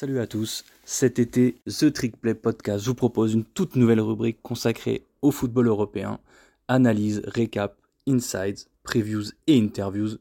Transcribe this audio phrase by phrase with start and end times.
[0.00, 4.38] Salut à tous, cet été, The Trick Play Podcast vous propose une toute nouvelle rubrique
[4.44, 6.20] consacrée au football européen.
[6.68, 10.18] Analyse, récap, insights, previews et interviews.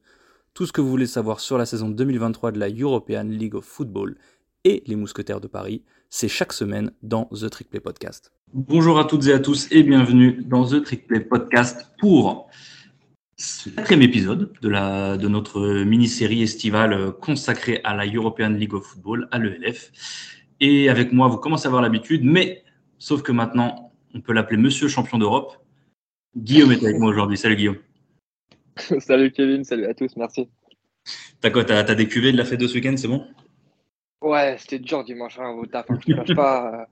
[0.55, 3.65] Tout ce que vous voulez savoir sur la saison 2023 de la European League of
[3.65, 4.15] Football
[4.63, 8.31] et les Mousquetaires de Paris, c'est chaque semaine dans The Trick Play Podcast.
[8.53, 12.49] Bonjour à toutes et à tous et bienvenue dans The Trick Play Podcast pour
[13.75, 19.27] quatrième épisode de, la, de notre mini-série estivale consacrée à la European League of Football,
[19.31, 19.91] à l'ELF.
[20.59, 22.63] Et avec moi, vous commencez à avoir l'habitude, mais
[22.97, 25.55] sauf que maintenant, on peut l'appeler Monsieur Champion d'Europe.
[26.35, 27.37] Guillaume est avec moi aujourd'hui.
[27.37, 27.77] Salut Guillaume.
[28.99, 30.49] salut Kevin, salut à tous, merci.
[31.39, 33.27] T'as quoi T'as as des cuvées de la fête de ce week-end, c'est bon?
[34.21, 36.73] Ouais, c'était dur dimanche hein, au taf, hein, je ne pas.
[36.73, 36.85] Euh,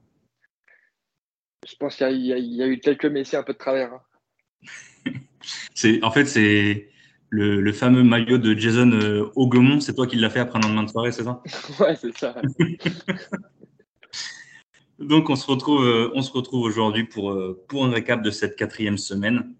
[1.68, 3.92] je pense qu'il y, y, a eu quelques messieurs un peu de travers.
[3.92, 4.00] Hein.
[5.74, 6.88] c'est en fait c'est
[7.30, 10.84] le, le, fameux maillot de Jason euh, c'est toi qui l'as fait après un lendemain
[10.84, 11.42] de soirée, c'est ça
[11.80, 12.34] Ouais, c'est ça.
[14.98, 18.30] Donc on se retrouve, euh, on se retrouve aujourd'hui pour, euh, pour un récap de
[18.30, 19.54] cette quatrième semaine.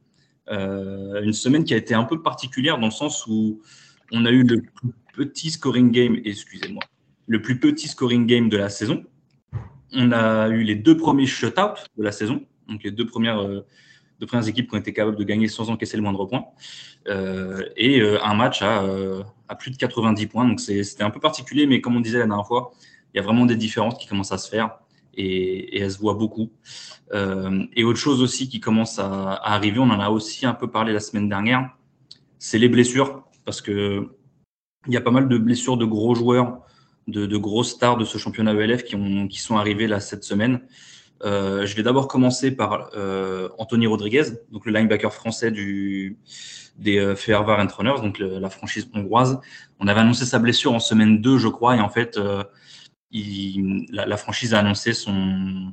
[0.48, 3.60] Euh, une semaine qui a été un peu particulière dans le sens où
[4.12, 6.82] on a eu le plus petit scoring game, excusez-moi,
[7.26, 9.04] le plus petit scoring game de la saison.
[9.92, 13.40] On a eu les deux premiers shutouts de la saison, donc les deux premières
[14.20, 16.46] deux premières équipes qui ont été capables de gagner sans encaisser le moindre point.
[17.08, 20.46] Euh, et euh, un match à, euh, à, plus de 90 points.
[20.46, 22.72] Donc c'était un peu particulier, mais comme on disait la dernière fois,
[23.12, 24.78] il y a vraiment des différences qui commencent à se faire
[25.14, 26.50] et, elles se voient beaucoup.
[27.12, 30.92] et autre chose aussi qui commence à, arriver, on en a aussi un peu parlé
[30.92, 31.70] la semaine dernière,
[32.38, 33.22] c'est les blessures.
[33.44, 34.10] Parce que
[34.88, 36.60] il y a pas mal de blessures de gros joueurs,
[37.06, 40.60] de, de stars de ce championnat ELF qui, ont, qui sont arrivés là cette semaine.
[41.24, 46.18] Euh, je vais d'abord commencer par euh, Anthony Rodriguez, donc le linebacker français du,
[46.76, 49.40] des euh, Fehervar Runners, donc le, la franchise hongroise.
[49.80, 52.18] On avait annoncé sa blessure en semaine 2, je crois, et en fait,
[53.10, 55.72] il, la, la, franchise a annoncé son,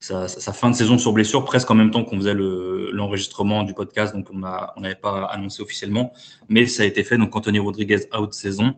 [0.00, 3.66] sa, sa, fin de saison sur blessure presque en même temps qu'on faisait l'enregistrement le,
[3.66, 6.12] du podcast, donc on n'avait pas annoncé officiellement,
[6.48, 7.16] mais ça a été fait.
[7.16, 8.74] Donc Anthony Rodriguez out saison.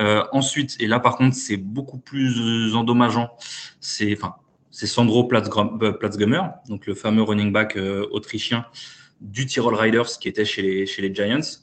[0.00, 3.30] Euh, ensuite, et là par contre, c'est beaucoup plus endommageant.
[3.80, 4.34] C'est, enfin,
[4.74, 8.66] c'est Sandro euh, Platzgummer, donc le fameux running back euh, autrichien
[9.20, 11.60] du Tyrol Riders qui était chez les, chez les Giants.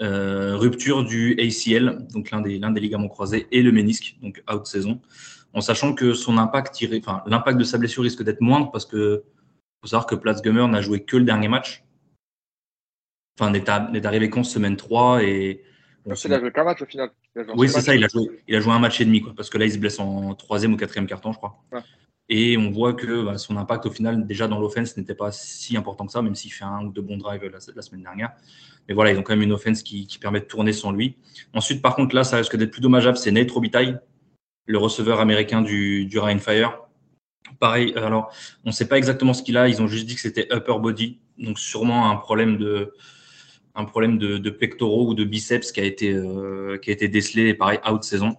[0.00, 4.42] Euh, rupture du ACL, donc l'un des, l'un des ligaments croisés, et le ménisque, donc
[4.52, 5.00] out saison,
[5.52, 9.24] en sachant que son impact, enfin, l'impact de sa blessure risque d'être moindre parce que
[9.82, 11.84] faut savoir que Platzgummer n'a joué que le dernier match.
[13.38, 15.62] Enfin, n'est, arrivé qu'en semaine 3 et.
[16.06, 17.10] Bon, il a joué qu'un match au final.
[17.54, 19.50] Oui, c'est ça, il a, joué, il a joué un match et demi, quoi, parce
[19.50, 21.62] que là, il se blesse en troisième ou quatrième carton, je crois.
[21.70, 21.80] Ouais.
[22.28, 25.76] Et on voit que bah, son impact au final, déjà dans l'offense, n'était pas si
[25.76, 28.32] important que ça, même s'il fait un ou deux bons drives la, semaine dernière.
[28.88, 31.16] Mais voilà, ils ont quand même une offense qui, qui, permet de tourner sans lui.
[31.54, 33.98] Ensuite, par contre, là, ça risque d'être plus dommageable, c'est Nate Robitaille,
[34.66, 36.80] le receveur américain du, du Ryan Fire.
[37.60, 38.32] Pareil, alors,
[38.64, 40.78] on ne sait pas exactement ce qu'il a, ils ont juste dit que c'était upper
[40.80, 42.92] body, donc sûrement un problème de,
[43.76, 47.08] un problème de, de pectoraux ou de biceps qui a été, euh, qui a été
[47.08, 48.36] décelé, pareil, out saison.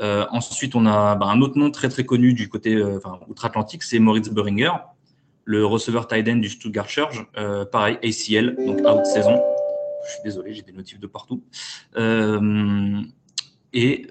[0.00, 3.82] Euh, ensuite, on a bah, un autre nom très très connu du côté euh, outre-Atlantique,
[3.82, 4.72] c'est Moritz Beringer,
[5.44, 7.26] le receveur tight end du Stuttgart Charge.
[7.36, 9.40] Euh, pareil, ACL, donc out saison.
[10.06, 11.44] Je suis désolé, j'ai des notifs de partout.
[13.72, 14.06] Et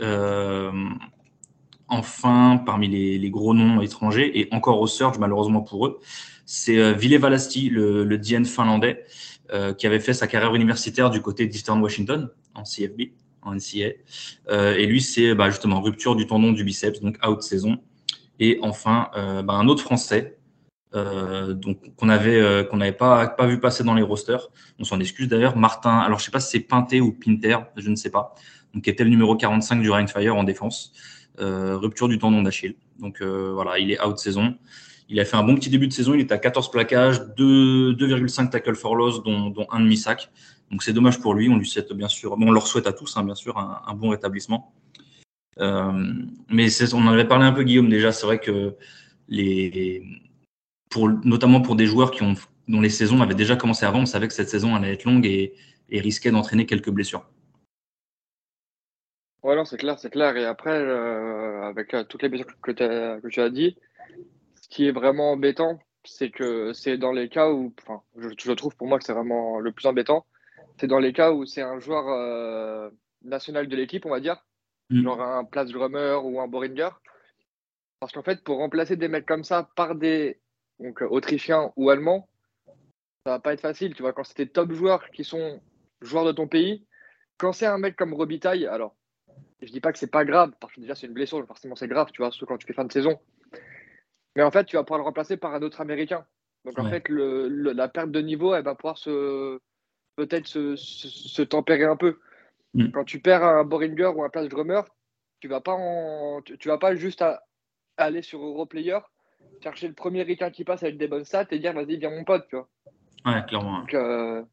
[1.87, 5.99] enfin, parmi les, gros noms étrangers, et encore au surge malheureusement pour eux,
[6.45, 9.03] c'est Ville Valasti, le, le DN finlandais,
[9.77, 13.11] qui avait fait sa carrière universitaire du côté d'Eastern Washington en CFB
[13.45, 13.93] en NCA.
[14.49, 17.77] Euh, et lui, c'est bah, justement rupture du tendon du biceps, donc out saison.
[18.39, 20.37] Et enfin, euh, bah, un autre Français,
[20.95, 21.55] euh,
[21.97, 24.49] qu'on avait qu'on n'avait pas vu passer dans les rosters.
[24.79, 25.57] On s'en excuse d'ailleurs.
[25.57, 28.35] Martin, alors je sais pas si c'est Pinté ou Pinter, je ne sais pas.
[28.73, 30.93] Donc qui était le numéro 45 du Fire en défense.
[31.39, 32.75] Rupture du tendon d'Achille.
[32.99, 34.55] Donc voilà, il est out saison.
[35.09, 36.13] Il a fait un bon petit début de saison.
[36.13, 40.29] Il est à 14 plaquages, 2,5 tackles for loss, dont, dont un demi-sac.
[40.73, 41.49] Donc c'est dommage pour lui.
[41.49, 44.09] On lui souhaite bien sûr, on leur souhaite à tous, hein, bien sûr, un, bon
[44.09, 44.73] rétablissement.
[45.59, 45.91] Euh,
[46.49, 48.11] mais on en avait parlé un peu, Guillaume, déjà.
[48.11, 48.75] C'est vrai que
[50.89, 52.33] pour, notamment pour des joueurs qui ont,
[52.67, 55.27] dont les saisons avaient déjà commencé avant, on savait que cette saison allait être longue
[55.27, 55.53] et,
[55.91, 57.29] risquait d'entraîner quelques blessures.
[59.43, 60.35] Ouais, non, c'est clair, c'est clair.
[60.37, 63.77] Et après, euh, avec euh, toutes les blessures que, tu as dit,
[64.59, 67.75] ce qui est vraiment embêtant, c'est que c'est dans les cas où,
[68.17, 70.25] je, trouve pour moi que c'est vraiment le plus embêtant,
[70.77, 72.89] c'est dans les cas où c'est un joueur euh,
[73.23, 74.43] national de l'équipe, on va dire,
[74.89, 75.03] mm.
[75.03, 76.89] genre un Place Drummer ou un Boringer.
[77.99, 80.39] Parce qu'en fait, pour remplacer des mecs comme ça par des
[80.79, 82.27] donc, Autrichiens ou Allemands,
[83.25, 83.93] ça va pas être facile.
[83.95, 85.61] Tu vois, quand c'est des top joueurs qui sont
[86.01, 86.85] joueurs de ton pays,
[87.37, 88.95] quand c'est un mec comme Robitaille, alors
[89.61, 91.87] je dis pas que c'est pas grave, parce que déjà c'est une blessure, forcément c'est
[91.87, 93.19] grave, tu vois, surtout quand tu fais fin de saison.
[94.35, 96.25] Mais en fait, tu vas pouvoir le remplacer par un autre Américain.
[96.65, 99.59] Donc en fait, le, la perte de niveau, elle va pouvoir se
[100.15, 102.19] peut-être se, se, tempérer un peu.
[102.73, 102.91] Mm.
[102.91, 104.83] Quand tu perds un Boringer ou un Place Drummer,
[105.39, 107.23] tu vas pas en, tu, vas pas juste
[107.97, 108.99] aller sur Europlayer,
[109.61, 112.23] chercher le premier ricain qui passe avec des bonnes stats et dire vas-y viens mon
[112.23, 112.69] pote, tu vois.
[113.25, 113.79] Ouais, clairement.
[113.79, 114.43] Donc euh,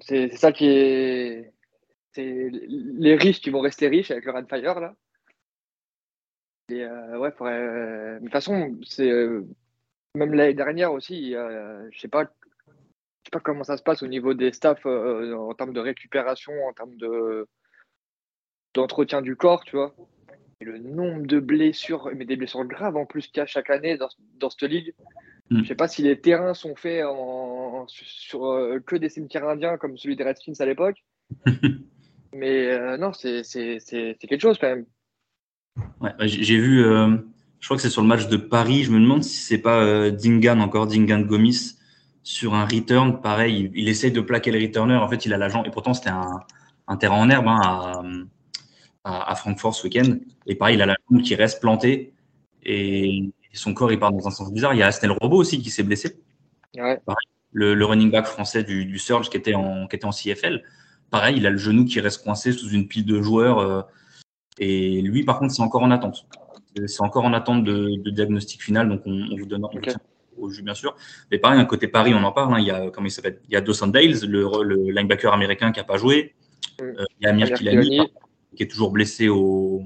[0.00, 1.52] c'est ça qui est
[2.12, 4.94] c'est les riches qui vont rester riches avec le Fire là.
[6.70, 9.10] Et euh, ouais, euh, de toute façon, c'est
[10.14, 12.30] même l'année dernière aussi, je sais pas,
[13.28, 16.72] sais pas comment ça se passe au niveau des staffs en termes de récupération, en
[16.72, 17.46] termes de
[18.74, 19.94] d'entretien du corps, tu vois.
[20.60, 23.70] Et le nombre de blessures, mais des blessures graves en plus qu'il y a chaque
[23.70, 24.08] année dans,
[24.38, 24.94] dans cette ligue.
[25.50, 25.62] Mm.
[25.62, 29.76] Je sais pas si les terrains sont faits en, sur euh, que des cimetières indiens
[29.78, 31.02] comme celui des Redskins à l'époque.
[32.34, 33.42] mais euh, non, c'est
[34.20, 34.86] quelque chose quand même.
[36.00, 37.16] Ouais, bah, j'ai vu, euh,
[37.60, 38.82] je crois que c'est sur le match de Paris.
[38.82, 41.77] Je me demande si c'est pas Dingan encore, Dingan Gomis,
[42.28, 43.22] sur un return.
[43.22, 44.96] Pareil, il, essaye de plaquer le returner.
[44.96, 46.40] En fait, il a l'agent, et pourtant c'était un,
[46.86, 48.02] un, terrain en herbe hein, à
[49.30, 50.18] à, Francfort ce week-end.
[50.46, 52.12] Et pareil, il a la jambe qui reste plantée
[52.64, 54.74] et son corps il part dans un sens bizarre.
[54.74, 56.20] Il y a Asnel Robot aussi qui s'est blessé.
[57.52, 60.62] le, running back français du, Surge qui était, en, qui était en CFL.
[61.10, 63.60] Pareil, il a le genou qui reste coincé sous une pile de joueurs.
[63.60, 63.80] Euh,
[64.58, 66.26] et lui, par contre, c'est encore en attente.
[66.86, 68.90] C'est encore en attente de, diagnostic final.
[68.90, 69.92] Donc, on, vous donne okay.
[70.38, 70.96] Au jus, bien sûr.
[71.30, 72.54] Mais pareil, un côté Paris, on en parle.
[72.54, 72.58] Hein.
[72.60, 73.40] il y a, comment il s'appelle?
[73.48, 76.34] Il y a Dawson Dales, le, linebacker américain qui n'a pas joué.
[76.80, 76.82] Mm.
[76.82, 78.00] Euh, il y a Amir Kilani
[78.56, 79.82] qui est toujours blessé au,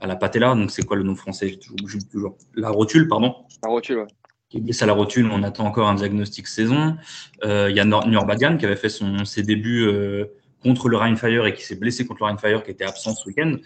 [0.00, 0.54] à la patella.
[0.54, 1.58] Donc, c'est quoi le nom français?
[1.80, 2.36] Toujours, toujours.
[2.54, 3.34] La rotule, pardon.
[3.62, 4.06] La rotule, ouais.
[4.48, 5.30] Qui est blessé à la rotule.
[5.30, 6.96] On attend encore un diagnostic saison.
[7.44, 10.26] Euh, il y a Nurbadian qui avait fait son, ses débuts euh,
[10.62, 13.56] contre le Rheinfire et qui s'est blessé contre le Rheinfire qui était absent ce week-end.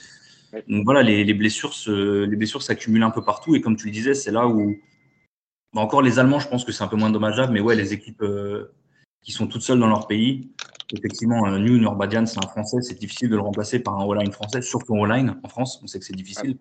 [0.69, 1.75] Donc voilà, les, les blessures
[2.63, 3.55] s'accumulent un peu partout.
[3.55, 4.77] Et comme tu le disais, c'est là où.
[5.75, 7.93] Bah, encore les Allemands, je pense que c'est un peu moins dommageable, mais ouais, les
[7.93, 8.73] équipes euh,
[9.23, 10.51] qui sont toutes seules dans leur pays,
[10.93, 14.33] effectivement, euh, New Nurbadian, c'est un Français, c'est difficile de le remplacer par un all-line
[14.33, 16.57] français, surtout en all-line en France, on sait que c'est difficile.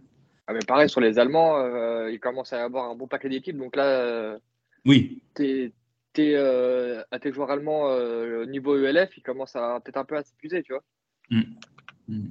[0.48, 3.58] Ah, mais pareil, sur les Allemands, euh, ils commencent à avoir un bon paquet d'équipes,
[3.58, 4.38] donc là, euh,
[4.86, 5.22] oui.
[5.34, 5.72] T'es,
[6.14, 10.24] t'es, à tes joueurs allemands au niveau ELF, ils commencent à peut-être un peu à
[10.24, 10.84] s'épuiser, tu vois.
[11.30, 11.42] Mm.
[12.08, 12.30] Mm.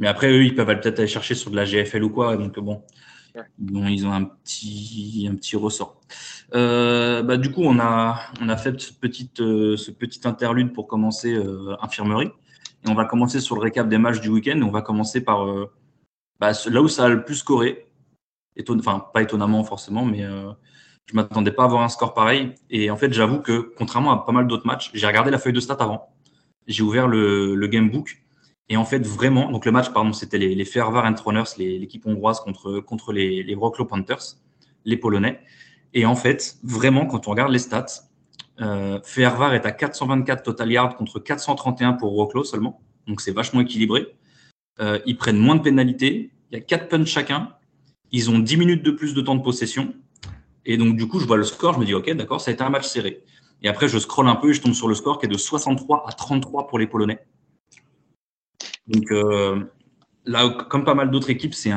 [0.00, 2.58] Mais après, eux, ils peuvent peut-être aller chercher sur de la GFL ou quoi, donc
[2.58, 2.82] bon.
[3.58, 6.00] Bon, ils ont un petit, un petit ressort.
[6.54, 10.72] Euh, bah, du coup, on a, on a fait ce petit, euh, ce petit interlude
[10.72, 12.30] pour commencer euh, infirmerie.
[12.84, 14.60] Et on va commencer sur le récap des matchs du week-end.
[14.62, 15.46] On va commencer par
[16.38, 17.86] bah, là où ça a le plus scoré.
[18.68, 20.22] enfin, pas étonnamment forcément, mais
[21.06, 22.54] je m'attendais pas à avoir un score pareil.
[22.68, 25.54] Et en fait, j'avoue que contrairement à pas mal d'autres matchs, j'ai regardé la feuille
[25.54, 26.14] de stats avant.
[26.66, 28.23] J'ai ouvert le, le gamebook
[28.68, 32.40] et en fait, vraiment, donc le match, pardon, c'était les, les Fervar Runners, l'équipe hongroise
[32.40, 34.36] contre, contre les, les Wroclaw Panthers,
[34.84, 35.40] les Polonais.
[35.92, 37.86] Et en fait, vraiment, quand on regarde les stats,
[38.60, 42.80] euh, Fervar est à 424 total yards contre 431 pour Wroclaw seulement.
[43.06, 44.16] Donc c'est vachement équilibré.
[44.80, 46.30] Euh, ils prennent moins de pénalités.
[46.50, 47.50] Il y a 4 punts chacun.
[48.12, 49.94] Ils ont 10 minutes de plus de temps de possession.
[50.64, 51.74] Et donc, du coup, je vois le score.
[51.74, 53.22] Je me dis, OK, d'accord, ça a été un match serré.
[53.62, 55.36] Et après, je scrolle un peu et je tombe sur le score qui est de
[55.36, 57.18] 63 à 33 pour les Polonais.
[58.86, 59.64] Donc euh,
[60.24, 61.72] là, comme pas mal d'autres équipes, c'est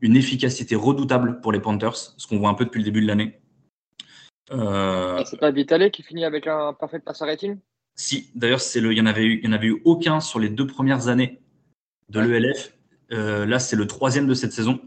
[0.00, 3.06] une efficacité redoutable pour les Panthers, ce qu'on voit un peu depuis le début de
[3.06, 3.40] l'année.
[4.50, 7.58] Euh, c'est pas Vitale qui finit avec un parfait passer rating?
[7.94, 10.20] Si, d'ailleurs, c'est le, il y en avait eu, il y en avait eu aucun
[10.20, 11.40] sur les deux premières années
[12.08, 12.72] de l'ELF.
[13.12, 14.80] Euh, là, c'est le troisième de cette saison.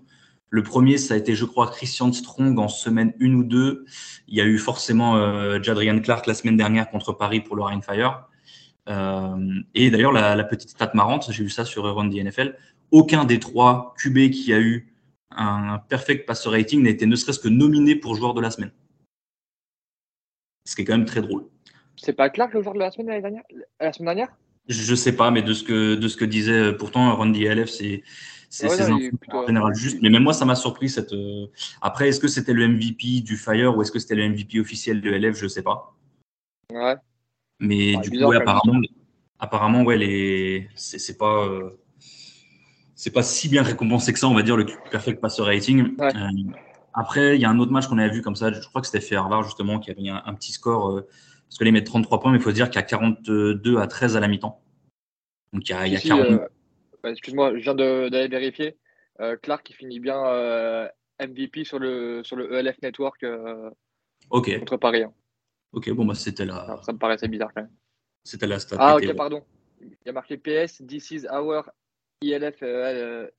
[0.50, 3.86] Le premier, ça a été, je crois, Christian Strong en semaine 1 ou 2.
[4.28, 8.28] Il y a eu forcément Jadrian Clark la semaine dernière contre Paris pour le Rainfire.
[8.90, 12.58] Euh, et d'ailleurs, la, petite stat marrante, j'ai vu ça sur Run NFL,
[12.92, 14.94] aucun des trois QB qui a eu
[15.32, 18.72] un perfect passer rating n'a été ne serait-ce que nominé pour joueur de la semaine.
[20.68, 21.46] Ce qui est quand même très drôle.
[21.96, 23.44] C'est pas Clark le joueur de la semaine dernière,
[23.80, 24.36] la semaine dernière?
[24.68, 27.70] Je, sais pas, mais de ce que, de ce que disait euh, pourtant Run DLF,
[27.70, 28.04] c'est
[28.52, 30.00] c'est en général juste.
[30.02, 30.90] Mais même moi, ça m'a surpris.
[30.90, 31.48] Cette, euh,
[31.82, 35.00] Après, est-ce que c'était le MVP du Fire ou est-ce que c'était le MVP officiel
[35.00, 35.96] de LF Je sais pas.
[36.70, 36.96] Ouais.
[37.62, 38.82] Mais du coup, apparemment,
[39.40, 40.68] apparemment, ouais, les...
[40.76, 41.46] c'est pas.
[41.46, 41.70] Euh,
[42.96, 45.96] c'est pas si bien récompensé que ça, on va dire, le perfect passer rating.
[46.00, 46.12] Euh,
[46.94, 48.88] après, il y a un autre match qu'on avait vu comme ça, je crois que
[48.88, 51.08] c'était Harvard, justement, qui avait un, un petit score, euh,
[51.48, 53.88] parce que les met 33 points, mais il faut dire qu'il y a 42 à
[53.88, 54.62] 13 à la mi-temps.
[55.54, 56.42] Donc il y a, il y a 40.
[57.04, 58.78] Excuse-moi, je viens d'aller vérifier.
[59.42, 60.22] Clark qui finit bien
[61.20, 63.26] MVP sur le, sur le ELF Network
[64.30, 65.04] contre Paris.
[65.04, 65.14] Hein.
[65.74, 66.80] Ok, bon, bah, c'était la.
[66.84, 67.72] ça me paraissait bizarre quand même.
[68.24, 68.78] C'était la stat.
[68.80, 69.44] Ah, ok, pardon.
[69.82, 71.70] Il y a marqué PS, this is our
[72.22, 72.62] ILF,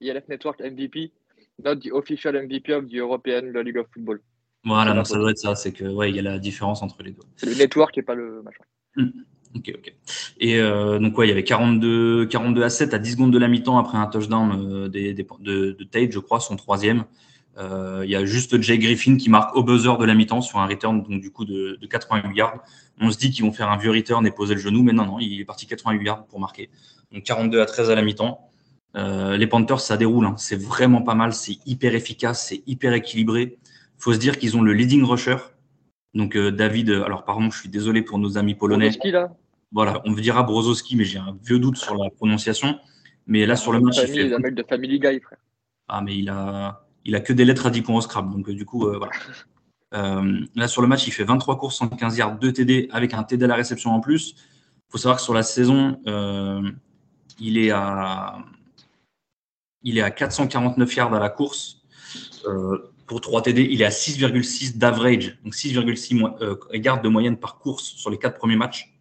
[0.00, 1.12] ILF Network MVP,
[1.62, 4.20] not the official MVP of the European League of Football.
[4.64, 7.02] Voilà, donc ça doit être ça, c'est que ouais, il y a la différence entre
[7.02, 7.22] les deux.
[7.36, 8.64] C'est le network et pas le machin.
[8.96, 9.10] Hmm.
[9.54, 9.94] Ok, ok.
[10.38, 13.38] Et euh, donc, ouais, il y avait 42, 42 à 7 à 10 secondes de
[13.38, 17.04] la mi-temps après un touchdown euh, des, des, de, de, Tate, je crois, son troisième.
[17.58, 20.58] Euh, il y a juste Jay Griffin qui marque au buzzer de la mi-temps sur
[20.58, 22.62] un return donc, du coup de, de 88 yards.
[23.00, 25.04] On se dit qu'ils vont faire un vieux return et poser le genou, mais non,
[25.04, 26.70] non, il est parti 88 yards pour marquer.
[27.12, 28.48] Donc 42 à 13 à la mi-temps.
[28.96, 30.26] Euh, les Panthers, ça déroule.
[30.26, 30.34] Hein.
[30.38, 31.32] C'est vraiment pas mal.
[31.32, 32.46] C'est hyper efficace.
[32.48, 33.58] C'est hyper équilibré.
[33.98, 35.36] faut se dire qu'ils ont le leading rusher.
[36.14, 38.90] Donc euh, David, alors pardon, je suis désolé pour nos amis polonais.
[39.04, 39.34] là?
[39.72, 42.78] Voilà, on me dira Brozowski, mais j'ai un vieux doute sur la prononciation.
[43.26, 44.26] Mais là, sur le match, il fait.
[44.26, 45.38] Il de Family Guy, frère.
[45.88, 48.30] Ah, mais il a, il a que des lettres à 10 points au scrap.
[48.30, 49.12] Donc, euh, du coup, euh, voilà.
[49.94, 53.22] Euh, là, sur le match, il fait 23 courses, 115 yards, 2 TD avec un
[53.22, 54.34] TD à la réception en plus.
[54.36, 56.00] Il faut savoir que sur la saison,
[57.38, 58.38] il, est à,
[59.82, 61.82] il est à 449 yards à la course.
[63.06, 67.84] pour 3 TD, il est à 6,6 d'average, donc 6,6 yards de moyenne par course
[67.84, 68.94] sur les 4 premiers matchs.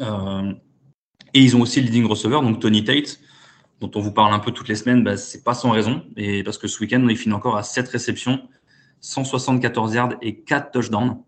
[0.00, 3.18] Et ils ont aussi le leading receiver, donc Tony Tate,
[3.80, 6.04] dont on vous parle un peu toutes les semaines, bah, c'est pas sans raison.
[6.16, 8.40] Et parce que ce week-end, il finit encore à 7 réceptions,
[9.00, 11.18] 174 yards et 4 touchdowns.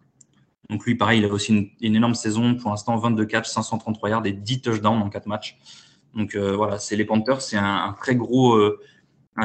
[0.68, 2.54] Donc lui, pareil, il a aussi une, énorme saison.
[2.54, 5.58] Pour l'instant, 22 catchs, 533 yards et 10 touchdowns en 4 matchs.
[6.14, 8.80] Donc euh, voilà, c'est les Panthers, c'est un, très gros, euh,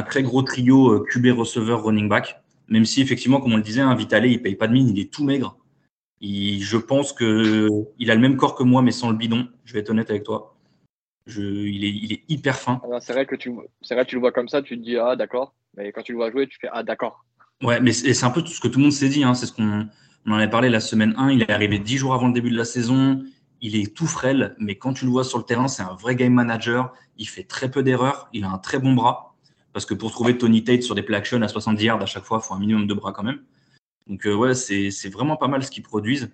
[0.08, 2.42] très gros trio QB receiver running back.
[2.68, 5.00] Même si effectivement, comme on le disait, un Vitale, il paye pas de mine, il
[5.00, 5.58] est tout maigre
[6.22, 9.48] je pense qu'il a le même corps que moi, mais sans le bidon.
[9.64, 10.55] Je vais être honnête avec toi.
[11.26, 12.82] Je, il, est, il, est, hyper fin.
[12.84, 13.52] Ah c'est vrai que tu,
[13.82, 16.12] c'est vrai, tu le vois comme ça, tu te dis ah d'accord, mais quand tu
[16.12, 17.26] le vois jouer, tu fais ah d'accord.
[17.64, 19.24] Ouais, mais c'est, un peu tout ce que tout le monde s'est dit.
[19.24, 19.34] Hein.
[19.34, 19.88] C'est ce qu'on
[20.26, 21.32] on en avait parlé la semaine 1.
[21.32, 23.24] Il est arrivé 10 jours avant le début de la saison.
[23.62, 26.16] Il est tout frêle, mais quand tu le vois sur le terrain, c'est un vrai
[26.16, 26.94] game manager.
[27.18, 28.30] Il fait très peu d'erreurs.
[28.34, 29.36] Il a un très bon bras.
[29.72, 32.24] Parce que pour trouver Tony Tate sur des play action à 70 yards à chaque
[32.24, 33.42] fois, il faut un minimum de bras quand même.
[34.08, 36.30] Donc euh, ouais, c'est vraiment pas mal ce qu'ils produisent.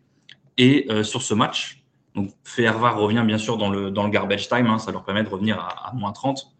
[0.57, 1.80] Et euh, sur ce match,
[2.15, 5.23] donc Fervar revient bien sûr dans le, dans le garbage time, hein, ça leur permet
[5.23, 6.53] de revenir à, moins 30.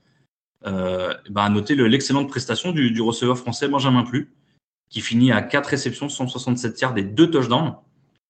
[0.67, 4.31] Euh, à noter l'excellente prestation du, du, receveur français Benjamin Plu,
[4.89, 7.75] qui finit à 4 réceptions, 167 yards et 2 touchdowns.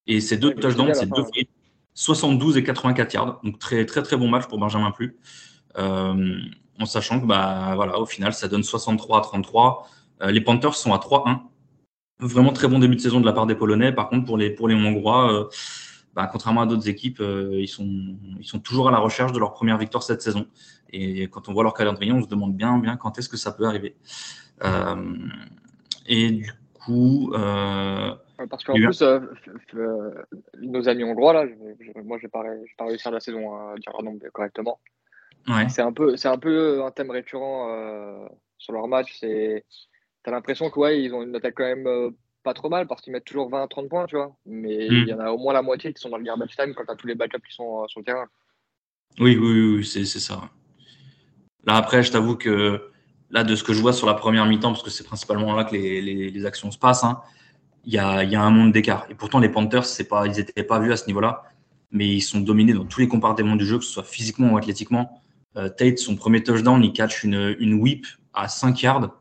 [0.08, 1.26] Et ces deux touchdowns, c'est deux
[1.94, 3.40] 72 et 84 yards.
[3.44, 5.18] Donc très très très bon match pour Benjamin Plu.
[5.78, 6.40] Euh,
[6.80, 9.88] en sachant que bah, voilà, au final, ça donne 63 à 33.
[10.24, 11.42] Euh, les Panthers sont à 3-1
[12.20, 13.92] Vraiment très bon début de saison de la part des Polonais.
[13.92, 15.50] Par contre, pour les, pour les Hongrois, euh,
[16.14, 17.88] bah, contrairement à d'autres équipes, euh, ils, sont,
[18.40, 20.48] ils sont toujours à la recherche de leur première victoire cette saison.
[20.92, 23.52] Et quand on voit leur calendrier, on se demande bien, bien quand est-ce que ça
[23.52, 23.96] peut arriver.
[24.64, 25.18] Euh,
[26.08, 27.32] et du coup.
[27.34, 29.04] Parce qu'en plus,
[30.62, 31.46] nos amis hongrois, là,
[32.04, 32.44] moi, je n'ai pas,
[32.78, 34.80] pas réussi à la saison à dire leur nom correctement.
[35.48, 35.70] Ouais.
[35.70, 38.28] C'est un, peu, un peu un thème récurrent
[38.58, 39.16] sur leur match.
[39.20, 39.64] C'est
[40.24, 42.12] t'as l'impression que ouais, ils ont une attaque quand même euh,
[42.44, 44.36] pas trop mal parce qu'ils mettent toujours 20 30 points, tu vois.
[44.46, 44.94] Mais hmm.
[44.94, 46.84] il y en a au moins la moitié qui sont dans le garbage time quand
[46.86, 48.26] t'as tous les backups qui sont euh, sur le terrain.
[49.20, 50.42] Oui, oui, oui, c'est ça.
[51.66, 52.92] Là, après, je t'avoue que
[53.30, 55.64] là, de ce que je vois sur la première mi-temps, parce que c'est principalement là
[55.64, 57.22] que les, les, actions se passent, hein,
[57.86, 59.06] il y, a, y, a, un monde d'écart.
[59.10, 61.44] Et pourtant, les Panthers, pas, ils n'étaient pas vus à ce niveau-là,
[61.92, 64.58] mais ils sont dominés dans tous les compartiments du jeu, que ce soit physiquement ou
[64.58, 65.22] athlétiquement.
[65.58, 69.21] Euh, Tate, son premier touchdown, il catch une, une whip à 5 yards.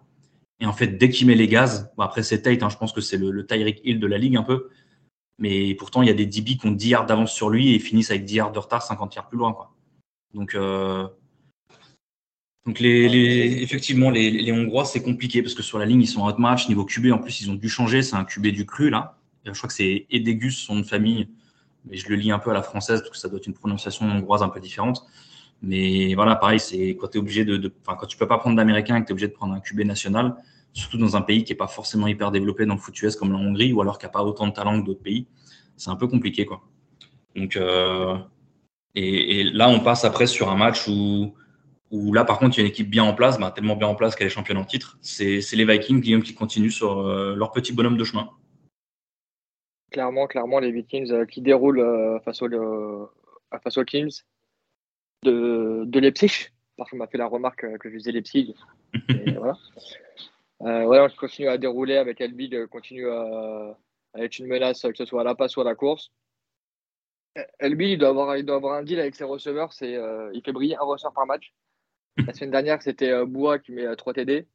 [0.61, 3.01] Et en fait, dès qu'il met les gaz, après c'est Tate, hein, je pense que
[3.01, 4.69] c'est le, le Tyreek Hill de la ligue un peu.
[5.39, 7.79] Mais pourtant, il y a des DB qui ont 10 yards d'avance sur lui et
[7.79, 9.55] finissent avec 10 yards de retard, 50 yards plus loin.
[9.55, 9.75] Quoi.
[10.35, 11.09] Donc, euh,
[12.67, 16.07] donc les, les, effectivement, les, les Hongrois, c'est compliqué parce que sur la ligne, ils
[16.07, 16.69] sont en match.
[16.69, 18.03] Niveau QB, en plus, ils ont dû changer.
[18.03, 19.19] C'est un QB du cru, là.
[19.47, 21.29] je crois que c'est Edegus, son de famille.
[21.87, 23.55] Mais je le lis un peu à la française parce que ça doit être une
[23.55, 25.07] prononciation hongroise un peu différente.
[25.63, 28.57] Mais voilà, pareil, c'est quand tu es obligé de, de quand tu peux pas prendre
[28.57, 30.37] d'américain et que tu es obligé de prendre un QB national,
[30.73, 33.33] surtout dans un pays qui est pas forcément hyper développé dans le foot US comme
[33.33, 35.27] la Hongrie ou alors qui a pas autant de talent que d'autres pays,
[35.77, 36.63] c'est un peu compliqué quoi.
[37.37, 38.17] Donc euh,
[38.95, 41.35] et, là on passe après sur un match où
[41.91, 43.89] où là par contre il y a une équipe bien en place, bah, tellement bien
[43.89, 44.99] en place qu'elle est championne en titre.
[45.01, 48.31] C'est les Vikings qui continuent sur euh, leur petit bonhomme de chemin.
[49.91, 51.85] Clairement, clairement les Vikings euh, qui déroulent
[52.25, 53.11] face, au,
[53.63, 54.23] face aux Kings
[55.25, 56.51] de, de Leipzig.
[56.77, 58.55] Parce qu'on m'a fait la remarque que je faisais Leipzig.
[59.09, 59.59] Et voilà.
[60.63, 63.77] Euh, on continue à dérouler avec Elbig, continue à,
[64.17, 66.13] être une menace, que ce soit à la passe ou à la course.
[67.59, 70.43] Elbig, il doit avoir, il doit avoir un deal avec ses receveurs, c'est, euh, il
[70.43, 71.55] fait briller un receveur par match.
[72.27, 74.47] La semaine dernière, c'était euh, Bois qui met 3 TD.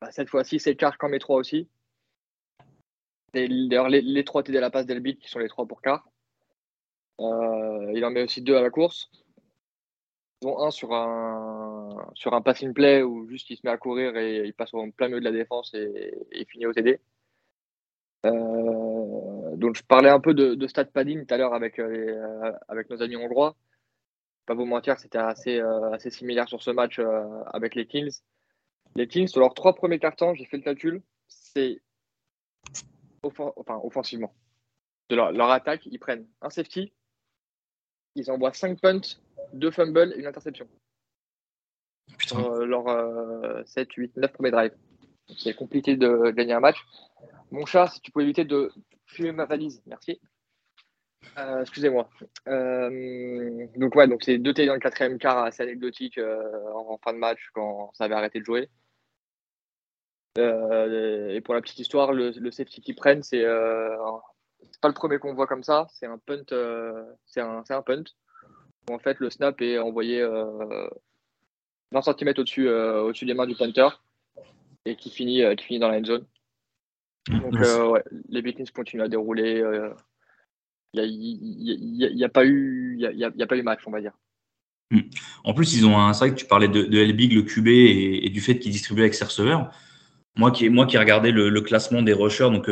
[0.00, 1.68] Bah, cette fois-ci, c'est Carr qui en met 3 aussi.
[3.34, 6.08] D'ailleurs, les, les 3 TD à la passe d'Elbig qui sont les 3 pour Carr.
[7.18, 9.10] il en met aussi 2 à la course
[10.46, 11.53] un sur un,
[12.14, 14.90] sur un passing play où juste il se met à courir et il passe en
[14.90, 17.00] plein milieu de la défense et, finit au TD.
[18.26, 22.52] Euh, donc je parlais un peu de, de stat padding tout à l'heure avec, euh,
[22.90, 23.56] nos amis hongrois.
[24.46, 25.58] Pas vous mentir, c'était assez,
[25.92, 27.00] assez similaire sur ce match
[27.46, 28.20] avec les Kings.
[28.96, 31.80] Les Kings, sur leurs trois premiers cartons, j'ai fait le calcul, c'est
[33.22, 34.34] offensivement.
[35.10, 36.92] Leur, leur, attaque, ils prennent un safety,
[38.14, 39.00] ils envoient 5 punts,
[39.54, 40.68] 2 fumbles et une interception.
[42.18, 42.40] Putain.
[42.40, 44.74] Euh, leur 7, 8, 9 premiers drives.
[45.38, 46.78] C'est compliqué de gagner un match.
[47.50, 48.70] Mon chat, si tu peux éviter de
[49.06, 50.20] fumer ma valise, merci.
[51.38, 52.08] Euh, excusez-moi.
[52.48, 56.20] Euh, donc ouais, donc c'est deux TD dans le quatrième quart assez anecdotique
[56.74, 58.68] en, fin de match quand ça avait arrêté de jouer.
[60.36, 63.44] et pour la petite histoire, le, safety qu'ils prennent, c'est
[64.80, 65.86] pas le premier qu'on voit comme ça.
[65.90, 66.44] C'est un punt.
[66.52, 68.04] Euh, c'est un, un, punt.
[68.88, 70.22] Où en fait, le snap est envoyé
[71.94, 73.88] 20 euh, cm au-dessus euh, au des mains du punter
[74.84, 76.26] et qui finit, qui finit dans la end zone.
[77.30, 79.62] Donc, ouais, les Vikings continuent à dérouler.
[80.92, 84.12] Il n'y a, pas eu, il y a, pas eu match, on va dire.
[84.90, 85.00] Hmm.
[85.44, 86.12] En plus, ils ont un.
[86.12, 89.04] C'est vrai que tu parlais de, de Elbig, le QB, et, du fait qu'il distribuait
[89.04, 89.70] avec ses receveurs.
[90.36, 92.68] Moi qui, moi qui ai regardé le, le classement des rushers, donc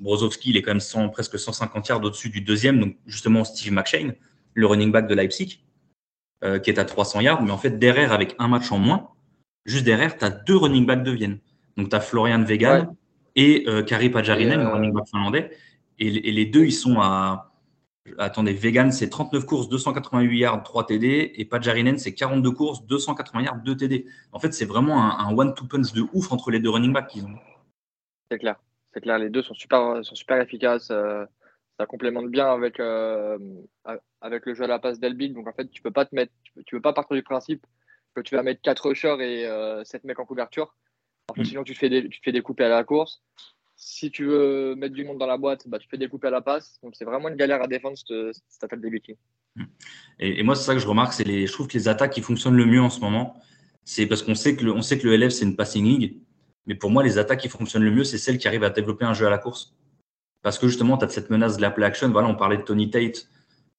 [0.00, 4.14] Brozowski, il est quand même presque 150 yards au-dessus du deuxième, donc justement Steve McShane,
[4.54, 5.60] le running back de Leipzig,
[6.44, 7.42] euh, qui est à 300 yards.
[7.42, 9.08] Mais en fait, derrière, avec un match en moins,
[9.64, 11.38] juste derrière, tu as deux running backs de Vienne.
[11.76, 12.94] Donc, tu as Florian Vegan
[13.36, 15.50] et euh, Kari Pajarinen, le euh, running back finlandais.
[15.98, 17.52] Et, les deux, ils sont à.
[18.16, 21.32] Attendez, Vegan, c'est 39 courses, 288 yards, 3 TD.
[21.34, 24.06] Et Pajarinen, c'est 42 courses, 280 yards, 2 TD.
[24.32, 27.08] En fait, c'est vraiment un, un one-two punch de ouf entre les deux running backs
[27.08, 27.34] qu'ils ont.
[28.30, 28.56] C'est clair.
[28.94, 30.90] C'est clair, les deux sont super, sont super efficaces.
[30.90, 31.24] Euh,
[31.78, 33.38] ça complémente bien avec, euh,
[34.20, 35.32] avec le jeu à la passe d'Elbig.
[35.32, 36.32] Donc en fait, tu peux pas te mettre,
[36.66, 37.64] tu peux, pas partir du principe
[38.14, 39.44] que tu vas mettre 4 rushers et
[39.84, 40.74] 7 euh, mecs en couverture.
[41.26, 41.46] Parce que mm.
[41.46, 43.22] sinon, tu te, fais des, tu fais découper à la course.
[43.76, 46.40] Si tu veux mettre du monde dans la boîte, bah, tu fais découper à la
[46.40, 46.80] passe.
[46.82, 49.16] Donc c'est vraiment une galère à défendre cette, attaque des Vikings.
[49.54, 49.64] Mm.
[50.18, 52.22] Et, moi, c'est ça que je remarque, c'est les, je trouve que les attaques qui
[52.22, 53.40] fonctionnent le mieux en ce moment,
[53.84, 56.18] c'est parce qu'on sait que le, on sait que le LF c'est une passing league.
[56.66, 59.04] Mais pour moi, les attaques qui fonctionnent le mieux, c'est celles qui arrivent à développer
[59.04, 59.74] un jeu à la course.
[60.48, 62.10] Parce que justement, tu as cette menace de la play action.
[62.10, 63.28] On parlait de Tony Tate.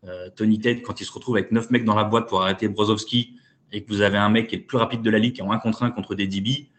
[0.05, 2.67] Euh, Tony Tate, quand il se retrouve avec 9 mecs dans la boîte pour arrêter
[2.67, 3.39] Brozovski
[3.71, 5.41] et que vous avez un mec qui est le plus rapide de la ligue, qui
[5.41, 6.69] est en 1 contre 1 contre des DB,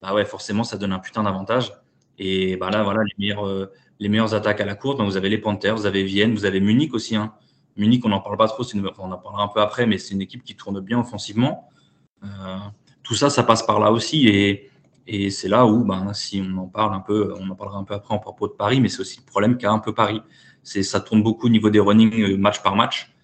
[0.00, 1.74] bah ouais, forcément, ça donne un putain d'avantage.
[2.18, 5.28] Et bah là, voilà, les meilleures, euh, meilleures attaques à la course, bah, vous avez
[5.28, 7.14] les Panthers, vous avez Vienne, vous avez Munich aussi.
[7.14, 7.34] Hein.
[7.76, 10.22] Munich, on n'en parle pas trop, on en parlera un peu après, mais c'est une
[10.22, 11.68] équipe qui tourne bien offensivement.
[12.22, 12.56] Euh,
[13.02, 14.26] tout ça, ça passe par là aussi.
[14.26, 14.70] Et,
[15.06, 17.84] et c'est là où, ben, si on en parle un peu, on en parlera un
[17.84, 20.22] peu après en propos de Paris, mais c'est aussi le problème qu'a un peu Paris.
[20.62, 23.14] C'est ça tourne beaucoup au niveau des running euh, match par match.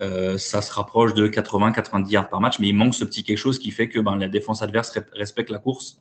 [0.00, 3.36] Euh, ça se rapproche de 80-90 yards par match, mais il manque ce petit quelque
[3.36, 6.00] chose qui fait que ben, la défense adverse respecte la course.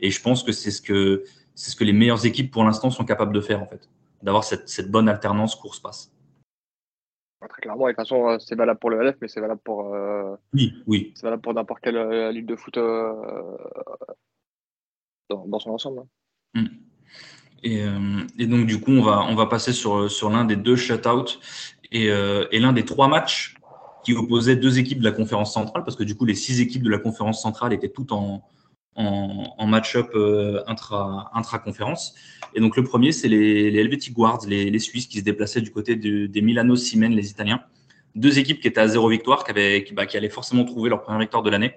[0.00, 2.90] Et je pense que c'est ce que c'est ce que les meilleures équipes pour l'instant
[2.90, 3.88] sont capables de faire en fait,
[4.22, 6.12] d'avoir cette, cette, bonne alternance course-passe.
[7.48, 9.60] Très clairement, et de toute façon, euh, c'est valable pour le LF, mais c'est valable
[9.64, 9.94] pour.
[10.52, 11.12] oui, oui.
[11.14, 12.78] C'est valable pour n'importe quelle ligue de foot
[15.46, 16.00] dans, son ensemble.
[16.54, 16.62] Hein.
[16.62, 16.66] Mm.
[17.64, 20.76] Euh, et, donc, du coup, on va, on va passer sur, sur l'un des deux
[20.76, 21.38] shutouts
[21.92, 23.54] et, euh, et l'un des trois matchs
[24.04, 26.82] qui opposaient deux équipes de la conférence centrale, parce que du coup, les six équipes
[26.82, 28.42] de la conférence centrale étaient toutes en,
[28.96, 32.14] en, match-up euh, intra, intra-conférence.
[32.54, 35.60] Et donc, le premier, c'est les, les Helvetic Guards, les, les, Suisses, qui se déplaçaient
[35.60, 37.62] du côté des Milano Siemens, les Italiens.
[38.14, 40.90] Deux équipes qui étaient à zéro victoire, qui, avaient, qui, bah, qui allaient forcément trouver
[40.90, 41.74] leur première victoire de l'année.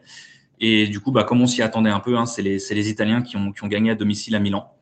[0.60, 3.22] Et du coup, bah, comme on s'y attendait un peu, hein, c'est les, les, Italiens
[3.22, 4.74] qui ont, qui ont, gagné à domicile à Milan.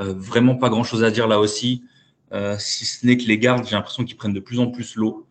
[0.00, 1.84] Euh, vraiment pas grand-chose à dire là aussi,
[2.32, 4.96] euh, si ce n'est que les gardes, j'ai l'impression qu'ils prennent de plus en plus
[4.96, 5.28] l'eau.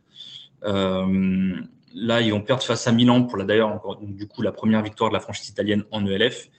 [0.64, 1.56] Euh,
[1.94, 5.10] là, ils vont perdre face à Milan pour d'ailleurs encore du coup la première victoire
[5.10, 6.50] de la franchise italienne en ELF,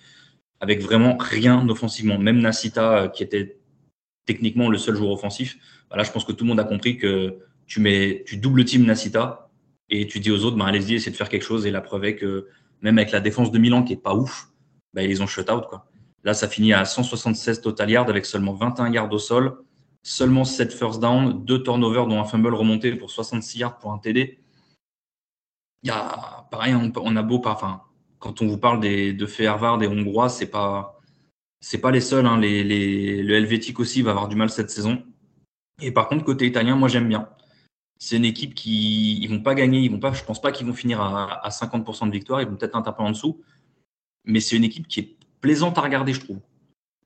[0.60, 2.18] avec vraiment rien offensivement.
[2.18, 3.58] Même Nasita, qui était
[4.26, 5.56] techniquement le seul joueur offensif,
[5.90, 8.84] bah, je pense que tout le monde a compris que tu mets, tu double team
[8.84, 9.50] Nasita
[9.88, 11.66] et tu dis aux autres, bah, allez-y, essayez de faire quelque chose.
[11.66, 12.48] Et la preuve est que
[12.82, 14.48] même avec la défense de Milan qui est pas ouf,
[14.92, 15.64] bah, ils les ont shut out.
[15.68, 15.86] Quoi.
[16.24, 19.58] Là, ça finit à 176 total yards avec seulement 21 yards au sol,
[20.02, 23.98] seulement 7 first down, 2 turnovers dont un fumble remonté pour 66 yards pour un
[23.98, 24.38] TD.
[25.82, 29.88] Il y a, pareil, on, a beau pas, quand on vous parle de Harvard des
[29.88, 31.00] Hongrois, c'est pas,
[31.80, 32.26] pas les seuls.
[32.26, 32.38] Hein.
[32.38, 35.02] Le Helvétique aussi va avoir du mal cette saison.
[35.80, 37.28] Et par contre, côté italien, moi j'aime bien
[38.02, 40.66] c'est une équipe qui ils vont pas gagner, ils vont pas, je pense pas qu'ils
[40.66, 43.40] vont finir à, 50% de victoire, ils vont peut-être un peu en dessous,
[44.24, 46.40] mais c'est une équipe qui est plaisante à regarder, je trouve.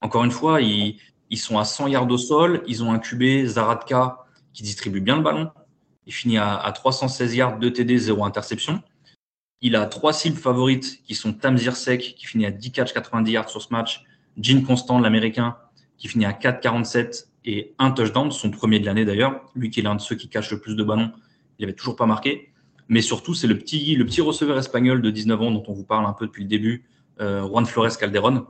[0.01, 0.99] Encore une fois, ils,
[1.35, 5.23] sont à 100 yards au sol, ils ont un QB Zaradka qui distribue bien le
[5.23, 5.51] ballon,
[6.07, 8.83] il finit à, 316 yards, 2 TD, 0 interception.
[9.61, 13.31] Il a trois cibles favorites qui sont Tamzir Sek, qui finit à 10 catch 90
[13.31, 14.03] yards sur ce match,
[14.39, 15.59] Jean Constant, l'américain,
[15.99, 19.47] qui finit à 4,47 et un touchdown, son premier de l'année d'ailleurs.
[19.55, 21.13] Lui qui est l'un de ceux qui cache le plus de ballons,
[21.59, 22.51] il n'avait toujours pas marqué.
[22.89, 25.85] Mais surtout, c'est le petit, le petit receveur espagnol de 19 ans dont on vous
[25.85, 26.85] parle un peu depuis le début,
[27.21, 28.47] euh, Juan Flores Calderon,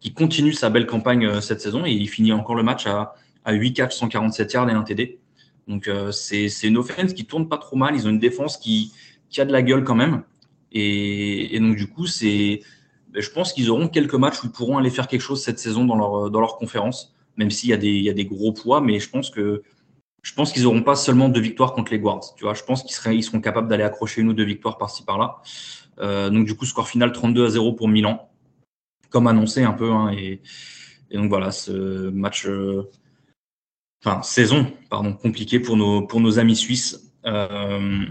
[0.00, 3.14] qui continue sa belle campagne euh, cette saison et il finit encore le match à,
[3.44, 5.18] à 8 catch, 147 yards et un TD.
[5.68, 7.94] Donc euh, c'est une offense qui tourne pas trop mal.
[7.94, 8.92] Ils ont une défense qui,
[9.28, 10.22] qui a de la gueule quand même.
[10.72, 12.60] Et, et donc du coup, c'est,
[13.10, 15.58] ben, je pense qu'ils auront quelques matchs où ils pourront aller faire quelque chose cette
[15.58, 17.76] saison dans leur, dans leur conférence, même s'il y, a
[18.12, 18.80] des, gros poids.
[18.82, 22.34] Mais je pense qu'ils n'auront pas seulement deux victoires contre les Guards.
[22.38, 25.40] Je pense qu'ils seront capables d'aller accrocher une ou deux victoires par-ci par-là.
[26.00, 28.28] Euh, donc du coup, score final 32 à 0 pour Milan,
[29.08, 29.90] comme annoncé un peu.
[29.90, 30.42] Hein, et,
[31.12, 32.90] donc voilà, ce match, euh,
[34.04, 37.12] enfin saison, pardon, compliqué pour nos pour nos amis suisses.
[37.24, 38.04] Euh,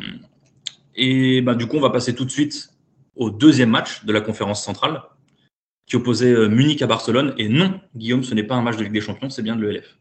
[0.95, 2.73] et bah, du coup, on va passer tout de suite
[3.15, 5.03] au deuxième match de la conférence centrale
[5.87, 7.33] qui opposait euh, Munich à Barcelone.
[7.37, 9.65] Et non, Guillaume, ce n'est pas un match de Ligue des Champions, c'est bien de
[9.65, 9.97] l'ELF.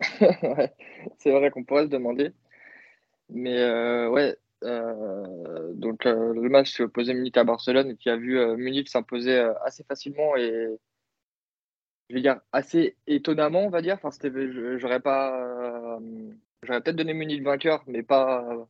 [1.18, 2.30] c'est vrai qu'on pourrait se demander.
[3.28, 8.16] Mais euh, ouais, euh, donc le match s'est opposé Munich à Barcelone et qui a
[8.16, 10.66] vu Munich s'imposer assez facilement et
[12.08, 13.98] je vais dire assez étonnamment, on va dire.
[14.02, 14.10] Enfin,
[14.78, 15.98] j'aurais pas,
[16.62, 18.66] j'aurais peut-être donné Munich vainqueur, mais pas,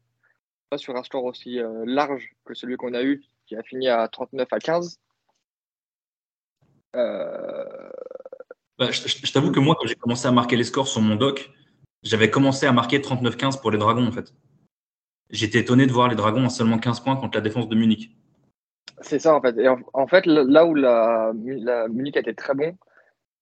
[0.68, 4.08] pas sur un score aussi large que celui qu'on a eu, qui a fini à
[4.08, 5.00] 39 à 15.
[6.96, 7.90] Euh...
[8.78, 11.50] Bah, je, t'avoue que moi, quand j'ai commencé à marquer les scores sur mon doc,
[12.02, 14.32] j'avais commencé à marquer 39-15 pour les Dragons, en fait.
[15.28, 18.16] J'étais étonné de voir les Dragons à seulement 15 points contre la défense de Munich.
[19.02, 19.58] C'est ça, en fait.
[19.58, 22.76] Et en, fait, là où la, Munich a été très bon,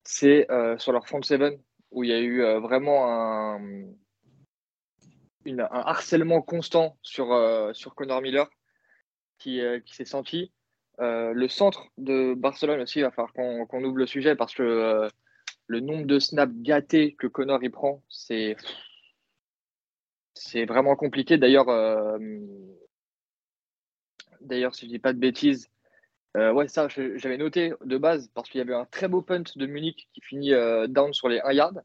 [0.02, 1.58] c'est euh, sur leur front seven,
[1.92, 3.58] où il y a eu euh, vraiment un,
[5.70, 7.28] harcèlement constant sur,
[7.72, 8.48] sur Connor Miller
[9.38, 10.52] qui, qui s'est senti.
[10.98, 15.08] Le centre de Barcelone aussi, il va falloir qu'on qu ouvre le sujet parce que
[15.66, 18.56] le nombre de snaps gâtés que Connor y prend, c'est
[20.38, 21.37] c'est vraiment compliqué.
[21.37, 22.18] D'ailleurs, euh,
[24.40, 25.68] d'ailleurs, si je dis pas de bêtises,
[26.37, 29.42] euh, ouais, ça, j'avais noté de base parce qu'il y avait un très beau punt
[29.56, 31.82] de Munich qui finit euh, down sur les 1 yard.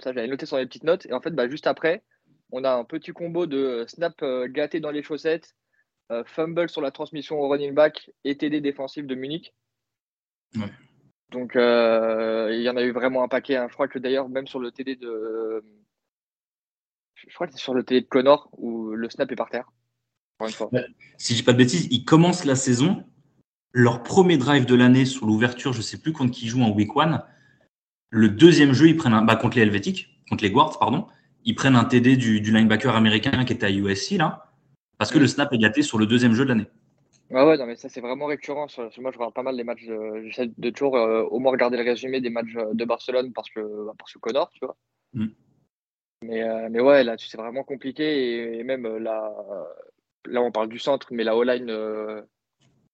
[0.00, 1.06] Ça, j'avais noté sur les petites notes.
[1.06, 2.02] Et en fait, bah, juste après,
[2.50, 5.54] on a un petit combo de snap gâté dans les chaussettes,
[6.26, 9.54] fumble sur la transmission au running back et TD défensif de Munich.
[10.56, 10.70] Ouais.
[11.34, 13.56] Donc, euh, il y en a eu vraiment un paquet.
[13.56, 13.66] Hein.
[13.68, 15.64] Je crois que d'ailleurs, même sur le TD de.
[17.16, 19.70] Je crois que c'est sur le TD de Connor où le snap est par terre.
[20.40, 20.70] Une fois.
[21.16, 23.04] Si je dis pas de bêtises, ils commencent la saison.
[23.72, 26.94] Leur premier drive de l'année sur l'ouverture, je sais plus contre qui joue en week
[26.94, 27.24] one.
[28.10, 29.22] Le deuxième jeu, ils prennent un.
[29.22, 31.08] Bah, contre les Helvétiques, contre les Guards, pardon.
[31.44, 34.53] Ils prennent un TD du, du linebacker américain qui était à USC, là.
[34.98, 36.68] Parce que le snap est gâté sur le deuxième jeu de l'année.
[37.30, 38.66] Ouais, ouais, non, mais ça, c'est vraiment récurrent.
[38.98, 39.88] Moi, je regarde pas mal les matchs.
[40.24, 43.60] J'essaie de toujours euh, au moins regarder le résumé des matchs de Barcelone parce que,
[43.98, 44.76] parce que Connor, tu vois.
[45.14, 45.26] Mm.
[46.22, 48.04] Mais, euh, mais ouais, là, c'est vraiment compliqué.
[48.04, 49.32] Et, et même là,
[50.26, 52.22] là, on parle du centre, mais la O-line, euh,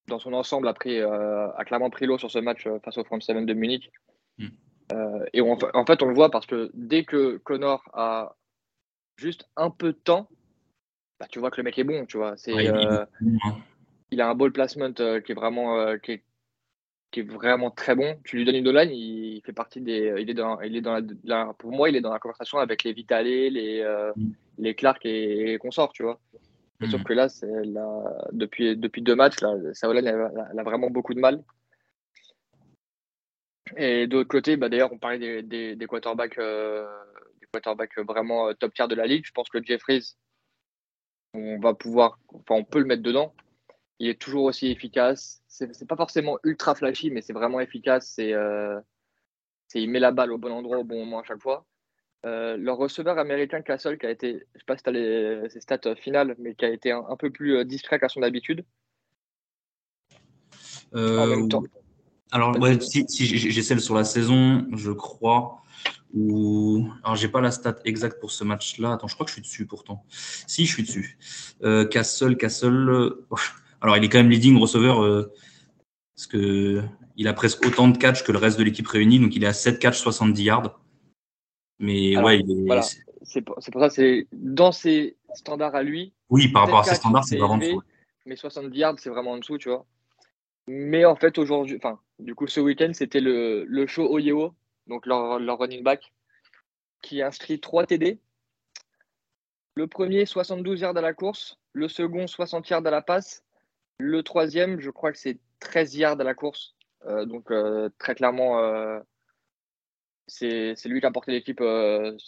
[0.07, 3.21] dans son ensemble, a, pris, a clairement pris l'eau sur ce match face au Front
[3.21, 3.91] 7 de Munich.
[4.39, 4.49] Mm.
[5.35, 8.37] et on, en fait, on le voit parce que dès que Connor a
[9.17, 10.29] juste un peu de temps,
[11.21, 12.35] bah, tu vois que le mec est bon, tu vois.
[12.39, 12.55] C'est.
[12.55, 12.71] Ouais,
[14.11, 16.23] il a un ball placement euh, qui est vraiment euh, qui, est,
[17.11, 18.19] qui, est, vraiment très bon.
[18.25, 20.15] Tu lui donnes une line, il fait partie des.
[20.19, 22.59] Il est dans, il est dans la, la, pour moi, il est dans la conversation
[22.59, 24.33] avec les Vitale, les, euh, mm.
[24.59, 26.19] les Clark et, et consorts, tu vois.
[26.81, 26.91] Mm.
[26.91, 28.03] Sauf que là, là
[28.33, 31.43] depuis, depuis deux matchs, là, Saola, elle, a vraiment beaucoup de mal.
[33.77, 36.89] Et de l'autre côté, bah, d'ailleurs, on parlait des, des, des quarterbacks, euh,
[37.41, 39.25] des quarterbacks vraiment top tier de la ligue.
[39.25, 40.17] Je pense que Jeffries,
[41.35, 43.33] on va pouvoir, enfin, on peut le mettre dedans
[44.01, 45.43] il est toujours aussi efficace.
[45.47, 48.13] C'est pas forcément ultra flashy, mais c'est vraiment efficace.
[48.17, 48.81] C'est euh,
[49.75, 51.67] il met la balle au bon endroit au bon moment à chaque fois.
[52.25, 55.49] Euh, leur receveur américain Castle, qui a été, je sais pas si tu as les,
[55.51, 58.23] ses stats finales, mais qui a été un, un peu plus euh, discret qu'à son
[58.23, 58.65] habitude.
[60.95, 61.63] Euh, en même temps.
[62.33, 65.63] Alors, ouais, si, si j'ai celle sur la saison, je crois.
[66.13, 68.93] Ou alors j'ai pas la stat exacte pour ce match-là.
[68.93, 70.05] Attends, je crois que je suis dessus pourtant.
[70.09, 71.19] Si, je suis dessus.
[71.63, 73.13] Euh, Castle, Castle.
[73.81, 75.33] Alors, il est quand même leading receveur euh,
[76.15, 76.83] parce que
[77.17, 79.47] il a presque autant de catch que le reste de l'équipe réunie, donc il est
[79.47, 80.81] à 7 catch 70 yards.
[81.79, 82.67] Mais Alors, ouais, il est.
[82.67, 82.83] Voilà.
[83.23, 86.13] C'est pour, pour, ça, c'est dans ses standards à lui.
[86.29, 87.83] Oui, par rapport à ses standards, c'est vraiment en dessous.
[88.27, 89.87] Mais 70 yards, c'est vraiment en dessous, tu vois.
[90.67, 94.55] Mais en fait, aujourd'hui, enfin, du coup, ce week-end, c'était le, le show Oyeo,
[94.91, 96.13] donc leur, leur running back,
[97.01, 98.21] qui inscrit 3 TD
[99.75, 101.59] Le premier, 72 yards à la course.
[101.73, 103.43] Le second, 60 yards à la passe.
[103.99, 106.75] Le troisième, je crois que c'est 13 yards à la course.
[107.07, 109.01] Euh, donc, euh, très clairement, euh,
[110.27, 111.61] c'est lui qui a porté l'équipe
[112.19, 112.27] sur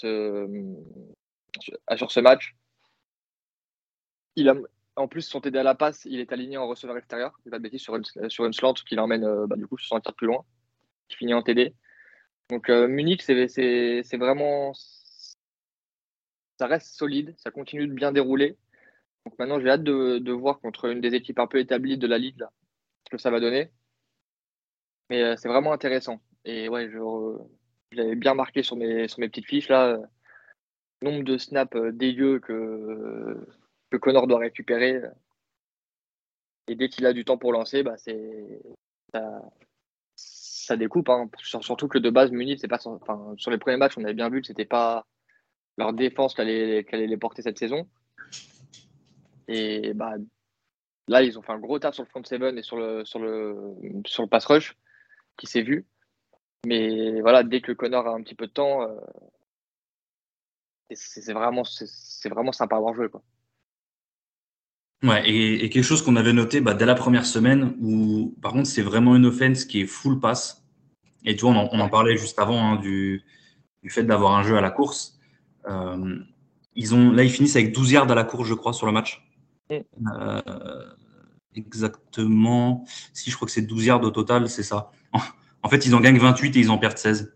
[2.11, 2.57] ce match.
[4.37, 4.55] Il a,
[4.97, 7.39] en plus, son TD à la passe, il est aligné en receveur extérieur.
[7.45, 10.05] Il va de bêtises sur une, sur une slant qui l'emmène bah, du coup 60
[10.07, 10.45] yards plus loin.
[11.09, 11.75] Qui finit en TD.
[12.53, 14.73] Donc, Munich, c'est vraiment
[16.63, 18.57] ça reste solide, ça continue de bien dérouler.
[19.25, 22.19] Donc maintenant, j'ai hâte de, voir contre une des équipes un peu établies de la
[22.19, 22.45] Ligue
[23.05, 23.73] ce que ça va donner.
[25.11, 26.21] Mais euh, c'est vraiment intéressant.
[26.45, 26.99] Et ouais, je,
[27.97, 29.99] l'avais bien marqué sur mes, petites fiches là.
[31.03, 33.45] nombre de snaps euh, dégueux que,
[33.91, 35.03] que Connor doit récupérer.
[36.69, 38.63] Et dès qu'il a du temps pour lancer, bah c'est
[40.77, 41.09] découpe.
[41.09, 41.29] Hein.
[41.43, 44.41] Surtout que de base, Munich, c'est pas sur les premiers matchs, on avait bien vu
[44.41, 45.07] que c'était pas
[45.79, 47.89] leur défense qu'elle allait, les porter cette saison.
[49.49, 50.15] Et bah,
[51.09, 53.19] là, ils ont fait un gros taf sur le front seven et sur le, sur
[53.19, 53.75] le,
[54.07, 54.77] sur le pass rush
[55.37, 55.87] qui s'est vu.
[56.67, 58.95] Mais voilà, dès que Connor a un petit peu de temps, euh,
[60.95, 63.09] c'est vraiment, c'est vraiment sympa à avoir joué.
[63.09, 63.23] Quoi.
[65.03, 68.69] Ouais, et, quelque chose qu'on avait noté bah, dès la première semaine, où par contre
[68.69, 70.62] c'est vraiment une offense qui est full pass.
[71.25, 73.23] Et tu vois, on en, parlait juste avant hein, du,
[73.83, 75.19] du fait d'avoir un jeu à la course.
[75.69, 76.19] Euh,
[76.75, 78.93] ils ont, là, ils finissent avec 12 yards à la course, je crois, sur le
[78.93, 79.25] match.
[79.71, 80.91] Euh,
[81.55, 82.85] exactement.
[83.13, 84.91] Si, je crois que c'est 12 yards au total, c'est ça.
[85.63, 87.35] En fait, ils en gagnent 28 et ils en perdent 16.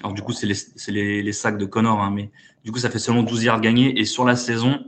[0.00, 0.46] Alors, du coup, c'est
[0.88, 2.30] les, les, sacs de Connor, hein, mais
[2.64, 3.98] du coup, ça fait seulement 12 yards gagnés.
[3.98, 4.84] Et sur la saison,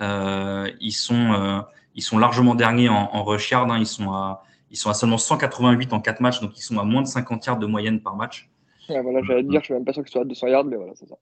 [0.00, 3.70] euh, ils, sont, ils sont largement derniers en, en rush yard.
[3.70, 3.78] Hein.
[3.78, 6.84] ils, sont à, ils sont à seulement 188 en 4 matchs, donc ils sont à
[6.84, 8.50] moins de 50 yards de moyenne par match.
[8.88, 10.76] voilà, j'allais te dire, je suis même pas sûr qu'ils soient à 200 yards, mais
[10.76, 11.16] voilà, c'est ça.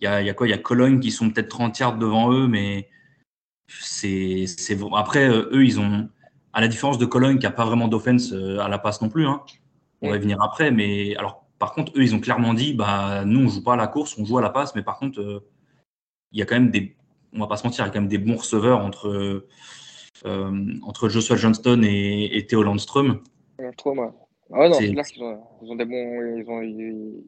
[0.00, 0.46] Il y a, quoi?
[0.46, 2.88] Il y a Cologne qui sont peut-être 30 yards devant eux, mais
[3.68, 4.46] c'est
[4.94, 6.08] après euh, eux ils ont
[6.52, 9.08] à la différence de Cologne qui a pas vraiment d'offense euh, à la passe non
[9.08, 9.26] plus.
[9.26, 9.42] Hein.
[10.00, 13.44] On va venir après, mais alors par contre eux ils ont clairement dit bah nous
[13.44, 15.44] on joue pas à la course, on joue à la passe, mais par contre euh,
[16.32, 16.96] il y a quand même des
[17.34, 19.46] on va pas se mentir, il y a quand même des bons receveurs entre
[20.24, 23.22] entre Joshua Johnston et, et Theo Landström.
[23.58, 24.10] Landström, ouais.
[24.52, 27.24] Ah non, c'est clair qu'ils ont, ils ont des bons ils ont ils,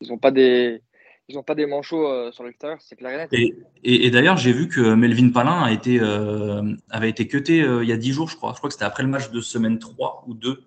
[0.00, 0.82] ils ont pas des
[1.30, 4.68] ils n'ont pas des manchots euh, sur l'extérieur, c'est clair et Et, d'ailleurs, j'ai vu
[4.68, 8.28] que Melvin Palin a été, euh, avait été cuté euh, il y a 10 jours,
[8.28, 8.52] je crois.
[8.52, 10.60] Je crois que c'était après le match de semaine 3 ou 2.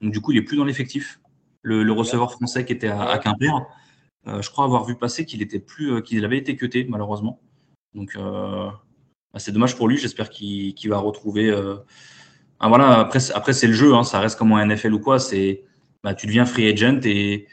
[0.00, 1.20] Donc, du coup, il n'est plus dans l'effectif.
[1.62, 3.66] Le, receveur français qui était à, Quimper.
[4.26, 7.40] je crois avoir vu passer qu'il était plus, qu'il avait été cuté, malheureusement.
[7.94, 8.16] Donc,
[9.38, 9.96] c'est dommage pour lui.
[9.96, 11.50] J'espère qu'il va retrouver.
[12.58, 13.94] Ah, voilà, après, après c'est le jeu.
[13.94, 14.04] Hein.
[14.04, 15.18] ça reste comme en NFL ou quoi.
[15.18, 15.64] C'est,
[16.02, 17.46] bah, tu deviens free agent et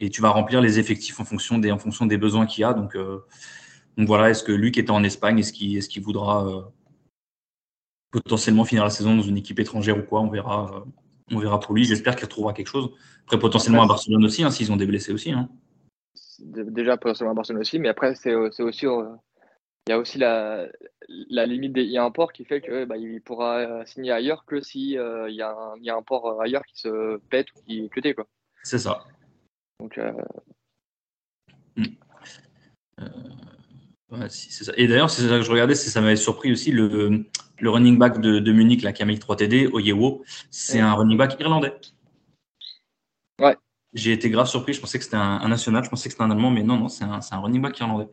[0.00, 2.64] et tu vas remplir les effectifs en fonction des, en fonction des besoins qu'il y
[2.64, 2.72] a.
[2.72, 3.24] Donc, euh,
[3.96, 6.62] donc voilà, est-ce que Luc était en Espagne, est-ce qu'il est voudra euh,
[8.10, 10.80] potentiellement finir la saison dans une équipe étrangère ou quoi On verra, euh,
[11.32, 11.84] on verra pour lui.
[11.84, 12.90] J'espère qu'il retrouvera quelque chose.
[13.24, 15.32] Après, potentiellement à Barcelone aussi, hein, s'ils ont des blessés aussi.
[15.32, 15.48] Hein.
[16.38, 18.86] Déjà, potentiellement à Barcelone aussi, mais après, c'est aussi.
[19.88, 20.66] Il y a aussi la,
[21.08, 24.44] la limite des y a un port qui fait que bah, il pourra signer ailleurs
[24.44, 27.48] que s'il il, y a un, il y a un port ailleurs qui se pète
[27.56, 28.14] ou qui est cuté.
[28.64, 29.04] C'est ça.
[29.80, 30.12] Donc, euh,
[31.76, 31.84] hmm.
[33.00, 34.72] euh, ça.
[34.76, 37.24] Et d'ailleurs, c'est ça que je regardais, ça m'avait surpris aussi le,
[37.58, 40.92] le running back de, de, Munich, la qui a mis 3 TD, Oyewo, c'est un
[40.92, 41.74] running back irlandais.
[43.40, 43.56] Ouais.
[43.94, 46.30] J'ai été grave surpris, je pensais que c'était un, national, je pensais que c'était un
[46.30, 48.08] allemand, mais non, non, c'est un, un, running back irlandais.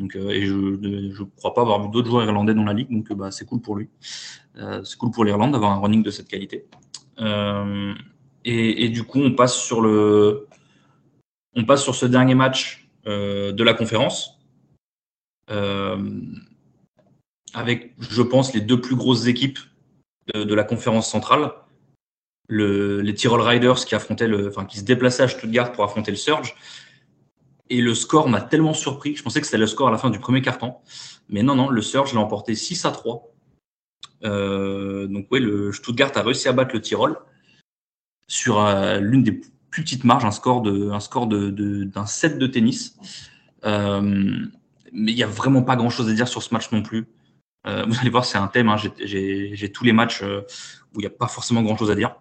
[0.00, 3.12] Euh, et je ne crois pas avoir vu d'autres joueurs irlandais dans la ligue, donc
[3.12, 3.88] bah, c'est cool pour lui.
[4.56, 6.66] c'est cool pour l'Irlande d'avoir un running de cette qualité.
[8.44, 10.48] Et, du coup, on passe sur le,
[11.54, 14.38] on passe sur ce dernier match euh, de la conférence.
[15.50, 16.20] Euh,
[17.52, 19.58] avec, je pense, les deux plus grosses équipes
[20.34, 21.52] de, la conférence centrale.
[22.48, 26.54] les Tyrol Riders qui enfin, qui se déplaçaient à Stuttgart pour affronter le Surge.
[27.70, 29.14] Et le score m'a tellement surpris.
[29.16, 30.74] Je pensais que c'était le score à la fin du premier carton.
[31.28, 33.30] Mais non, non, le Surge l'a emporté 6 à 3.
[34.24, 37.18] Euh, donc, oui, le Stuttgart a réussi à battre le Tyrol
[38.26, 38.62] sur
[39.00, 42.96] l'une des plus petite marge, un score d'un set de tennis.
[43.64, 44.00] Euh,
[44.92, 47.06] mais il n'y a vraiment pas grand chose à dire sur ce match non plus.
[47.66, 48.68] Euh, vous allez voir, c'est un thème.
[48.68, 48.76] Hein.
[48.98, 50.42] J'ai tous les matchs euh,
[50.94, 52.16] où il n'y a pas forcément grand chose à dire.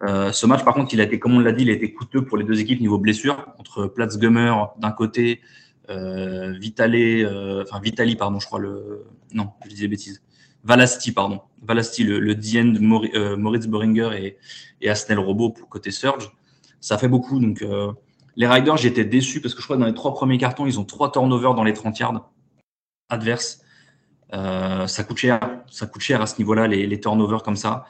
[0.00, 2.24] Ce match, par contre, il a été, comme on l'a dit, il a été coûteux
[2.24, 5.40] pour les deux équipes niveau blessure, entre Platzgummer d'un côté,
[5.88, 10.22] Vitali, enfin Vitali, pardon, je crois le, non, je disais bêtises,
[10.62, 14.36] Valasti, pardon, Valasti, le, le DN de Moritz Boringer et,
[14.80, 16.30] et Asnel Robot pour côté Surge
[16.80, 17.40] ça fait beaucoup.
[17.40, 17.92] Donc, euh,
[18.36, 20.78] les Riders, j'étais déçu parce que je crois que dans les trois premiers cartons, ils
[20.78, 22.30] ont trois turnovers dans les 30 yards.
[23.08, 23.62] adverse.
[24.32, 27.86] ça coûte cher, ça coûte cher à ce niveau-là, les, turnovers comme ça.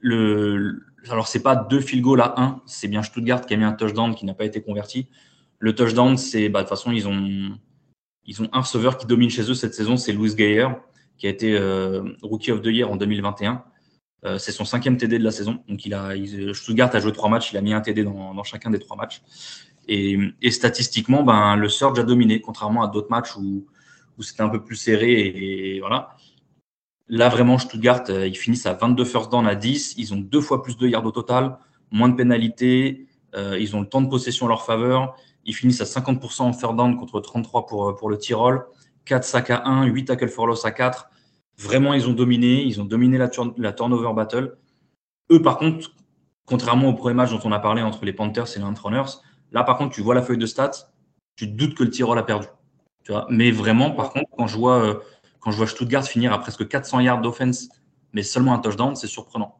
[0.00, 3.64] Le, alors, c'est pas deux field goals à un, c'est bien Stuttgart qui a mis
[3.64, 5.08] un touchdown qui n'a pas été converti.
[5.58, 7.56] Le touchdown, c'est bah, de toute façon, ils ont,
[8.26, 10.68] ils ont un receveur qui domine chez eux cette saison, c'est Louis Geyer,
[11.16, 13.64] qui a été euh, Rookie of the Year en 2021.
[14.26, 15.62] Euh, c'est son cinquième TD de la saison.
[15.68, 16.12] Donc, il a,
[16.52, 19.22] Stuttgart a joué trois matchs, il a mis un TD dans, chacun des trois matchs.
[19.88, 23.66] Et, statistiquement, ben, le Surge a dominé, contrairement à d'autres matchs où,
[24.18, 25.12] où c'était un peu plus serré.
[25.12, 26.16] et voilà.
[27.10, 29.94] Là, vraiment, Stuttgart, euh, ils finissent à 22 first down à 10.
[29.98, 31.58] Ils ont deux fois plus de yards au total,
[31.90, 33.08] moins de pénalités.
[33.34, 35.16] Euh, ils ont le temps de possession en leur faveur.
[35.44, 38.64] Ils finissent à 50% en third down contre 33 pour, euh, pour le Tyrol.
[39.06, 41.10] 4 sacs à 1, 8 tackle for loss à 4.
[41.58, 42.62] Vraiment, ils ont dominé.
[42.62, 44.56] Ils ont dominé la, la turnover battle.
[45.32, 45.90] Eux, par contre,
[46.46, 49.10] contrairement au premier match dont on a parlé entre les Panthers et les Runners,
[49.50, 50.92] là, par contre, tu vois la feuille de stats,
[51.34, 52.46] tu te doutes que le Tyrol a perdu.
[53.02, 53.26] Tu vois?
[53.30, 55.02] Mais vraiment, par contre, quand je vois
[55.40, 57.68] quand je vois Stuttgart finir à presque 400 yards d'offense,
[58.12, 59.58] mais seulement un touchdown, c'est surprenant.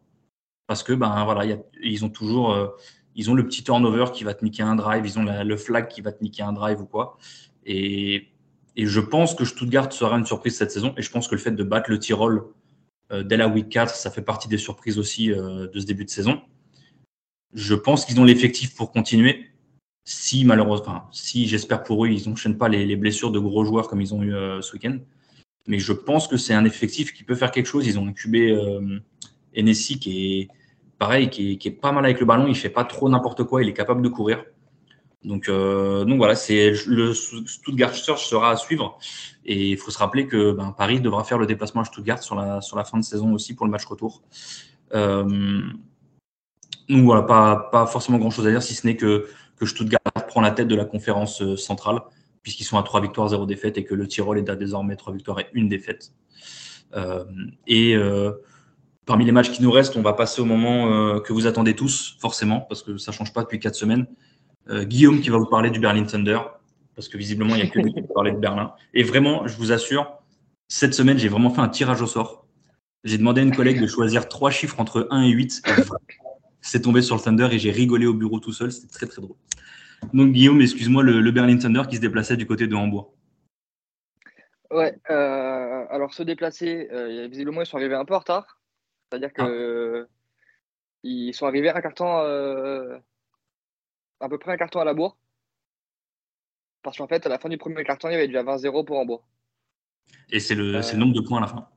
[0.66, 2.69] Parce que ben voilà, ils ont toujours euh,
[3.16, 5.88] ils ont le petit turnover qui va te niquer un drive, ils ont le flag
[5.88, 7.19] qui va te niquer un drive ou quoi.
[7.66, 8.29] Et,
[8.77, 10.95] je pense que Stuttgart sera une surprise cette saison.
[10.97, 12.45] Et je pense que le fait de battre le Tyrol
[13.12, 16.05] euh, dès la week 4, ça fait partie des surprises aussi euh, de ce début
[16.05, 16.40] de saison.
[17.53, 19.51] Je pense qu'ils ont l'effectif pour continuer.
[20.05, 23.88] Si malheureusement, si j'espère pour eux, ils n'enchaînent pas les, les, blessures de gros joueurs
[23.88, 24.99] comme ils ont eu ce week-end.
[25.66, 27.87] Mais je pense que c'est un effectif qui peut faire quelque chose.
[27.87, 29.01] Ils ont incubé euh,
[29.57, 30.49] Enessi qui est
[30.99, 32.46] pareil, qui est, pas mal avec le ballon.
[32.46, 33.62] Il fait pas trop n'importe quoi.
[33.62, 34.44] Il est capable de courir.
[35.23, 38.99] Donc, euh, voilà, c'est le Stuttgart Search sera à suivre.
[39.44, 42.35] Et il faut se rappeler que ben, Paris devra faire le déplacement à Stuttgart sur
[42.35, 44.23] la, sur la fin de saison aussi pour le match retour.
[44.94, 45.61] Euh,
[46.88, 50.01] donc voilà, pas, pas forcément grand chose à dire si ce n'est que, que Stuttgart
[50.29, 52.01] prend la tête de la conférence euh, centrale
[52.42, 55.12] puisqu'ils sont à 3 victoires, 0 défaites et que le Tyrol est à désormais 3
[55.12, 56.12] victoires et 1 défaite.
[56.96, 57.24] Euh,
[57.66, 58.33] et euh,
[59.07, 61.74] parmi les matchs qui nous restent, on va passer au moment euh, que vous attendez
[61.74, 64.07] tous, forcément, parce que ça ne change pas depuis 4 semaines.
[64.83, 66.38] Guillaume qui va vous parler du Berlin Thunder,
[66.94, 68.72] parce que visiblement, il n'y a que lui qui peut parler de Berlin.
[68.94, 70.20] Et vraiment, je vous assure,
[70.68, 72.46] cette semaine, j'ai vraiment fait un tirage au sort.
[73.03, 75.62] J'ai demandé à une collègue de choisir trois chiffres entre 1 et 8.
[76.61, 78.70] C'est tombé sur le Thunder et j'ai rigolé au bureau tout seul.
[78.70, 79.37] C'était très, très drôle.
[80.13, 83.15] Donc Guillaume, excuse-moi, le, Berlin Thunder qui se déplaçait du côté de Hambourg.
[84.71, 88.61] Ouais, euh, alors se déplacer, euh, visiblement ils sont arrivés un peu en retard.
[89.09, 90.13] C'est-à-dire que ah.
[91.03, 92.97] ils sont arrivés un carton, euh,
[94.21, 95.19] à peu près un carton à la bourre.
[96.83, 98.99] Parce qu'en fait, à la fin du premier carton, il y avait déjà 20-0 pour
[98.99, 99.25] Hambourg.
[100.31, 101.69] Et c'est le, le, nombre de points à la fin.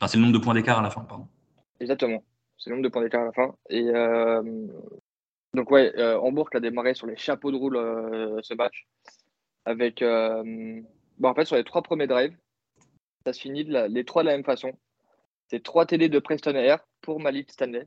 [0.00, 1.28] Enfin, c'est le nombre de points d'écart à la fin, pardon.
[1.80, 2.22] Exactement.
[2.56, 3.54] C'est le nombre de points d'écart à la fin.
[3.68, 3.82] Et
[5.54, 8.86] donc ouais, euh, Hambourg a démarré sur les chapeaux de roule euh, ce match.
[9.64, 10.82] Avec, euh,
[11.22, 12.36] en fait, sur les trois premiers drives,
[13.26, 14.72] ça se finit les trois de la même façon.
[15.48, 17.86] C'est trois TD de Preston Air pour Malik Stanley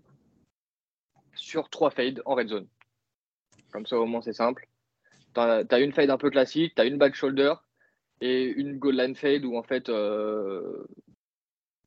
[1.34, 2.68] sur trois fades en red zone.
[3.72, 4.68] Comme ça, au moins, c'est simple.
[5.34, 7.54] Tu as, une fade un peu classique, tu as une back shoulder
[8.20, 9.90] et une goal line fade où en fait,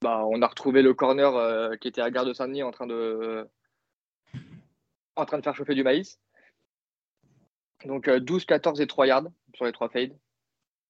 [0.00, 3.46] bah, on a retrouvé le corner qui était à Gare de Saint-Denis en train de
[5.16, 6.18] en train de faire chauffer du maïs.
[7.84, 10.16] Donc 12, euh, 14 et 3 yards sur les 3 fades.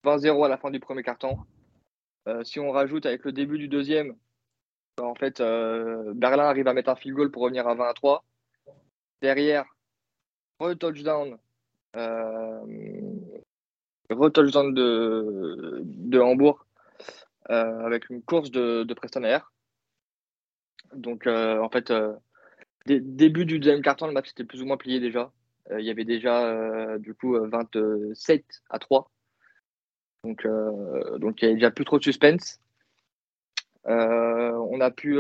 [0.05, 1.39] 20-0 à la fin du premier carton.
[2.29, 4.17] Euh, si on rajoute avec le début du deuxième,
[4.97, 7.89] bah, en fait, euh, Berlin arrive à mettre un field goal pour revenir à 20
[7.89, 8.25] à 3.
[9.23, 9.65] Derrière,
[10.61, 11.39] re-touchdown.
[14.11, 16.67] re-touchdown de, de Hambourg
[17.47, 19.53] avec une course de, de Preston Air.
[20.95, 21.93] Donc, en fait,
[22.87, 25.33] début du deuxième carton, le match était plus ou moins plié déjà.
[25.71, 29.11] Euh, il y avait déjà euh, du coup 27 euh, à 3.
[30.25, 30.47] Donc,
[31.19, 32.59] donc il n'y avait déjà plus trop de suspense.
[33.85, 35.19] on a pu,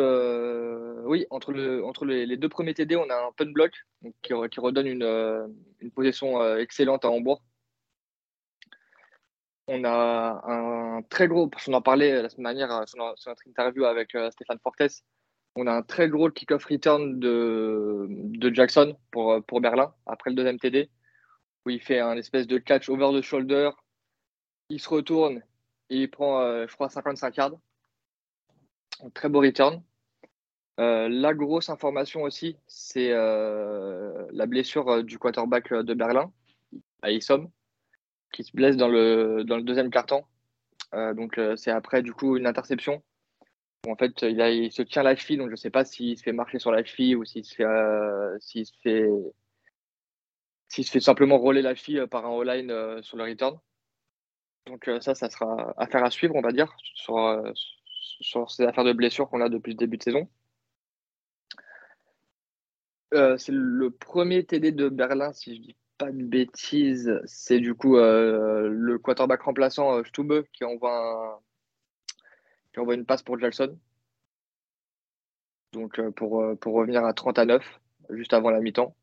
[1.04, 3.72] oui, entre, le, entre les, deux premiers TD, on a un pun block
[4.22, 5.04] qui, redonne une,
[5.80, 7.42] une position excellente à Hambourg.
[9.68, 13.84] On a un très gros, parce qu'on en parlait la semaine dernière sur notre interview
[13.84, 15.02] avec Stéphane Fortes,
[15.56, 20.90] on a un très gros kick-off return de, Jackson pour, Berlin après le deuxième TD,
[21.64, 23.70] où il fait un espèce de catch over the shoulder.
[24.68, 25.42] Il se retourne
[25.90, 27.58] et il prend, euh, je crois, 55 yards.
[29.12, 29.82] Très beau return.
[30.80, 36.32] Euh, la grosse information aussi, c'est euh, la blessure du quarterback de Berlin,
[37.02, 40.24] à qui se blesse dans le, dans le deuxième carton.
[40.92, 43.02] donc c'est après du coup une interception
[43.86, 46.32] en fait, il, se tient la cheville, donc je ne sais pas s'il se fait
[46.32, 48.38] marcher sur la cheville ou s'il se fait, euh,
[51.00, 53.58] simplement rouler la cheville euh, par un all-line euh, sur le return.
[54.66, 59.28] Donc ça, ça sera affaire à suivre, on va dire, sur, ces affaires de blessures
[59.28, 60.28] qu'on a depuis le début de saison.
[63.12, 67.20] c'est le premier TD de Berlin, si je dis pas de bêtises.
[67.26, 71.42] C'est du coup le quarterback remplaçant Stube qui envoie,
[72.74, 73.78] qui envoie une passe pour Jackson.
[75.72, 78.94] Donc pour, pour revenir à 30 à 9, juste avant la mi-temps.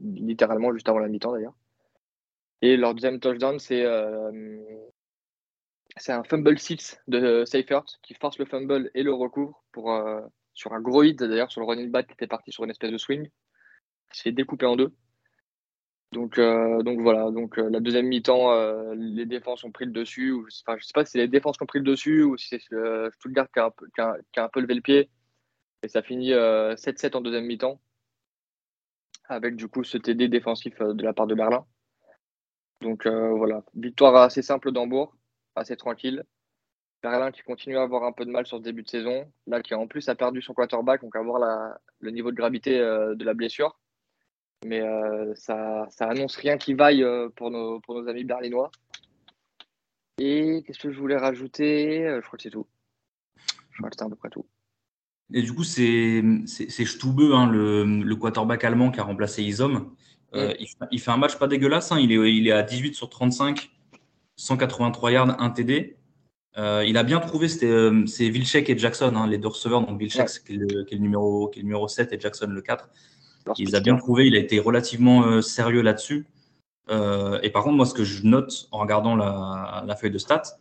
[0.00, 1.54] Littéralement juste avant la mi-temps d'ailleurs.
[2.62, 4.58] Et leur deuxième touchdown, c'est euh,
[6.08, 10.20] un fumble six de Seifert qui force le fumble et le recouvre pour, euh,
[10.52, 12.90] sur un gros hit d'ailleurs sur le running back qui était parti sur une espèce
[12.90, 13.28] de swing.
[14.12, 14.92] Il s'est découpé en deux.
[16.12, 18.52] Donc, euh, donc voilà, donc la deuxième mi-temps,
[18.94, 20.34] les défenses ont pris le dessus.
[20.34, 22.36] Enfin, je ne sais pas si c'est les défenses qui ont pris le dessus ou
[22.36, 22.60] si c'est
[23.12, 23.60] Stuttgart qui
[24.00, 25.08] a, un peu, levé le pied.
[25.82, 27.80] Et ça finit 7-7 en deuxième mi-temps
[29.30, 31.64] avec du coup ce TD défensif de la part de Berlin.
[32.80, 35.16] Donc euh, voilà, victoire assez simple d'Hambourg,
[35.54, 36.24] assez tranquille.
[37.02, 39.62] Berlin qui continue à avoir un peu de mal sur ce début de saison, là
[39.62, 43.14] qui en plus a perdu son quarterback, donc à voir le niveau de gravité euh,
[43.14, 43.78] de la blessure.
[44.64, 47.04] Mais euh, ça, ça annonce rien qui vaille
[47.36, 48.70] pour, nos, pour nos amis berlinois.
[50.18, 52.04] Et qu'est-ce que je voulais rajouter?
[52.04, 52.66] Je crois que c'est tout.
[53.72, 54.46] Je crois que c'est à peu près tout.
[55.32, 59.94] Et du coup, c'est Stube, hein, le, le, quarterback allemand qui a remplacé Isom.
[60.34, 60.54] Euh,
[60.90, 61.92] il, fait un match pas dégueulasse.
[61.92, 61.98] Hein.
[62.00, 63.70] Il, est, il, est, à 18 sur 35,
[64.36, 65.96] 183 yards, 1 TD.
[66.58, 69.86] Euh, il a bien trouvé, c'est euh, Vilchek et Jackson, hein, les deux receveurs.
[69.86, 72.88] Donc Vilchek, qui, est le, numéro, qui est le numéro 7, et Jackson, le 4.
[73.56, 76.26] Il a bien trouvé, il a été relativement sérieux là-dessus.
[76.90, 80.58] et par contre, moi, ce que je note en regardant la, la feuille de stats,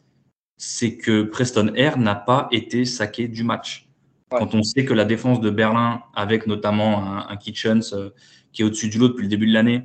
[0.57, 3.89] c'est que Preston Air n'a pas été saqué du match.
[4.31, 7.93] Quand on sait que la défense de Berlin, avec notamment un, un Kitchens,
[8.51, 9.83] qui est au-dessus du lot depuis le début de l'année,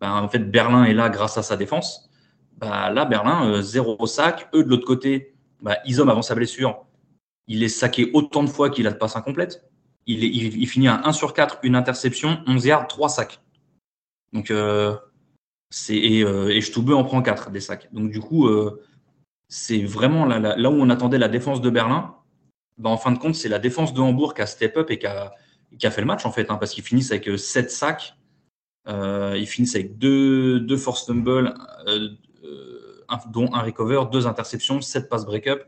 [0.00, 2.08] ben, en fait, Berlin est là grâce à sa défense.
[2.58, 4.48] Ben, là, Berlin, euh, zéro sac.
[4.54, 6.84] Eux, de l'autre côté, ben, Isom, avant sa blessure,
[7.46, 9.67] il est saqué autant de fois qu'il a de passes incomplètes.
[10.08, 13.40] Il, est, il, finit à 1 sur 4, une interception, 11 yards, 3 sacs.
[14.32, 14.96] Donc, euh,
[15.90, 17.88] et, euh, et en prend 4 des sacs.
[17.92, 18.82] Donc, du coup, euh,
[19.48, 22.14] c'est vraiment là, où on attendait la défense de Berlin.
[22.78, 24.98] Ben, en fin de compte, c'est la défense de Hambourg qui a step up et
[24.98, 25.32] qui a,
[25.78, 28.14] qui a fait le match en fait, hein, parce qu'ils finissent avec 7 euh, sacs,
[28.88, 31.54] euh, ils finissent avec 2 deux, force fumbles,
[33.30, 35.64] dont un recover, 2 interceptions, 7 passes break-up.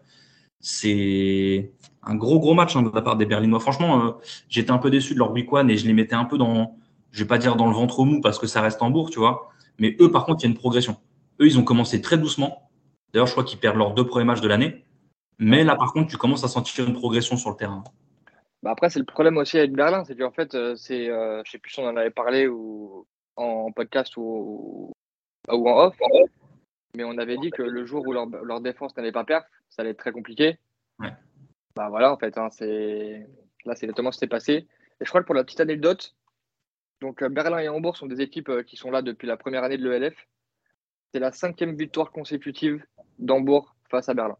[0.61, 3.61] C'est un gros gros match hein, de la part des Berlinois.
[3.61, 6.39] Franchement, j'étais un peu déçu de leur week one et je les mettais un peu
[6.39, 6.77] dans,
[7.13, 9.19] je vais pas dire dans le ventre mou parce que ça reste en bourg, tu
[9.19, 9.51] vois.
[9.79, 10.97] Mais eux, par contre, il y a une progression.
[11.41, 12.71] Eux, ils ont commencé très doucement.
[13.13, 14.85] D'ailleurs, je crois qu'ils perdent leurs deux premiers matchs de l'année.
[15.39, 17.83] Mais là, par contre, tu commences à sentir une progression sur le terrain.
[18.63, 21.51] Bah après, c'est le problème aussi avec Berlin, c'est qu'en fait, euh, c'est, euh, je
[21.51, 23.07] sais plus si on en avait parlé ou
[23.37, 24.93] en podcast ou
[25.49, 25.97] en off,
[26.97, 29.82] mais on avait dit que le jour où leur, leur défense n'allait pas perdre, ça
[29.82, 30.59] allait être très compliqué.
[30.99, 31.12] Ouais.
[31.76, 33.26] Bah voilà, en fait, hein, c'est
[33.64, 34.53] là, c'est exactement ce qui s'est passé.
[35.01, 36.16] Et je crois que pour la petite anecdote,
[37.01, 39.78] donc euh, Berlin et Hambourg sont des équipes qui sont là depuis la première année
[39.78, 40.14] de l'ELF.
[41.12, 42.84] C'est la cinquième victoire consécutive
[43.18, 44.36] d'Hambourg face à Berlin.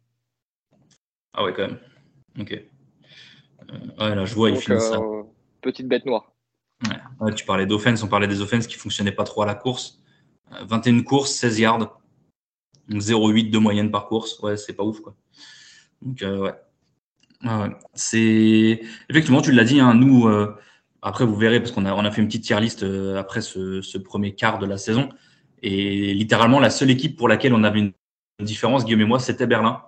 [1.33, 1.79] Ah ouais, quand même.
[2.39, 2.51] Ok.
[3.99, 4.99] Ouais, là, je vois, ils finissent ça.
[4.99, 5.23] Euh,
[5.61, 6.33] petite bête noire.
[7.21, 7.35] Ouais.
[7.35, 10.01] tu parlais d'offense, on parlait des offenses qui fonctionnaient pas trop à la course.
[10.63, 12.00] 21 euh, courses, 16 yards.
[12.91, 14.39] 0,8 de moyenne par course.
[14.41, 15.15] Ouais, c'est pas ouf, quoi.
[16.03, 16.55] Donc, euh, ouais.
[17.45, 17.71] ouais.
[17.95, 20.29] C'est effectivement, tu l'as dit, hein, nous,
[21.03, 22.85] après vous verrez parce qu'on a, a fait une petite tier list
[23.17, 25.09] après ce, premier quart de la saison
[25.63, 27.93] et littéralement la seule équipe pour laquelle on avait une
[28.41, 29.83] différence, Guillaume et moi, c'était Berlin.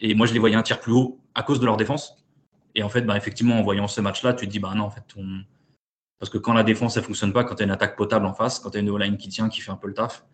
[0.00, 2.24] Et moi, je les voyais un tiers plus haut à cause de leur défense.
[2.74, 4.90] Et en fait, bah, effectivement, en voyant ce match-là, tu te dis, bah non, en
[4.90, 5.42] fait, on...
[6.18, 8.34] parce que quand la défense, elle fonctionne pas, quand tu as une attaque potable en
[8.34, 10.24] face, quand tu as une O-line qui tient, qui fait un peu le taf,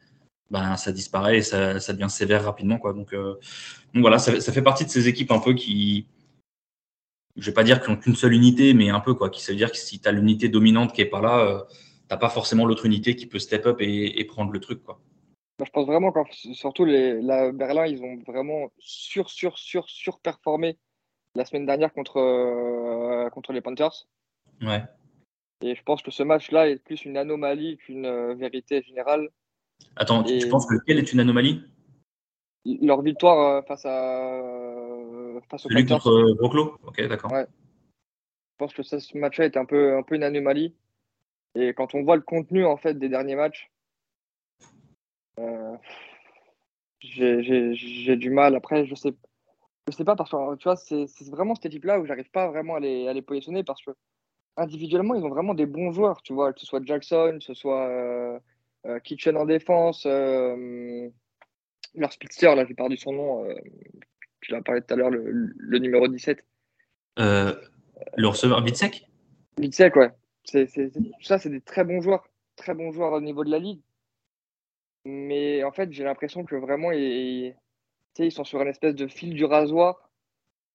[0.50, 2.78] bah, ça disparaît et ça, ça devient sévère rapidement.
[2.78, 2.92] Quoi.
[2.92, 3.34] Donc, euh...
[3.94, 6.06] Donc voilà, ça, ça, fait partie de ces équipes un peu qui,
[7.36, 9.52] je vais pas dire qu'ils n'ont qu'une seule unité, mais un peu quoi, qui ça
[9.52, 11.62] veut dire que si tu as l'unité dominante qui est pas là, euh,
[12.08, 14.82] t'as pas forcément l'autre unité qui peut step up et, et prendre le truc.
[14.82, 15.00] Quoi.
[15.64, 16.20] je pense vraiment que
[16.54, 20.78] surtout les, la Berlin, ils ont vraiment sur, sur, sur, surperformé
[21.34, 24.06] la semaine dernière contre, euh, contre les Panthers.
[24.62, 24.82] Ouais.
[25.62, 29.28] Et je pense que ce match-là est plus une anomalie qu'une euh, vérité générale.
[29.96, 31.62] Attends, tu penses que lequel est une anomalie?
[32.64, 34.42] Leur victoire euh, face à
[35.48, 37.32] face Celui contre Broclo Ok, d'accord.
[37.32, 37.46] Ouais.
[37.46, 40.74] Je pense que ce match-là est un peu, un peu une anomalie.
[41.54, 43.70] Et quand on voit le contenu en fait des derniers matchs,
[47.00, 48.56] j'ai du mal.
[48.56, 49.14] Après, je sais,
[49.88, 52.76] je sais pas, parce que tu vois, c'est vraiment cette équipe-là où j'arrive pas vraiment
[52.76, 53.92] à les, à les positionner parce que
[54.56, 57.54] individuellement, ils ont vraiment des bons joueurs, tu vois, que ce soit Jackson, que ce
[57.54, 58.40] soit euh, euh,
[59.04, 61.08] Kitchen en défense, euh,
[61.94, 63.44] leur speedster, là, j'ai perdu son nom.
[63.44, 63.54] Euh,
[64.40, 66.44] tu l'as parlé tout à l'heure, le, numéro 17.
[67.18, 67.54] Euh,
[68.16, 69.06] le receveur Vitsek
[69.58, 70.10] Vitsek, ouais.
[70.44, 70.68] C'est,
[71.22, 72.28] ça, c'est des très bons joueurs.
[72.56, 73.80] Très bons joueurs au niveau de la ligue.
[75.04, 77.54] Mais en fait, j'ai l'impression que vraiment, ils,
[78.18, 80.10] ils sont sur une espèce de fil du rasoir.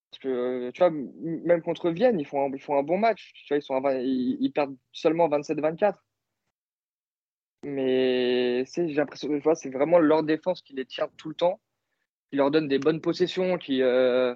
[0.10, 3.32] Parce que, tu vois, même contre Vienne, ils font un, ils font un bon match.
[3.34, 5.96] Tu vois, ils, sont ils, perdent seulement 27-24.
[7.64, 11.60] Mais j'ai l'impression que c'est vraiment leur défense qui les tient tout le temps,
[12.30, 14.36] qui leur donne des bonnes possessions, qui, euh,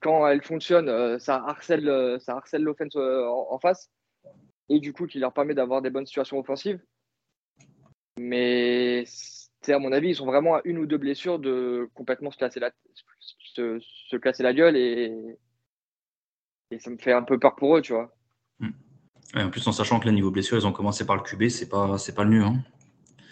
[0.00, 3.90] quand elles fonctionnent, euh, ça harcèle, euh, ça harcèle l'offense en, face,
[4.68, 6.82] et du coup qui leur permet d'avoir des bonnes situations offensives.
[8.18, 9.04] Mais
[9.68, 12.60] à mon avis, ils sont vraiment à une ou deux blessures de complètement se casser
[12.60, 12.70] la,
[13.38, 15.38] se, la gueule et,
[16.70, 18.12] et ça me fait un peu peur pour eux, tu vois.
[19.36, 21.68] En plus, en sachant que le niveau blessure, ils ont commencé par le QB, c'est
[21.68, 22.42] pas, c'est pas le mieux.
[22.42, 22.56] Hein.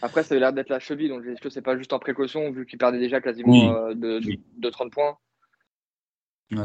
[0.02, 2.50] Après, ça avait l'air d'être la cheville, donc est-ce que c'est pas juste en précaution,
[2.50, 5.16] vu qu'ils perdaient déjà quasiment euh, de, 30 points?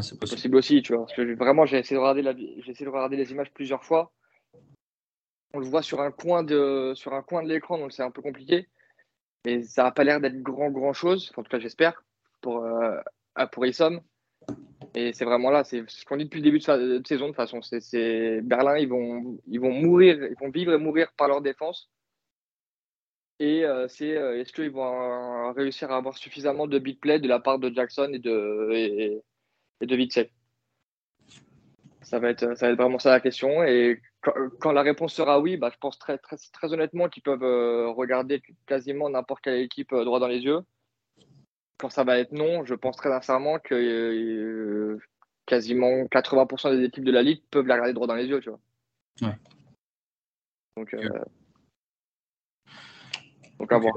[0.02, 0.56] C'est possible.
[0.56, 1.06] aussi, tu vois.
[1.06, 2.22] Parce que vraiment, j'ai essayé, de regarder
[2.58, 4.12] j'ai essayé de regarder les images plusieurs fois.
[5.54, 8.10] On le voit sur un coin de, sur un coin de l'écran, donc c'est un
[8.10, 8.68] peu compliqué.
[9.46, 11.32] Mais ça n'a pas l'air d'être grand, grand chose.
[11.34, 12.04] en tout cas, j'espère,
[12.42, 13.00] pour, euh,
[13.52, 14.02] pour Isom.
[14.94, 17.36] Et c'est vraiment là, c'est ce qu'on dit depuis le début de, saison de toute
[17.36, 17.60] façon.
[17.62, 21.90] C'est Berlin, ils vont, ils vont mourir, ils vont vivre et mourir par leur défense.
[23.38, 27.18] Et euh, c'est euh, est-ce qu'ils vont euh, réussir à avoir suffisamment de big play
[27.20, 30.08] de la part de Jackson et de et, de
[32.02, 33.62] ça va être ça va être vraiment ça la question.
[33.64, 34.02] Et
[34.60, 38.42] quand, la réponse sera oui, bah, je pense très très, très honnêtement qu'ils peuvent regarder
[38.66, 40.60] quasiment n'importe quelle équipe droit dans les yeux
[41.80, 44.98] quand ça va être non, je pense très sincèrement que euh,
[45.46, 48.50] quasiment 80% des équipes de la ligue peuvent la regarder droit dans les yeux, tu
[48.50, 48.60] vois.
[49.22, 49.38] Ouais.
[50.76, 51.08] Donc, euh,
[53.58, 53.94] donc à voir.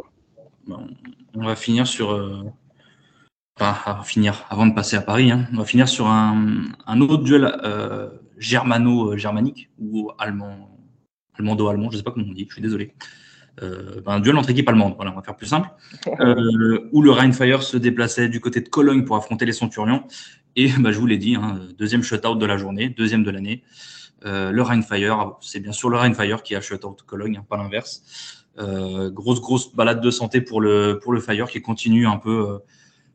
[0.68, 2.12] on va finir sur.
[2.12, 2.42] Euh,
[3.60, 7.18] enfin, finir, avant de passer à Paris, hein, on va finir sur un, un autre
[7.18, 7.52] duel
[8.38, 10.70] germano-germanique ou allemand,
[11.36, 12.94] allemand-allemand, je ne sais pas comment on dit, je suis désolé.
[13.62, 15.70] Euh, un duel entre équipes allemandes, voilà, on va faire plus simple,
[16.20, 20.06] euh, où le Rheinfire se déplaçait du côté de Cologne pour affronter les Centurions.
[20.56, 23.64] Et bah, je vous l'ai dit, hein, deuxième shutout de la journée, deuxième de l'année.
[24.26, 28.04] Euh, le Rheinfire, c'est bien sûr le Rheinfire qui a shutout Cologne, hein, pas l'inverse.
[28.58, 32.60] grosse, grosse balade de santé pour le, pour le Fire qui continue un peu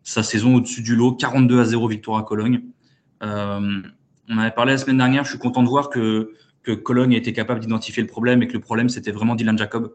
[0.03, 1.13] sa saison au-dessus du lot.
[1.13, 2.63] 42 à 0 victoire à Cologne.
[3.23, 7.19] on avait parlé la semaine dernière, je suis content de voir que, que Cologne a
[7.19, 9.95] été capable d'identifier le problème et que le problème c'était vraiment Dylan Jacob.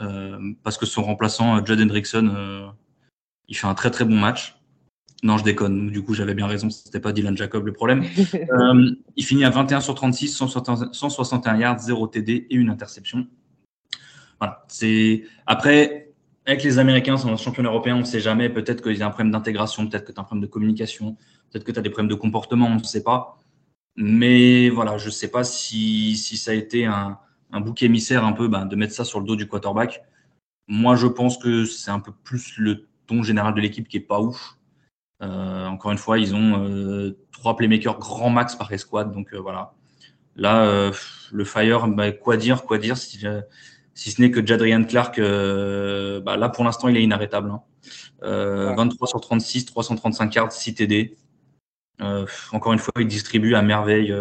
[0.00, 2.66] Euh, parce que son remplaçant, euh, Judd Hendrickson, euh,
[3.48, 4.56] il fait un très très bon match.
[5.24, 5.90] Non, je déconne.
[5.90, 6.70] Du coup, j'avais bien raison.
[6.70, 8.04] C'était pas Dylan Jacob le problème.
[9.16, 13.26] il finit à 21 sur 36, 161 yards, 0 TD et une interception.
[14.38, 14.64] Voilà.
[14.68, 16.08] C'est après
[16.46, 18.48] avec les Américains, sont championnat européen, on ne sait jamais.
[18.48, 21.14] Peut-être qu'il y a un problème d'intégration, peut-être que tu as un problème de communication,
[21.50, 23.38] peut-être que tu as des problèmes de comportement, on ne sait pas.
[23.96, 27.18] Mais voilà, je ne sais pas si, si ça a été un,
[27.52, 30.02] un bouc émissaire un peu, ben, de mettre ça sur le dos du quarterback.
[30.66, 34.00] Moi, je pense que c'est un peu plus le ton général de l'équipe qui est
[34.00, 34.58] pas ouf.
[35.22, 39.38] Euh, encore une fois, ils ont euh, trois playmakers grand max par escouade, donc euh,
[39.38, 39.72] voilà.
[40.36, 40.92] Là,
[41.32, 43.24] le Fire, bah, quoi dire, quoi dire, si,
[43.94, 47.52] si ce n'est que Jadrian Clark, bah, là pour l'instant, il est inarrêtable.
[48.20, 49.06] 23 hein.
[49.06, 51.16] sur 36, 335 yards, 6 TD.
[52.52, 54.14] encore une fois, il distribue à merveille.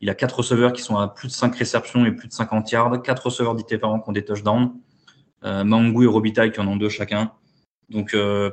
[0.00, 2.70] Il a quatre receveurs qui sont à plus de 5 réceptions et plus de 50
[2.70, 4.74] yards, quatre receveurs différents qui ont des touchdowns.
[5.44, 7.32] Euh, Mangou et Robitaille qui en ont deux chacun.
[7.90, 8.50] Donc, euh,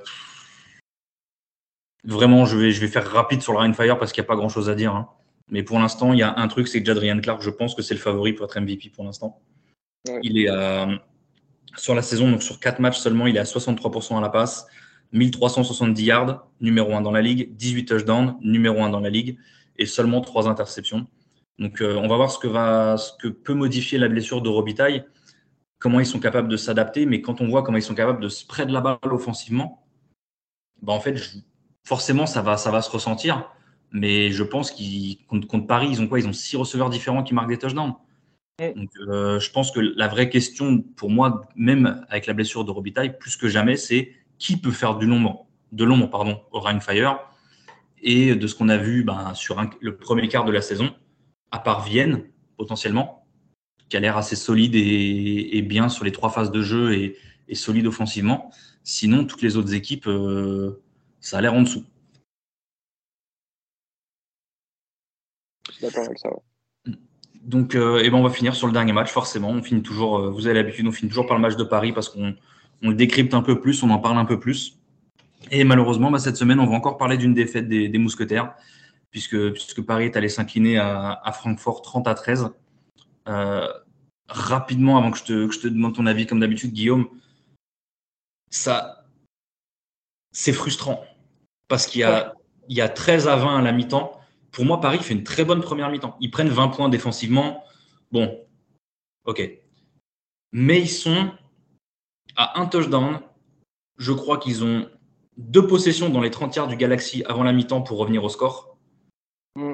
[2.03, 4.35] vraiment, je vais, je vais faire rapide sur le Rainfire parce qu'il n'y a pas
[4.35, 4.95] grand chose à dire.
[4.95, 5.09] Hein.
[5.49, 7.81] Mais pour l'instant, il y a un truc, c'est que Jadrian Clark, je pense que
[7.81, 9.41] c'est le favori pour être MVP pour l'instant.
[10.23, 10.49] Il est
[11.77, 14.67] sur la saison, donc sur 4 matchs seulement, il est à 63% à la passe,
[15.13, 19.37] 1370 yards, numéro 1 dans la ligue, 18 touchdowns, numéro 1 dans la ligue,
[19.77, 21.07] et seulement 3 interceptions.
[21.61, 24.49] Donc, euh, on va voir ce que, va, ce que peut modifier la blessure de
[24.49, 25.05] Robitaille,
[25.77, 27.05] comment ils sont capables de s'adapter.
[27.05, 29.85] Mais quand on voit comment ils sont capables de spread la balle offensivement,
[30.81, 31.21] bah en fait,
[31.83, 33.47] forcément, ça va, ça va se ressentir.
[33.91, 36.19] Mais je pense qu'ils contre, Paris, ils ont quoi?
[36.19, 37.93] Ils ont six receveurs différents qui marquent des touchdowns.
[38.59, 42.71] Donc, euh, je pense que la vraie question pour moi, même avec la blessure de
[42.71, 47.19] Robitaille, plus que jamais, c'est qui peut faire du nombre, de l'ombre pardon, au Fire.
[48.01, 50.91] Et de ce qu'on a vu ben, sur le premier quart de la saison,
[51.51, 52.23] à part Vienne,
[52.57, 53.25] potentiellement,
[53.89, 57.17] qui a l'air assez solide et, bien sur les trois phases de jeu et,
[57.53, 58.51] solide offensivement.
[58.83, 60.81] Sinon, toutes les autres équipes, euh,
[61.19, 61.83] ça a l'air en dessous.
[65.67, 66.29] Je suis d'accord avec ça.
[67.43, 69.49] Donc, euh, eh ben, on va finir sur le dernier match, forcément.
[69.49, 71.91] On finit toujours, euh, vous avez l'habitude, on finit toujours par le match de Paris
[71.91, 72.35] parce qu'on
[72.83, 74.77] on le décrypte un peu plus, on en parle un peu plus.
[75.49, 78.53] Et malheureusement, bah, cette semaine, on va encore parler d'une défaite des, Mousquetaires,
[79.11, 82.49] puisque, puisque Paris est allé s'incliner à, Francfort 30 à 13.
[83.27, 83.67] Euh,
[84.27, 87.07] rapidement, avant que je, te, te demande ton avis, comme d'habitude, Guillaume,
[88.49, 89.05] ça,
[90.31, 91.03] c'est frustrant
[91.67, 92.33] parce qu'il y, a,
[92.67, 94.19] il y a 13 à 20 à la mi-temps.
[94.51, 96.17] Pour moi, Paris fait une très bonne première mi-temps.
[96.19, 97.63] Ils prennent 20 points défensivement.
[98.11, 98.45] Bon,
[99.25, 99.49] ok.
[100.51, 101.31] Mais ils sont
[102.35, 103.21] à un touchdown.
[103.97, 104.89] Je crois qu'ils ont
[105.37, 108.70] deux possessions dans les 30 yards du Galaxy avant la mi-temps pour revenir au score.
[109.55, 109.73] Mm.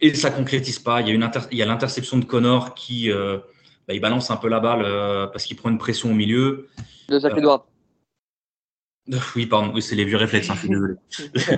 [0.00, 1.00] Et ça concrétise pas.
[1.00, 3.38] Il y a, il y a l'interception de Connor qui euh,
[3.86, 6.68] bah, il balance un peu la balle euh, parce qu'il prend une pression au milieu.
[7.08, 7.66] De Zach Edwards.
[9.12, 9.72] Euh, oui, pardon.
[9.74, 10.50] Oui, c'est les vieux réflexes.
[10.50, 10.94] Hein, je suis désolé.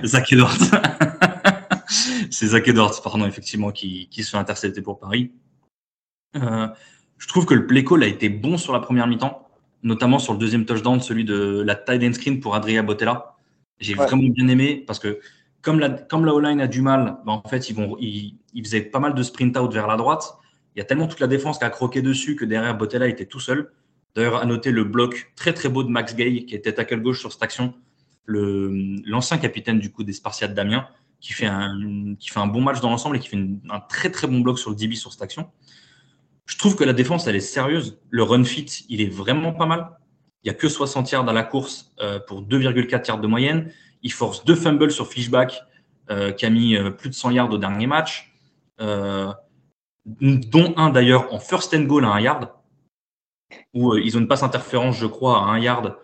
[0.07, 0.57] Zach Edwards.
[2.31, 5.31] c'est Zach Edwards, pardon, effectivement, qui, qui se fait intercepter pour Paris.
[6.33, 9.47] je trouve que le play call a été bon sur la première mi-temps
[9.83, 13.35] notamment sur le deuxième touchdown, celui de la tight end screen pour Adria Botella.
[13.79, 15.19] J'ai vraiment bien aimé parce que
[15.67, 17.97] comme la, comme O-line a du mal, ben, en fait, ils, vont,
[18.63, 20.37] faisaient pas mal de sprint out vers la droite.
[20.73, 23.25] Il y a tellement toute la défense qui a croqué dessus que derrière Botella était
[23.25, 23.73] tout seul.
[24.15, 27.19] D'ailleurs, à noter le bloc très très beau de Max Gay qui était tackle gauche
[27.19, 27.73] sur cette action,
[28.27, 30.87] l'ancien capitaine du coup des Spartiates d'Amiens,
[31.19, 34.59] qui fait un, bon match dans l'ensemble et qui fait un très très bon bloc
[34.59, 35.51] sur le DB sur cette action.
[36.45, 37.99] Je trouve que la défense, elle est sérieuse.
[38.09, 39.89] Le run fit, il est vraiment pas mal.
[40.45, 43.69] Il n'y a que 60 yards dans la course euh, pour 2,4 yards de moyenne.
[44.03, 45.61] Il force deux fumbles sur Fishback,
[46.09, 48.33] euh, qui a mis euh, plus de 100 yards au dernier match,
[48.79, 52.53] dont un d'ailleurs en first and goal à un yard,
[53.73, 55.97] où ils ont une passe interférence, je crois, à un yard.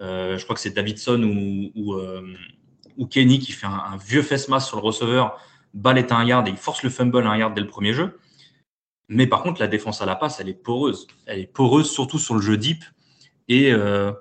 [0.00, 1.94] je crois que c'est Davidson ou,
[2.96, 5.40] ou, Kenny qui fait un, vieux face mass sur le receveur.
[5.72, 7.68] Balle est à un yard et il force le fumble à un yard dès le
[7.68, 8.18] premier jeu.
[9.08, 11.06] Mais par contre, la défense à la passe, elle est poreuse.
[11.26, 12.84] Elle est poreuse surtout sur le jeu deep.
[13.48, 14.12] Et euh,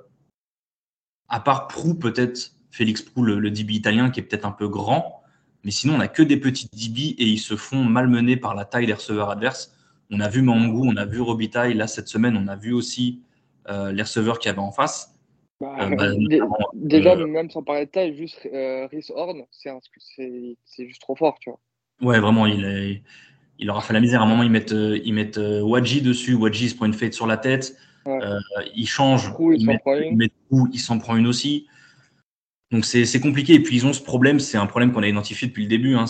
[1.27, 5.21] à part Prou, peut-être Félix Prou, le, DB italien, qui est peut-être un peu grand.
[5.63, 8.65] Mais sinon, on n'a que des petits DB et ils se font malmener par la
[8.65, 9.75] taille des receveurs adverses.
[10.11, 11.73] On a vu Mangou, on a vu Robitaille.
[11.73, 13.21] Là, cette semaine, on a vu aussi
[13.69, 15.15] euh, les receveurs qu'il y avait en face.
[15.59, 16.11] Bah, euh, bah,
[16.73, 21.59] déjà, même sans parler de taille, juste Rhys Horn, c'est juste trop fort, tu vois.
[22.01, 23.01] Ouais, vraiment, il est
[23.59, 24.21] il leur a fait la misère.
[24.21, 26.33] À un moment, ils mettent, euh, ils mettent euh, Wadji dessus.
[26.33, 27.75] Wadji se prend une fête sur la tête.
[28.07, 28.39] Euh,
[28.75, 29.33] il change.
[29.39, 30.29] il, met,
[30.71, 31.67] il s'en prend une aussi.
[32.75, 33.53] Donc c'est compliqué.
[33.53, 34.41] Et puis ils ont ce problème.
[34.41, 35.95] C'est un problème qu'on a identifié depuis le début.
[35.95, 36.03] Hein.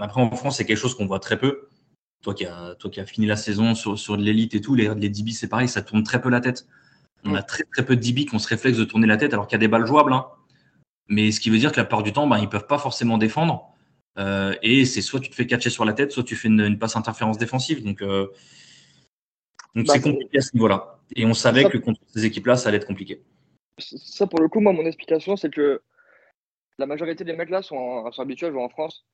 [0.00, 1.68] Après, en France, c'est quelque chose qu'on voit très peu.
[2.20, 4.92] Toi qui as, toi qui as fini la saison sur, sur l'élite et tout, les,
[4.92, 6.66] les DB, c'est pareil, ça tourne très peu la tête.
[7.24, 9.32] On a très très peu de DB qui ont ce réflexe de tourner la tête
[9.34, 10.12] alors qu'il y a des balles jouables.
[10.12, 10.26] Hein.
[11.06, 12.78] Mais ce qui veut dire que la plupart du temps, ben, ils ne peuvent pas
[12.78, 13.68] forcément défendre.
[14.18, 16.76] Euh, et c'est soit tu te fais catcher sur la tête, soit tu fais une,
[16.76, 17.84] passe interférence défensive.
[17.84, 18.26] Donc, euh,
[19.76, 20.98] donc c'est bah, compliqué à ce niveau-là.
[21.14, 23.22] Et on savait que contre ces équipes-là, ça allait être compliqué.
[23.78, 25.82] Ça, pour le coup, moi, mon explication, c'est que
[26.78, 29.06] la majorité des mecs là sont, habitués à jouer en France.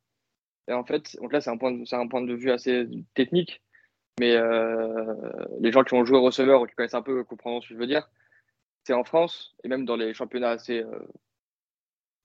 [0.68, 3.62] Et en fait, donc là, c'est un, point de, un point de vue assez technique.
[4.18, 5.14] Mais euh,
[5.60, 7.78] les gens qui ont joué receveur ou qui connaissent un peu comprendront ce que je
[7.78, 8.10] veux dire.
[8.84, 10.84] C'est en France, et même dans les championnats assez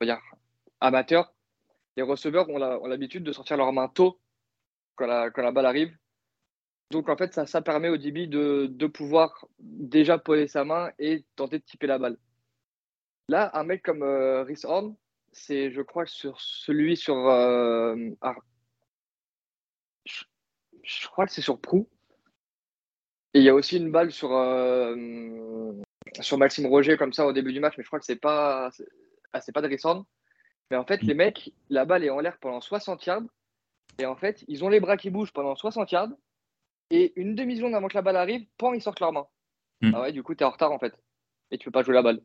[0.04, 0.22] dire,
[0.82, 1.34] amateurs,
[1.96, 4.20] les receveurs ont l'habitude de sortir leur main tôt
[4.96, 5.96] quand la, balle arrive.
[6.92, 11.60] Donc en fait, ça, permet au DB de, pouvoir déjà poser sa main et tenter
[11.60, 12.18] de tiper la balle.
[13.28, 14.96] Là, un mec comme euh, Rhys Horn,
[15.32, 17.16] c'est, je crois, sur celui sur.
[17.28, 18.36] Euh, ah,
[20.06, 21.90] je, crois que c'est sur Prou.
[23.34, 25.74] Et il y a aussi une balle sur, euh,
[26.22, 28.70] sur Maxime Roger comme ça au début du match, mais je crois que c'est pas,
[29.34, 30.06] ah, c'est pas de Rhys Horn.
[30.72, 33.24] Mais en fait, les mecs, la balle est en l'air pendant 60 yards.
[34.00, 36.10] Et en fait, ils ont les bras qui bougent pendant 60 yards.
[36.92, 39.28] Et une demi-seconde avant que la balle arrive, pan, ils sortent leurs mains.
[39.82, 39.92] Hmm.
[39.94, 40.94] Ah ouais, du coup, tu es en retard en fait.
[41.52, 42.22] Et tu peux pas jouer la balle.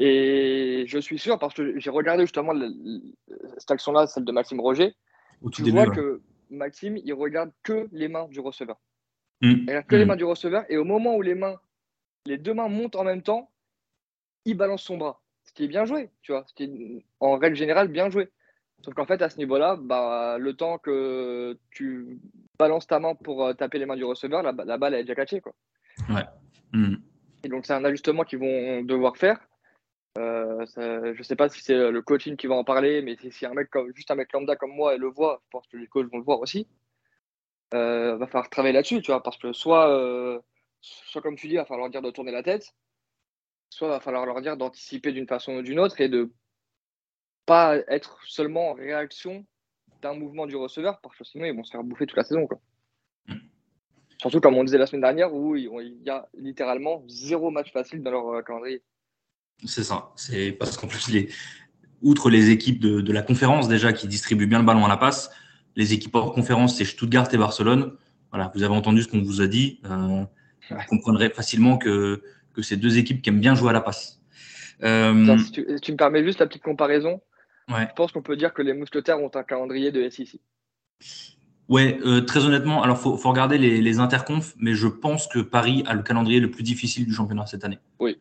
[0.00, 2.52] Et je suis sûr, parce que j'ai regardé justement
[3.56, 4.94] cette action-là, celle de Maxime Roger.
[5.52, 6.20] tu vois que
[6.50, 8.76] Maxime, il regarde que les mains du receveur.
[9.40, 9.52] Hmm.
[9.52, 10.08] Il regarde que les hmm.
[10.08, 10.64] mains du receveur.
[10.68, 11.56] Et au moment où les mains,
[12.26, 13.50] les deux mains montent en même temps,
[14.44, 17.38] il balance son bras ce qui est bien joué, tu vois, ce qui est en
[17.38, 18.28] règle générale bien joué.
[18.84, 22.20] Sauf qu'en fait, à ce niveau-là, bah, le temps que tu
[22.58, 25.40] balances ta main pour euh, taper les mains du receveur, la, balle est déjà catchée.
[25.40, 25.52] Quoi.
[26.08, 26.24] Ouais.
[26.72, 26.96] Hmm.
[27.44, 29.40] Et donc, c'est un ajustement qu'ils vont devoir faire.
[30.18, 33.46] Euh, je ne sais pas si c'est le coaching qui va en parler, mais si
[33.46, 35.86] un mec comme, juste un mec lambda comme moi le voit, je pense que les
[35.86, 36.66] coachs vont le voir aussi.
[37.74, 40.40] Euh, va falloir travailler là-dessus, tu vois, parce que soit, euh,
[40.80, 42.74] soit comme tu dis, il va falloir dire de tourner la tête,
[43.68, 46.32] soit il va falloir leur dire d'anticiper d'une façon ou d'une autre et de
[47.48, 49.46] pas être seulement en réaction
[50.02, 52.46] d'un mouvement du receveur, parce que sinon ils vont se faire bouffer toute la saison.
[52.46, 52.60] Quoi.
[54.20, 58.02] Surtout comme on disait la semaine dernière, où il y a littéralement zéro match facile
[58.02, 58.82] dans leur calendrier.
[59.64, 60.10] C'est ça.
[60.14, 61.30] C'est parce qu'en plus, les,
[62.02, 65.30] outre les équipes de, la conférence déjà qui distribuent bien le ballon à la passe,
[65.74, 67.96] les équipes hors conférence, c'est Stuttgart et Barcelone.
[68.30, 69.80] Voilà, vous avez entendu ce qu'on vous a dit.
[69.86, 70.24] Euh,
[70.68, 72.22] vous comprendrez facilement que,
[72.52, 74.20] que c'est deux équipes qui aiment bien jouer à la passe.
[74.82, 77.20] Euh, si tu, me permets juste la petite comparaison,
[77.68, 80.40] je pense qu'on peut dire que les Mousquetaires ont un calendrier de SEC.
[81.68, 85.38] Ouais, euh, très honnêtement, alors faut, faut regarder les, les interconfs, mais je pense que
[85.38, 87.78] Paris a le calendrier le plus difficile du championnat cette année.
[88.00, 88.16] Oui.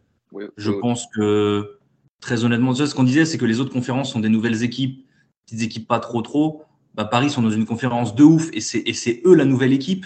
[0.58, 1.78] je pense que
[2.20, 5.06] très honnêtement, ce qu'on disait, c'est que les autres conférences sont des nouvelles équipes,
[5.45, 6.64] petites équipes pas trop trop.
[6.93, 10.06] Bah, Paris sont dans une conférence de ouf et c'est eux la nouvelle équipe.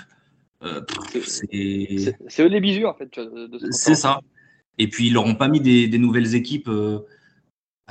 [0.63, 0.81] Euh,
[1.25, 3.19] c'est eux les bisous en fait.
[3.71, 4.19] C'est ça.
[4.77, 6.67] Et puis ils n'auront pas mis des, nouvelles équipes.
[6.67, 6.99] Euh,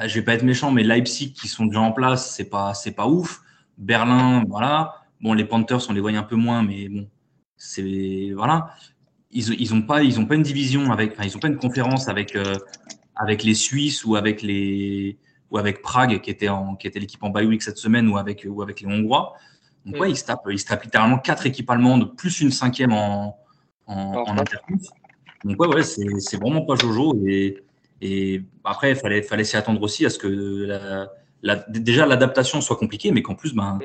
[0.06, 2.92] je vais pas être méchant, mais Leipzig qui sont déjà en place, c'est pas c'est
[2.92, 3.40] pas ouf.
[3.78, 4.94] Berlin, voilà.
[5.20, 7.08] Bon, les Panthers, on les voit un peu moins, mais bon,
[7.56, 8.74] c'est voilà.
[9.30, 11.58] Ils, ils ont pas ils ont pas une division avec, enfin, ils ont pas une
[11.58, 12.54] conférence avec euh,
[13.16, 15.18] avec les Suisses ou avec les
[15.50, 18.16] ou avec Prague qui était en qui était l'équipe en bye week cette semaine ou
[18.16, 19.34] avec ou avec les Hongrois.
[19.84, 22.92] Donc ouais, ils se tapent ils se tapent littéralement quatre équipes allemandes plus une cinquième
[22.92, 23.38] en
[23.86, 24.34] en, en
[25.44, 27.62] Donc ouais ouais c'est c'est vraiment pas Jojo et
[28.00, 31.10] et après il fallait fallait s'y attendre aussi à ce que la,
[31.42, 33.78] la, déjà l'adaptation soit compliquée mais qu'en plus ben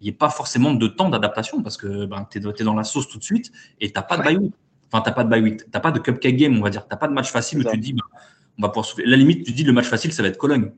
[0.00, 2.84] il n'y ait pas forcément de temps d'adaptation parce que ben, tu es, dans la
[2.84, 4.54] sauce tout de suite et tu n'as pas de bye week.
[4.90, 5.58] Enfin, tu n'as pas de bye week.
[5.58, 6.86] Tu n'as pas de cupcake game, on va dire.
[6.86, 8.02] Tu n'as pas de match facile où tu te dis, ben,
[8.58, 9.04] on va pouvoir souffler.
[9.04, 10.72] La limite, tu dis le match facile, ça va être Cologne.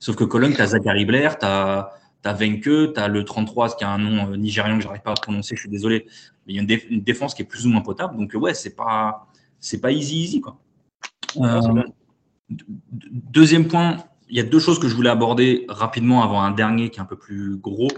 [0.00, 1.92] Sauf que Cologne, tu as Zachary Blair, tu as,
[2.24, 5.12] as Venke, tu as le 33, qui a un nom euh, nigérian que j'arrive pas
[5.12, 6.06] à prononcer, je suis désolé.
[6.46, 8.16] Mais il y a une, défense qui est plus ou moins potable.
[8.16, 9.28] Donc, ouais, c'est pas,
[9.60, 10.40] c'est pas easy, easy.
[10.40, 10.58] Quoi.
[11.36, 11.60] Euh,
[12.48, 13.96] deuxième point,
[14.28, 17.02] il y a deux choses que je voulais aborder rapidement avant un dernier qui est
[17.02, 17.88] un peu plus gros.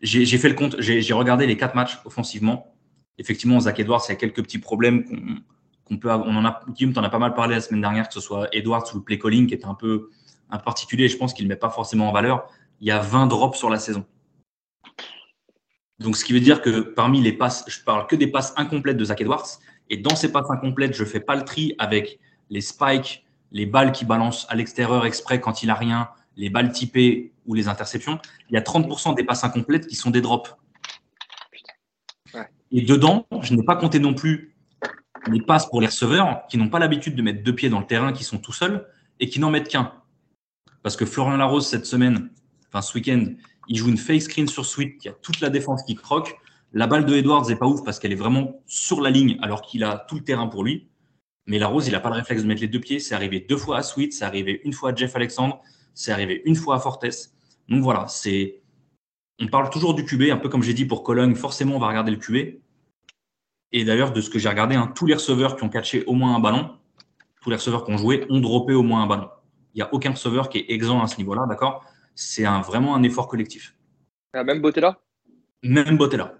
[0.00, 2.74] J'ai fait le compte, j'ai regardé les quatre matchs offensivement.
[3.18, 5.04] Effectivement, Zach Edwards, il y a quelques petits problèmes
[5.84, 8.14] qu'on peut On en a, Guillaume, en as pas mal parlé la semaine dernière, que
[8.14, 10.10] ce soit Edwards ou le play calling, qui est un peu
[10.50, 11.08] un particulier.
[11.08, 12.48] Je pense qu'il ne met pas forcément en valeur.
[12.80, 14.04] Il y a 20 drops sur la saison.
[16.00, 18.96] Donc, ce qui veut dire que parmi les passes, je parle que des passes incomplètes
[18.96, 19.46] de Zach Edwards.
[19.88, 22.18] Et dans ces passes incomplètes, je ne fais pas le tri avec
[22.50, 26.72] les spikes, les balles qui balancent à l'extérieur exprès quand il a rien, les balles
[26.72, 28.18] typées ou les interceptions.
[28.50, 30.56] Il y a 30% des passes incomplètes qui sont des drops.
[32.70, 34.56] Et dedans, je n'ai pas compté non plus
[35.30, 37.86] les passes pour les receveurs qui n'ont pas l'habitude de mettre deux pieds dans le
[37.86, 38.88] terrain, qui sont tout seuls
[39.20, 39.92] et qui n'en mettent qu'un.
[40.82, 42.30] Parce que Florian Larose, cette semaine,
[42.68, 43.26] enfin ce week-end,
[43.68, 46.34] il joue une fake screen sur Sweet, il y a toute la défense qui croque.
[46.72, 49.60] La balle de Edwards n'est pas ouf parce qu'elle est vraiment sur la ligne alors
[49.62, 50.88] qu'il a tout le terrain pour lui.
[51.52, 52.98] Mais Larose, il n'a pas le réflexe de mettre les deux pieds.
[52.98, 55.60] C'est arrivé deux fois à Sweet, c'est arrivé une fois à Jeff Alexandre,
[55.92, 57.04] c'est arrivé une fois à Fortes.
[57.68, 58.62] Donc voilà, c'est.
[59.38, 61.88] On parle toujours du QB, un peu comme j'ai dit pour Cologne, forcément on va
[61.88, 62.58] regarder le QB.
[63.72, 66.14] Et d'ailleurs, de ce que j'ai regardé, hein, tous les receveurs qui ont catché au
[66.14, 66.70] moins un ballon,
[67.42, 69.28] tous les receveurs qui ont joué, ont droppé au moins un ballon.
[69.74, 71.84] Il n'y a aucun receveur qui est exempt à ce niveau-là, d'accord?
[72.14, 73.76] C'est un, vraiment un effort collectif.
[74.32, 75.02] Ah, même Botella?
[75.62, 76.32] Même Botella.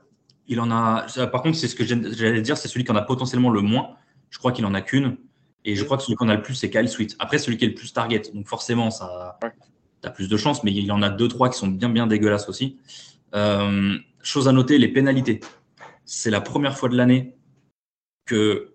[0.46, 1.04] Il en a.
[1.30, 3.96] Par contre, c'est ce que j'allais dire, c'est celui qui en a potentiellement le moins.
[4.32, 5.18] Je crois qu'il en a qu'une.
[5.64, 7.14] Et je crois que celui qui en a le plus, c'est Kyle Sweet.
[7.20, 8.22] Après, celui qui est le plus target.
[8.34, 9.38] Donc forcément, ça,
[10.02, 11.88] tu as plus de chance, mais il y en a deux, trois qui sont bien,
[11.88, 12.78] bien dégueulasses aussi.
[13.34, 15.40] Euh, chose à noter, les pénalités.
[16.04, 17.36] C'est la première fois de l'année
[18.24, 18.74] que,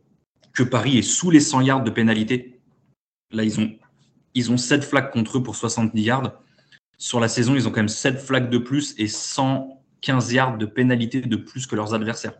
[0.53, 2.61] que Paris est sous les 100 yards de pénalité.
[3.31, 3.75] Là, ils ont,
[4.33, 6.41] ils ont 7 flags contre eux pour 70 yards.
[6.97, 10.65] Sur la saison, ils ont quand même 7 flags de plus et 115 yards de
[10.65, 12.33] pénalité de plus que leurs adversaires.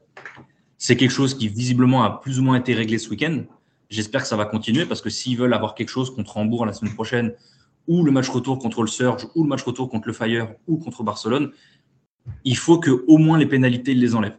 [0.78, 3.44] C'est quelque chose qui visiblement a plus ou moins été réglé ce week-end.
[3.90, 6.74] J'espère que ça va continuer parce que s'ils veulent avoir quelque chose contre Hambourg la
[6.74, 7.34] semaine prochaine,
[7.88, 10.78] ou le match retour contre le Surge, ou le match retour contre le Fire, ou
[10.78, 11.52] contre Barcelone,
[12.44, 14.38] il faut que au moins les pénalités ils les enlèvent.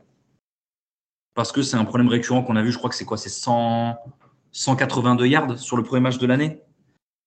[1.35, 3.31] Parce que c'est un problème récurrent qu'on a vu, je crois que c'est quoi C'est
[3.31, 6.61] 182 yards sur le premier match de l'année.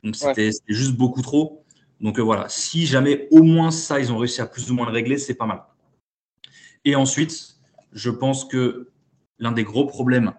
[0.03, 1.63] Donc c'était juste beaucoup trop.
[1.99, 4.85] Donc euh, voilà, si jamais au moins ça, ils ont réussi à plus ou moins
[4.85, 5.63] le régler, c'est pas mal.
[6.83, 7.57] Et ensuite,
[7.93, 8.90] je pense que
[9.41, 10.33] l'un des gros problèmes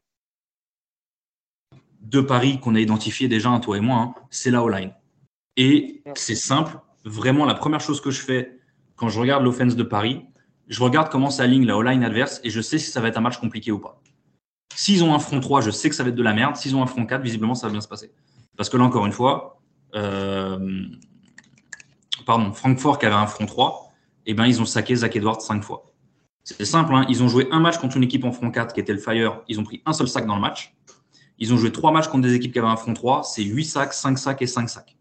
[2.00, 4.94] de Paris qu'on a identifié déjà, toi et moi, hein, c'est la O-line.
[5.56, 8.58] Et c'est simple, vraiment la première chose que je fais
[8.96, 10.24] quand je regarde l'offense de Paris,
[10.68, 13.20] je regarde comment s'aligne la O-line adverse et je sais si ça va être un
[13.22, 14.00] match compliqué ou pas.
[14.74, 16.56] S'ils ont un front 3, je sais que ça va être de la merde.
[16.56, 18.10] S'ils ont un front 4, visiblement, ça va bien se passer.
[18.56, 19.60] Parce que là, encore une fois,
[19.94, 20.86] euh,
[22.24, 23.92] pardon, Francfort qui avait un front 3,
[24.26, 25.91] eh ben, ils ont saqué Zach Edwards 5 fois.
[26.44, 27.06] C'est simple, hein.
[27.08, 29.42] ils ont joué un match contre une équipe en front 4 qui était le Fire,
[29.48, 30.74] ils ont pris un seul sac dans le match.
[31.38, 33.64] Ils ont joué trois matchs contre des équipes qui avaient un front 3, c'est 8
[33.64, 34.96] sacs, 5 sacs et 5 sacs.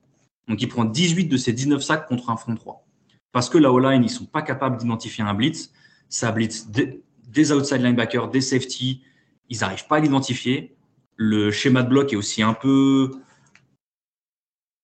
[0.47, 2.85] Donc il prend 18 de ces 19 sacs contre un front 3.
[3.31, 5.71] Parce que la O-line, ils ne sont pas capables d'identifier un blitz.
[6.09, 9.01] Ça blitz des outside linebackers, des safety.
[9.49, 10.75] Ils n'arrivent pas à l'identifier.
[11.15, 13.11] Le schéma de bloc est aussi un peu.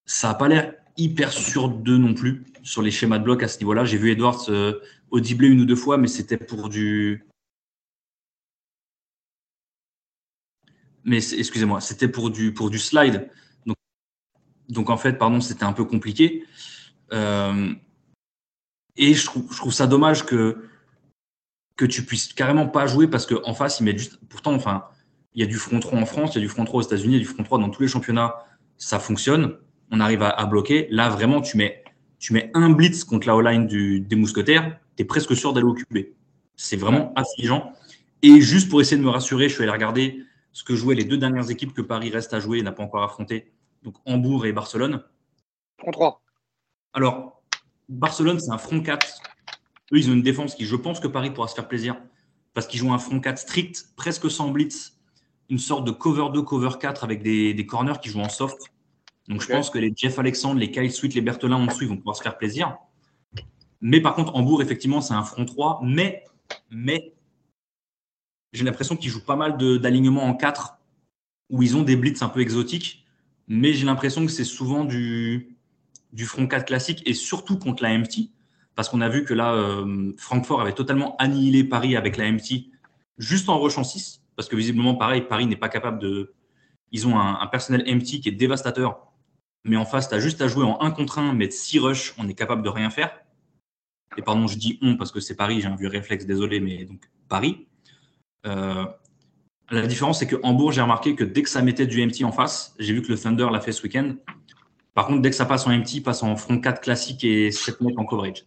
[0.06, 3.48] Ça n'a pas l'air hyper sûr d'eux non plus sur les schémas de bloc à
[3.48, 3.86] ce niveau-là.
[3.86, 4.80] J'ai vu Edwards euh,
[5.12, 7.26] audibler une ou deux fois, mais c'était pour du.
[11.04, 13.30] Mais excusez-moi, c'était pour du, pour du slide.
[13.66, 13.78] Donc,
[14.70, 16.44] donc en fait, pardon, c'était un peu compliqué.
[17.14, 17.74] Euh,
[18.98, 20.70] et je trouve, je trouve ça dommage que,
[21.78, 24.20] que tu puisses carrément pas jouer parce qu'en face, ils mettent juste.
[24.28, 24.86] Pourtant, enfin,
[25.34, 26.84] il y a du front 3 en France, il y a du front 3 aux
[26.84, 28.36] États-Unis, il y a du front 3 dans tous les championnats.
[28.78, 29.58] Ça fonctionne.
[29.92, 30.88] On arrive à, bloquer.
[30.92, 31.84] Là, vraiment, tu mets,
[32.20, 36.16] tu mets un blitz contre la O-line des mousquetaires, tu es presque sûr d'aller occuper.
[36.56, 37.72] C'est vraiment affligeant.
[38.24, 41.06] Et juste pour essayer de me rassurer, je suis allé regarder ce que jouaient les
[41.06, 43.54] deux dernières équipes que Paris reste à jouer et n'a pas encore affronté.
[43.84, 45.04] Donc Hambourg et Barcelone.
[45.80, 46.22] Front 3.
[46.94, 47.44] Alors,
[47.88, 49.22] Barcelone, c'est un front 4.
[49.94, 51.96] Eux, ils ont une défense qui, je pense que Paris pourra se faire plaisir
[52.56, 54.98] parce qu'ils jouent un front 4 strict, presque sans blitz,
[55.50, 58.58] une sorte de cover 2, cover 4 avec des, corners qui jouent en soft.
[59.28, 61.90] Donc, je pense que les Jeff Alexandre, les Kyle Sweet, les Berthelin en dessous, ils
[61.90, 62.78] vont pouvoir se faire plaisir.
[63.82, 65.82] Mais par contre, Hambourg, effectivement, c'est un front 3.
[65.84, 66.24] Mais,
[66.72, 67.14] mais
[68.54, 70.78] j'ai l'impression qu'ils jouent pas mal d'alignements en 4
[71.50, 73.06] où ils ont des blitz un peu exotiques.
[73.48, 75.58] Mais j'ai l'impression que c'est souvent du,
[76.12, 78.32] du front 4 classique et surtout contre la MT.
[78.76, 82.70] Parce qu'on a vu que là, euh, Francfort avait totalement annihilé Paris avec la MT
[83.18, 84.22] juste en rush en 6.
[84.36, 86.34] Parce que visiblement, pareil, Paris n'est pas capable de.
[86.92, 89.12] Ils ont un, personnel MT qui est dévastateur.
[89.66, 92.14] Mais en face, tu as juste à jouer en 1 contre 1, mettre 6 rush,
[92.18, 93.12] on est capable de rien faire.
[94.16, 96.86] Et pardon, je dis on parce que c'est Paris, j'ai un vieux réflexe, désolé, mais
[96.86, 97.68] donc Paris.
[98.46, 98.86] Euh,
[99.70, 102.32] la différence, c'est que Hambourg, j'ai remarqué que dès que ça mettait du MT en
[102.32, 104.16] face, j'ai vu que le Thunder l'a fait ce week-end,
[104.94, 107.82] par contre, dès que ça passe en MT, passe en front 4 classique et 7
[107.82, 108.46] mecs en coverage.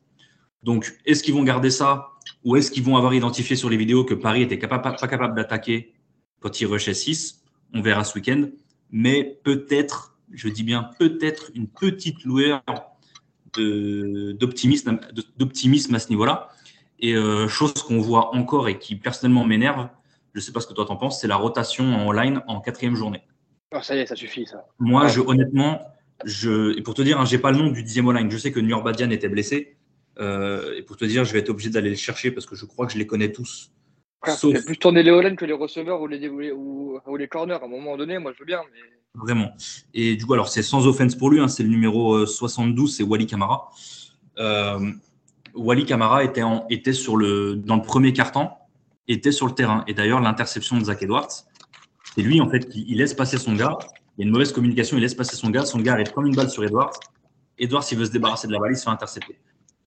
[0.64, 2.08] Donc, est-ce qu'ils vont garder ça
[2.42, 5.94] ou est-ce qu'ils vont avoir identifié sur les vidéos que Paris était pas capable d'attaquer
[6.40, 8.48] quand il rushait 6 On verra ce week-end.
[8.90, 12.62] Mais peut-être, je dis bien peut-être, une petite lueur
[13.56, 14.98] d'optimisme
[15.94, 16.48] à ce niveau-là.
[16.98, 19.88] Et euh, chose qu'on voit encore et qui personnellement m'énerve,
[20.34, 22.60] je ne sais pas ce que toi t'en penses, c'est la rotation en line en
[22.60, 23.22] quatrième journée.
[23.74, 24.66] Oh, ça y est, ça suffit ça.
[24.78, 25.80] Moi, je, honnêtement,
[26.24, 28.30] je, et pour te dire, je hein, j'ai pas le nom du dixième line.
[28.30, 29.76] Je sais que Badian était blessé.
[30.18, 32.66] Euh, et pour te dire, je vais être obligé d'aller le chercher parce que je
[32.66, 33.72] crois que je les connais tous.
[34.26, 34.64] Sauf...
[34.64, 37.96] plus tourner les O-line que les receveurs ou les, ou, les corners à un moment
[37.96, 38.18] donné.
[38.18, 38.60] Moi, je veux bien.
[38.72, 38.80] Mais...
[39.14, 39.50] Vraiment.
[39.92, 41.40] Et du coup, alors, c'est sans offense pour lui.
[41.40, 43.70] Hein, c'est le numéro 72, euh, c'est Wally Kamara.
[44.38, 44.92] Euh,
[45.54, 48.58] Wally Kamara était, était sur le, dans le premier quart-temps,
[49.08, 49.84] était sur le terrain.
[49.86, 51.30] Et d'ailleurs, l'interception de Zach Edwards,
[52.14, 53.76] c'est lui, en fait, qui il laisse passer son gars
[54.20, 56.26] il y a une mauvaise communication, il laisse passer son gars, son gars arrive comme
[56.26, 56.92] une balle sur Edwards.
[57.58, 59.38] Edwards, s'il veut se débarrasser de la balle, il se fait intercepter.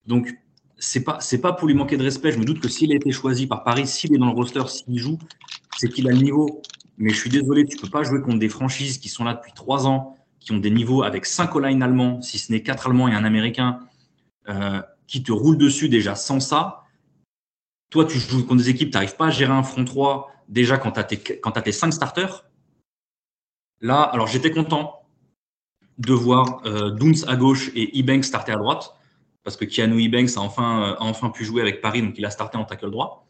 [0.07, 0.33] Donc,
[0.77, 2.31] c'est pas, c'est pas pour lui manquer de respect.
[2.31, 4.63] Je me doute que s'il a été choisi par Paris, s'il est dans le roster,
[4.67, 5.19] s'il joue,
[5.77, 6.63] c'est qu'il a le niveau.
[6.97, 9.53] Mais je suis désolé, tu peux pas jouer contre des franchises qui sont là depuis
[9.53, 13.07] trois ans, qui ont des niveaux avec cinq all allemands, si ce n'est quatre allemands
[13.07, 13.79] et un américain,
[14.49, 16.83] euh, qui te roulent dessus déjà sans ça.
[17.89, 20.77] Toi, tu joues contre des équipes, tu n'arrives pas à gérer un front 3 déjà
[20.77, 22.45] quand tu as, as, tes cinq starters.
[23.81, 25.03] Là, alors j'étais content
[25.97, 26.95] de voir euh,
[27.27, 28.95] à gauche et Ebanks starter à droite,
[29.43, 32.25] parce que Keanu Ebanks a enfin, euh, a enfin pu jouer avec Paris, donc il
[32.25, 33.27] a starté en tackle droit.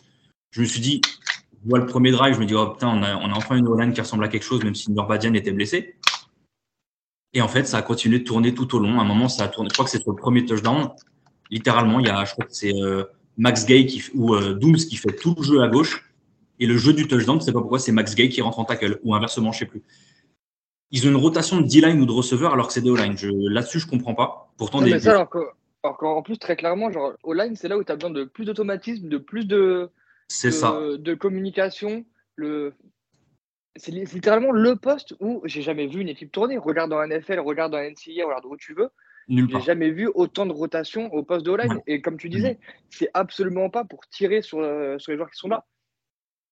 [0.51, 1.01] Je me suis dit,
[1.63, 3.55] je vois le premier drive, je me dis, oh putain, on a, on a enfin
[3.55, 5.95] une O-line qui ressemble à quelque chose, même si Nurbadian était blessé.
[7.33, 8.99] Et en fait, ça a continué de tourner tout au long.
[8.99, 9.69] À un moment, ça a tourné.
[9.69, 10.89] Je crois que c'est sur le premier touchdown.
[11.49, 13.05] Littéralement, il y a, je crois que c'est euh,
[13.37, 16.09] Max Gay qui, ou euh, Dooms qui fait tout le jeu à gauche.
[16.59, 18.65] Et le jeu du touchdown, je sais pas pourquoi, c'est Max Gay qui rentre en
[18.65, 19.83] tackle, ou inversement, je sais plus
[20.93, 23.15] ils ont une rotation de D-line ou de receveur alors que c'est des O-line.
[23.49, 24.53] Là-dessus, je comprends pas.
[24.57, 25.27] Pourtant, des, ça, alors,
[25.83, 29.09] en plus, très clairement, genre, O-line, c'est là où tu as besoin de plus d'automatisme,
[29.09, 29.89] de plus de,
[30.43, 30.79] de, ça.
[30.97, 32.05] de communication.
[32.35, 32.73] Le...
[33.75, 36.57] C'est littéralement le poste où j'ai jamais vu une équipe tourner.
[36.57, 38.89] Regarde dans NFL, regarde dans NCAA, regarde où tu veux.
[39.27, 41.81] J'ai jamais vu autant de rotation au poste de O-line.
[41.87, 42.59] Et comme tu disais,
[42.89, 45.65] c'est absolument pas pour tirer sur, euh, sur les joueurs qui sont là.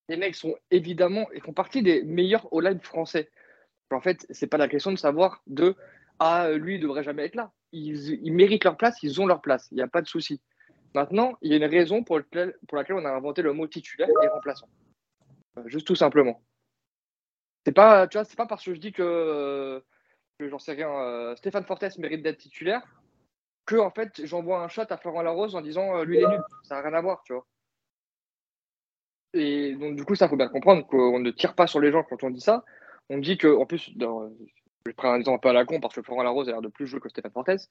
[0.09, 3.30] Les mecs sont évidemment, ils font partie des meilleurs O-line français.
[3.91, 5.76] En fait, c'est pas la question de savoir de
[6.19, 7.51] ah lui il devrait jamais être là.
[7.72, 10.41] Ils, méritent leur place, ils ont leur place, il n'y a pas de souci.
[10.93, 14.27] Maintenant, il y a une raison pour, laquelle on a inventé le mot titulaire et
[14.27, 14.67] remplaçant.
[15.57, 16.41] Euh, juste tout simplement.
[17.65, 19.83] C'est pas, tu vois, c'est pas parce que je dis que,
[20.39, 22.81] j'en sais rien, euh, Stéphane Fortes mérite d'être titulaire
[23.67, 26.27] que en fait j'envoie un shot à Florent Larose en disant euh, lui il est
[26.27, 26.41] nul.
[26.63, 27.45] Ça n'a rien à voir, tu vois.
[29.33, 32.03] Et donc du coup, ça faut bien comprendre qu'on ne tire pas sur les gens
[32.03, 32.65] quand on dit ça
[33.11, 35.93] on dit que, en plus, je prends un exemple un peu à la con parce
[35.93, 37.69] que Florent Larose a l'air de plus jouer que Stéphane Fortes,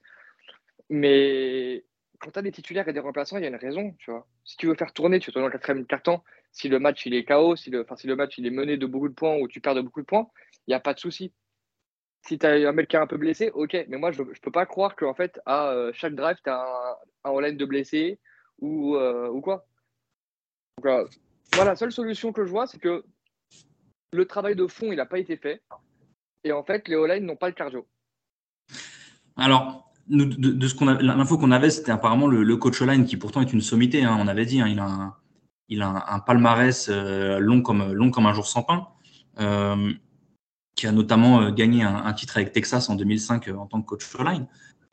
[0.89, 1.83] mais
[2.21, 4.27] quand tu as des titulaires et des remplaçants, il y a une raison, tu vois.
[4.45, 6.21] Si tu veux faire tourner, tu tournes en quatrième carton.
[6.51, 8.85] Si le match il est KO, si le, si le match il est mené de
[8.85, 10.29] beaucoup de points ou tu perds de beaucoup de points,
[10.67, 11.33] il n'y a pas de souci.
[12.23, 13.75] Si tu as un mec qui est un peu blessé, ok.
[13.87, 16.61] Mais moi, je ne peux pas croire qu'en fait, à euh, chaque drive, tu as
[17.23, 18.19] un, un de blessé
[18.59, 19.65] ou, euh, ou quoi.
[20.77, 21.09] Donc,
[21.53, 23.03] voilà, la seule solution que je vois, c'est que
[24.13, 25.63] le travail de fond, il n'a pas été fait.
[26.43, 27.87] Et en fait, les O-line n'ont pas le cardio.
[29.37, 33.53] Alors, de, ce qu'on l'info qu'on avait, c'était apparemment le, coach line qui pourtant est
[33.53, 34.03] une sommité.
[34.03, 35.15] Hein, on avait dit, hein, il a un,
[35.69, 38.87] il a un, palmarès euh, long comme long comme un jour sans pain,
[39.39, 39.93] euh,
[40.75, 44.05] qui a notamment euh, gagné un, titre avec Texas en 2005 en tant que coach
[44.19, 44.47] line.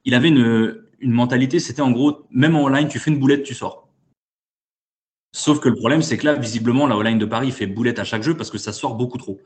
[0.04, 3.42] Il avait une, une mentalité, c'était en gros, même en line, tu fais une boulette,
[3.42, 3.88] tu sors.
[5.32, 8.04] Sauf que le problème, c'est que là, visiblement, la O-line de Paris fait boulette à
[8.04, 9.40] chaque jeu parce que ça sort beaucoup trop.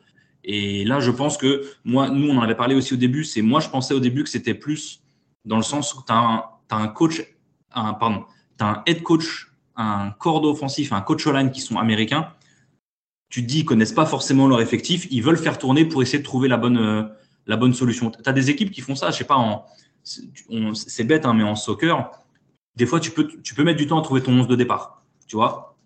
[0.45, 3.25] Et là, je pense que moi, nous, on en avait parlé aussi au début.
[3.25, 5.02] C'est moi, je pensais au début que c'était plus
[5.45, 7.23] dans le sens où tu as, un coach,
[7.71, 8.25] pardon,
[8.61, 12.33] as un head coach, un corps offensif, un coach online qui sont américains.
[13.29, 16.19] Tu te dis, ils connaissent pas forcément leur effectif, ils veulent faire tourner pour essayer
[16.19, 17.03] de trouver la bonne, euh,
[17.47, 18.11] la bonne solution.
[18.11, 19.67] Tu as des équipes qui font ça, je sais pas,
[20.05, 22.11] c'est bête, hein, mais en soccer,
[22.77, 25.03] des fois, tu peux, tu peux mettre du temps à trouver ton 11 de départ.
[25.27, 25.77] Tu vois?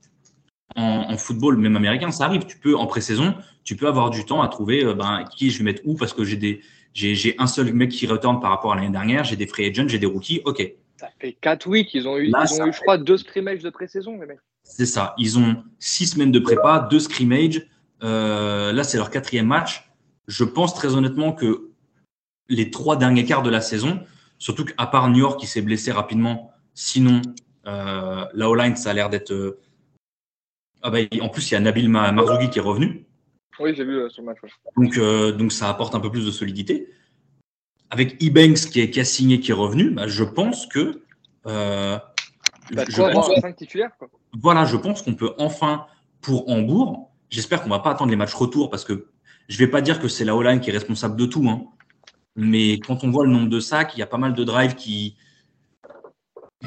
[0.74, 2.44] En, football, même américain, ça arrive.
[2.44, 3.34] Tu peux, en pré-saison,
[3.64, 6.12] tu peux avoir du temps à trouver euh, ben, qui je vais mettre où parce
[6.12, 6.60] que j'ai des,
[6.96, 9.88] j'ai un seul mec qui retourne par rapport à l'année dernière, j'ai des free agents,
[9.88, 10.72] j'ai des rookies, ok.
[10.98, 13.68] Ça fait 4 weeks, ils ont eu, ils ont eu je crois, deux scrimmages de
[13.68, 14.38] pré-saison, les mecs.
[14.62, 17.66] C'est ça, ils ont 6 semaines de prépa, deux scrimmages.
[18.02, 19.90] Euh, là, c'est leur quatrième match.
[20.26, 21.70] Je pense très honnêtement que
[22.48, 24.00] les trois derniers quarts de la saison,
[24.38, 27.20] surtout qu'à part New York qui s'est blessé rapidement, sinon,
[27.66, 29.32] euh, la O-line, ça a l'air d'être.
[29.32, 29.60] Euh,
[30.82, 33.06] ah bah, en plus, il y a Nabil Marzougi qui est revenu.
[33.58, 34.38] Oui, j'ai vu sur euh, match.
[34.76, 36.88] Donc, euh, donc ça apporte un peu plus de solidité.
[37.90, 41.02] Avec E-Banks qui, est, qui a signé, qui est revenu, bah, je pense que.
[41.46, 41.98] Euh,
[42.72, 43.30] bah, je, pense
[44.32, 45.86] Voilà, je pense qu'on peut enfin,
[46.20, 49.06] pour Hambourg, j'espère qu'on va pas attendre les matchs retour parce que
[49.48, 51.64] je vais pas dire que c'est la O-line qui est responsable de tout, hein,
[52.34, 54.74] mais quand on voit le nombre de sacs, il y a pas mal de drives
[54.74, 55.16] qui,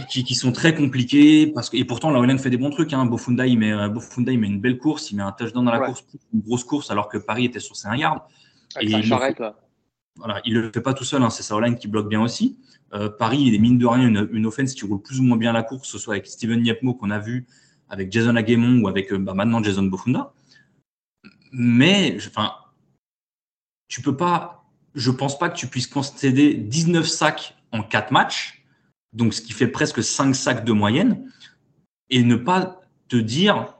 [0.08, 2.93] qui, sont très compliqués parce que et pourtant la Hollande fait des bons trucs.
[2.93, 3.06] Hein.
[3.06, 5.72] Bofunda il met euh, Bofunda il met une belle course, il met un touchdown dans
[5.72, 8.22] la course, une grosse course alors que Paris était sur ses 1 yard.
[8.80, 9.56] et il là.
[10.16, 11.30] Voilà, il le fait pas tout seul, hein.
[11.30, 12.58] c'est sa Hollande qui bloque bien aussi.
[12.93, 15.38] Euh, Paris il est mine de rien une, une, offense qui roule plus ou moins
[15.38, 17.47] bien la course, que ce soit avec Steven Niepmo qu'on a vu,
[17.88, 20.34] avec Jason Aguemon ou avec euh, bah, maintenant Jason Bofunda.
[21.52, 22.52] Mais enfin,
[23.88, 28.59] tu peux pas, je pense pas que tu puisses concéder 19 sacs en 4 matchs
[29.14, 31.32] donc ce qui fait presque 5 sacs de moyenne,
[32.10, 33.78] et ne pas te dire,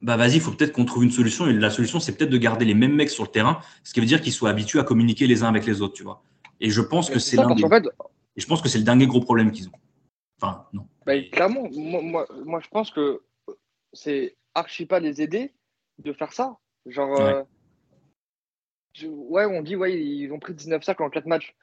[0.00, 2.38] bah vas-y, il faut peut-être qu'on trouve une solution, et la solution, c'est peut-être de
[2.38, 4.84] garder les mêmes mecs sur le terrain, ce qui veut dire qu'ils soient habitués à
[4.84, 6.22] communiquer les uns avec les autres, tu vois.
[6.60, 7.62] Et je pense que c'est l'un des...
[8.36, 9.72] Et je pense que c'est le dernier gros problème qu'ils ont.
[10.40, 10.86] Enfin, non.
[11.04, 13.22] Bah, clairement, moi, moi, je pense que
[13.92, 15.52] c'est archi pas les aider
[15.98, 16.56] de faire ça.
[16.86, 17.44] Genre, ouais,
[19.02, 21.56] euh, ouais on dit, ouais, ils ont pris 19 sacs en 4 matchs.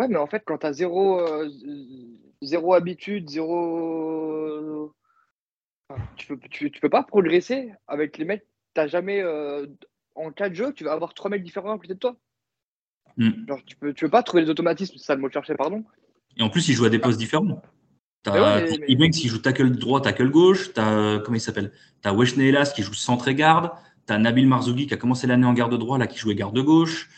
[0.00, 1.50] Ouais, mais en fait, quand tu as zéro, euh,
[2.42, 4.94] zéro habitude, zéro.
[6.16, 8.46] tu, peux, tu, peux pas progresser avec les mecs.
[8.74, 9.20] T'as jamais.
[9.20, 9.66] Euh,
[10.14, 12.16] en quatre jeux, tu vas avoir trois mecs différents à côté de toi.
[13.16, 13.46] Hmm.
[13.46, 15.54] Genre, tu peux, tu peux pas trouver les automatismes, c'est ça le mot de chercher,
[15.54, 15.84] pardon.
[16.36, 17.62] Et en plus, ils jouent à des postes différents.
[18.22, 20.72] T'as ouais, qui joue tackle droit, tackle gauche.
[20.72, 21.72] T'as, comment il s'appelle?
[22.02, 23.70] T'as Wesh Elas qui joue centre et garde.
[24.06, 27.08] T'as Nabil Marzougi qui a commencé l'année en garde droit, là, qui jouait garde gauche.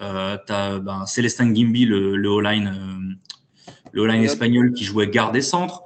[0.00, 3.14] Euh, tu as ben, Célestin Gimbi, le, le O-line euh,
[3.92, 5.84] le line espagnol qui jouait garde et centre.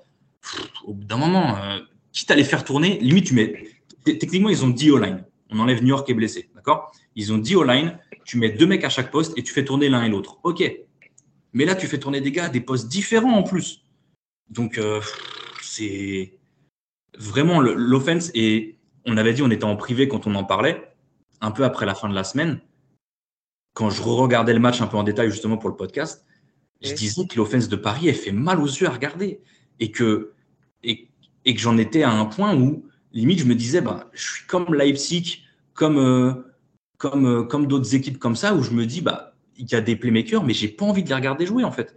[0.84, 1.78] Au bout d'un moment, euh,
[2.12, 3.66] quitte à les faire tourner, limite, tu mets.
[4.04, 5.24] Techniquement, ils ont 10 O-line.
[5.50, 6.50] On enlève New York qui est blessé.
[6.54, 6.92] D'accord?
[7.14, 7.98] Ils ont 10 O-line.
[8.24, 10.38] Tu mets deux mecs à chaque poste et tu fais tourner l'un et l'autre.
[10.42, 10.62] OK.
[11.52, 13.84] Mais là, tu fais tourner des gars à des postes différents en plus.
[14.50, 15.00] Donc, euh,
[15.60, 16.38] c'est
[17.18, 18.30] vraiment l'offense.
[18.34, 20.82] Et on avait dit, on était en privé quand on en parlait,
[21.40, 22.60] un peu après la fin de la semaine
[23.74, 26.26] quand je regardais le match un peu en détail justement pour le podcast,
[26.82, 29.40] je disais que l'offense de Paris, elle fait mal aux yeux à regarder.
[29.80, 30.32] Et que,
[30.82, 31.08] et,
[31.44, 34.74] que j'en étais à un point où, limite, je me disais, bah, je suis comme
[34.74, 35.42] Leipzig,
[35.74, 36.32] comme, euh,
[36.98, 39.80] comme, euh, comme d'autres équipes comme ça, où je me dis, bah, il y a
[39.80, 41.96] des playmakers, mais j'ai pas envie de les regarder jouer, en fait.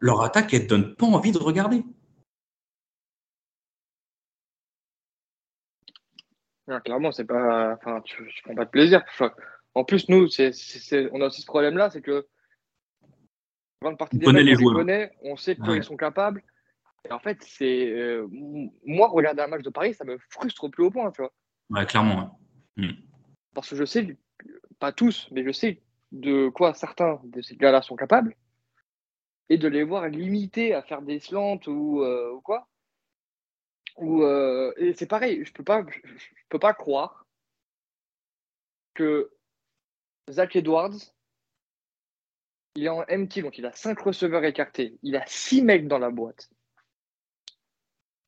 [0.00, 1.82] Leur attaque, elle donne pas envie de regarder.
[6.84, 7.74] clairement, c'est pas.
[7.74, 9.02] Enfin, tu, tu prends pas de plaisir.
[9.74, 10.28] En plus, nous,
[11.12, 12.26] on a aussi ce problème-là, c'est que
[13.82, 16.42] grande partie des mecs, on les connaît, on sait de quoi ils sont capables.
[17.08, 18.28] Et en fait, c'est euh,
[18.86, 21.32] moi regarder un match de Paris, ça me frustre au plus haut point, tu vois.
[21.70, 22.38] Ouais, clairement.
[22.76, 22.92] Hmm.
[23.54, 24.16] Parce que je sais,
[24.78, 28.34] pas tous, mais je sais de quoi certains de ces gars-là sont capables.
[29.48, 32.68] et de les voir limités à faire des slants ou, ou quoi.
[33.98, 34.24] Ou,
[34.76, 37.26] et c'est pareil, je peux pas, je, peux pas croire
[38.94, 39.30] que
[40.30, 41.14] Zach Edwards,
[42.74, 45.98] il est en MT, donc il a 5 receveurs écartés, il a 6 mecs dans
[45.98, 46.50] la boîte.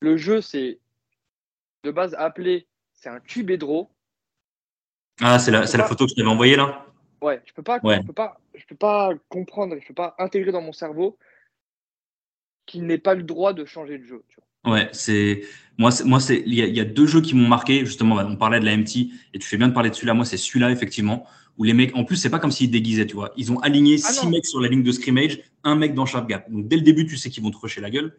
[0.00, 0.80] Le jeu, c'est
[1.84, 3.90] de base appelé, c'est un tube draw.
[5.20, 6.86] Ah, c'est la, la, photo que je t'avais envoyée là
[7.20, 10.52] Ouais, je peux pas, je peux pas, je peux pas comprendre, je peux pas intégrer
[10.52, 11.18] dans mon cerveau
[12.66, 14.22] qu'il n'ait pas le droit de changer de jeu.
[14.66, 15.42] Ouais, c'est
[15.78, 18.16] moi, moi c'est il y, a deux jeux qui m'ont marqué justement.
[18.16, 20.14] On parlait de la MT et tu fais bien de parler de celui-là.
[20.14, 21.26] Moi, c'est celui-là effectivement
[21.56, 23.32] où les mecs, en plus, c'est pas comme s'ils déguisaient, tu vois.
[23.36, 26.26] Ils ont aligné ah six mecs sur la ligne de scrimmage, un mec dans chaque
[26.26, 26.50] gap.
[26.50, 28.18] Donc dès le début, tu sais qu'ils vont te rusher la gueule.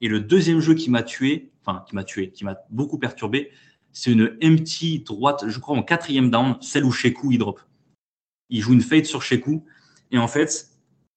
[0.00, 3.50] Et le deuxième jeu qui m'a tué, enfin qui m'a tué, qui m'a beaucoup perturbé,
[3.92, 7.60] c'est une MT droite, je crois en quatrième down, celle où Sheku il drop.
[8.48, 9.64] Il joue une fade sur Sheku
[10.10, 10.70] et en fait,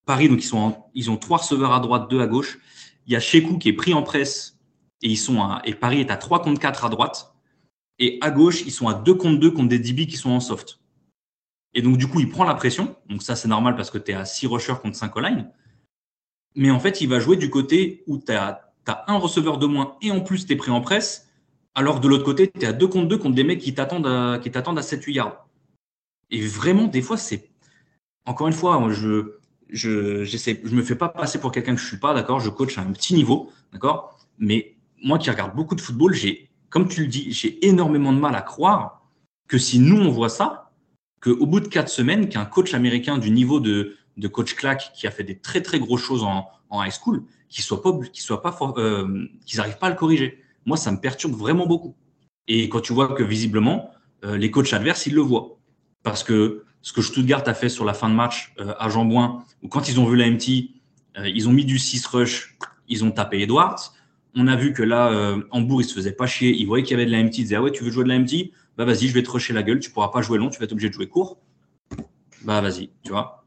[0.05, 2.59] Paris donc ils sont ils ont trois receveurs à droite, deux à gauche.
[3.07, 4.59] Il y a Sheku qui est pris en presse
[5.01, 7.35] et ils sont à, et Paris est à 3 contre 4 à droite
[7.99, 10.39] et à gauche ils sont à 2 contre 2 contre des DB qui sont en
[10.39, 10.79] soft.
[11.73, 14.11] Et donc du coup il prend la pression, donc ça c'est normal parce que tu
[14.11, 15.49] es à 6 rushers contre 5 line.
[16.55, 18.73] Mais en fait il va jouer du côté où tu as
[19.07, 21.33] un receveur de moins et en plus tu es pris en presse,
[21.75, 24.07] alors de l'autre côté, tu es à 2 contre 2 contre des mecs qui t'attendent
[24.07, 25.47] à, à 7-8 yards.
[26.29, 27.49] Et vraiment, des fois, c'est.
[28.25, 29.37] Encore une fois, je
[29.69, 32.39] je je me fais pas passer pour quelqu'un que je suis pas, d'accord?
[32.39, 34.17] Je coach à un petit niveau, d'accord?
[34.37, 38.19] Mais moi qui regarde beaucoup de football, j'ai, comme tu le dis, j'ai énormément de
[38.19, 39.01] mal à croire
[39.47, 40.62] que si nous on voit ça,
[41.23, 45.07] qu'au bout de quatre semaines, qu'un coach américain du niveau de, de coach Clack qui
[45.07, 47.23] a fait des très très grosses choses en, high school,
[47.83, 50.39] pas, qu'ils soient pas, euh, n'arrivent pas à le corriger.
[50.65, 51.95] Moi, ça me perturbe vraiment beaucoup.
[52.47, 53.91] Et quand tu vois que visiblement,
[54.25, 55.57] euh, les coachs adverses, ils le voient.
[56.01, 59.43] Parce que ce que Stuttgart a fait sur la fin de match euh, à Jambouin,
[59.61, 60.71] où quand ils ont vu la MT,
[61.25, 62.57] ils ont mis du 6 rush,
[62.87, 63.93] ils ont tapé Edwards.
[64.35, 66.55] On a vu que là, Hambourg, il se faisait pas chier.
[66.57, 67.37] Il voyait qu'il y avait de la MT.
[67.37, 68.51] Il disait, ah ouais, tu veux jouer de la MT?
[68.77, 69.79] Bah, vas-y, je vais te rusher la gueule.
[69.79, 70.49] Tu pourras pas jouer long.
[70.49, 71.37] Tu vas être obligé de jouer court.
[72.43, 73.45] Bah, vas-y, tu vois.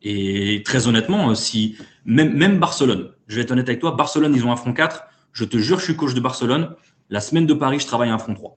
[0.00, 4.46] Et très honnêtement, si, même, même Barcelone, je vais être honnête avec toi, Barcelone, ils
[4.46, 5.04] ont un front 4.
[5.32, 6.74] Je te jure, je suis coach de Barcelone.
[7.10, 8.56] La semaine de Paris, je travaille un front 3.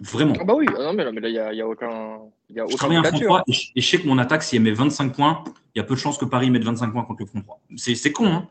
[0.00, 0.34] Vraiment.
[0.38, 2.18] Ah bah oui, ah non, mais, là, il n'y a, y a, aucun.
[2.50, 4.62] Y a je travaille un front 3 et je, sais que mon attaque, si elle
[4.62, 5.42] met 25 points,
[5.74, 7.60] il y a peu de chances que Paris mette 25 points contre le front 3.
[7.76, 8.48] C'est con, hein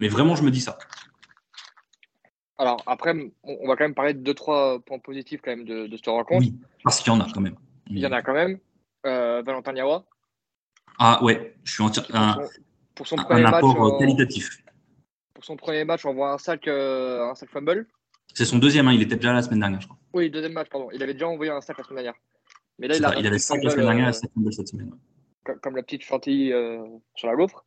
[0.00, 0.78] mais vraiment, je me dis ça.
[2.58, 5.96] Alors, après, on va quand même parler de 2-3 points positifs quand même de, de
[5.96, 6.40] cette rencontre.
[6.40, 7.56] Oui, parce qu'il y en a quand même.
[7.88, 8.58] Il y en a quand même.
[9.06, 10.04] Euh, Valentin Niawa.
[10.98, 12.02] Ah ouais, je suis entier...
[12.12, 12.36] un,
[12.96, 14.62] pour son premier un apport match, qualitatif
[15.38, 17.86] pour son premier match, on voit un sac, euh, un sac fumble.
[18.34, 19.96] C'est son deuxième, hein, il était déjà la semaine dernière, je crois.
[20.12, 20.88] Oui, deuxième match, pardon.
[20.92, 22.20] Il avait déjà envoyé un sac la semaine dernière.
[22.80, 24.90] Mais là, il, a il avait 5 la semaine dernière et 5 fumble cette semaine.
[25.62, 26.84] Comme, la petite chantilly euh,
[27.14, 27.64] sur la gaufre.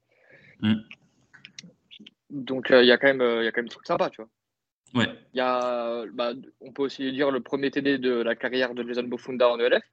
[0.59, 0.73] Mm.
[2.31, 4.17] Donc, euh, il y, a quand même, y a quand même des trucs sympas, tu
[4.17, 4.29] vois.
[4.93, 5.07] Ouais.
[5.33, 9.03] Y a, bah, on peut aussi dire le premier TD de la carrière de Jason
[9.03, 9.83] Bofunda en ELF.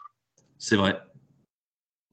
[0.59, 1.01] C'est vrai.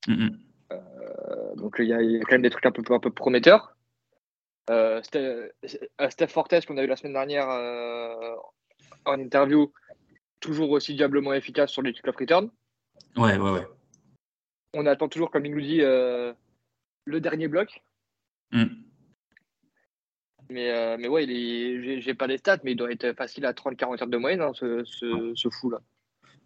[0.07, 1.55] Mm, mm.
[1.55, 3.75] donc, il y, a quand même des trucs un peu, un peu prometteurs.
[4.69, 5.49] Euh, euh,
[6.09, 8.36] Steph Fortes qu'on a eu la semaine dernière euh,
[9.05, 9.71] en interview,
[10.39, 12.49] toujours aussi diablement efficace sur les kick-off return.
[13.15, 13.67] Ouais, ouais, ouais.
[14.73, 16.36] On attend toujours, comme il nous dit, le
[17.19, 17.83] dernier bloc.
[18.51, 18.84] Mm.
[20.49, 21.25] Mais, mais ouais,
[21.99, 24.51] j'ai pas les stats, mais il doit être facile à 30-40 yards de moyenne, hein,
[24.53, 25.79] ce, ce, fou-là.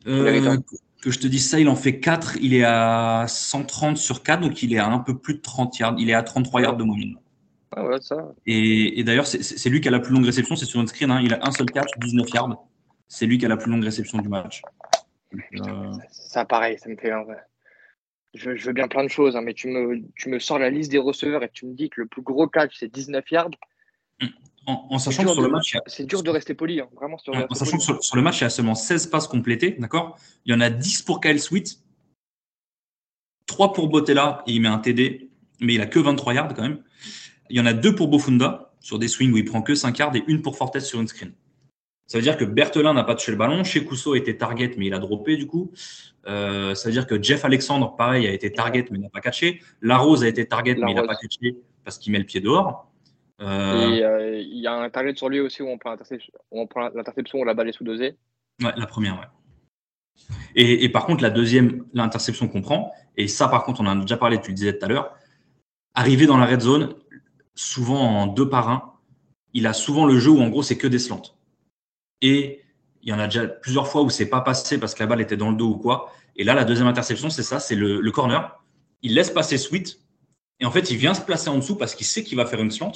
[0.05, 4.41] que je te dise ça, il en fait 4, il est à 130 sur 4,
[4.41, 6.77] donc il est à un peu plus de 30 yards, il est à 33 yards
[6.77, 7.15] de moyenne.
[7.75, 7.85] Ah
[8.47, 11.11] et, d'ailleurs, c'est lui qui a la plus longue réception, c'est sur notre screen.
[11.11, 11.21] Hein.
[11.23, 12.65] il a un seul catch, 19 yards.
[13.07, 14.61] C'est lui qui a la plus longue réception du match.
[15.33, 17.11] Euh, ça, pareil, ça me fait.
[18.33, 20.91] Je, veux bien plein de choses, hein, mais tu me, tu me sors la liste
[20.91, 23.51] des receveurs et tu me dis que le plus gros catch, c'est 19 yards.
[24.65, 25.75] En, sachant que sur le match.
[25.87, 27.17] C'est dur de rester poli, hein, vraiment.
[27.27, 30.19] en sachant que sur, le match, il y a seulement 16 passes complétées, d'accord?
[30.45, 31.79] Il y en a 10 pour Kyle Sweet,
[33.47, 36.61] 3 pour Botella, et il met un TD, mais il a que 23 yards quand
[36.61, 36.83] même.
[37.49, 39.97] Il y en a deux pour Bofunda sur des swings où il prend que 5
[39.97, 41.33] yards et une pour Fortes sur une screen.
[42.09, 43.63] Ça veut dire que Berthelin n'a pas touché le ballon.
[43.63, 45.71] Chez Cousseau était target, mais il a droppé du coup.
[46.27, 49.61] Euh, ça veut dire que Jeff Alexandre, pareil, a été target, mais n'a pas catché.
[49.81, 52.88] Larose a été target, mais il n'a pas catché parce qu'il met le pied dehors.
[53.41, 55.95] Euh, et euh, il y a un target sur lui aussi où on prend
[56.93, 58.17] l'interception où la balle est sous-dosée.
[58.61, 60.27] Ouais, la première, ouais.
[60.55, 63.97] Et, et par contre, la deuxième, l'interception qu'on prend, et ça, par contre, on en
[63.99, 65.15] a déjà parlé, tu le disais tout à l'heure,
[65.93, 66.95] arriver dans la red zone,
[67.55, 68.93] souvent en deux par un,
[69.53, 71.21] il a souvent le jeu où en gros c'est que des slants.
[72.21, 72.61] Et
[73.01, 75.21] il y en a déjà plusieurs fois où c'est pas passé parce que la balle
[75.21, 76.11] était dans le dos ou quoi.
[76.35, 78.63] Et là, la deuxième interception, c'est ça, c'est le, corner.
[79.01, 79.99] Il laisse passer Sweet
[80.59, 82.61] Et en fait, il vient se placer en dessous parce qu'il sait qu'il va faire
[82.61, 82.91] une slant.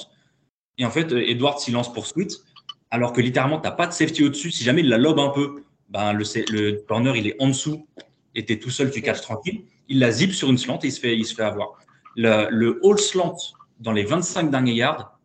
[0.78, 2.42] Et en fait, Edward s'y lance pour sweet,
[2.90, 4.50] alors que littéralement, tu n'as pas de safety au-dessus.
[4.50, 7.86] Si jamais il la lobe un peu, ben, le, le corner, il est en dessous
[8.34, 9.64] et tu es tout seul, tu catches tranquille.
[9.88, 11.78] Il la zip sur une slant et il se fait, il se fait avoir.
[12.16, 13.36] Le, le all slant
[13.80, 15.18] dans les 25 derniers yards,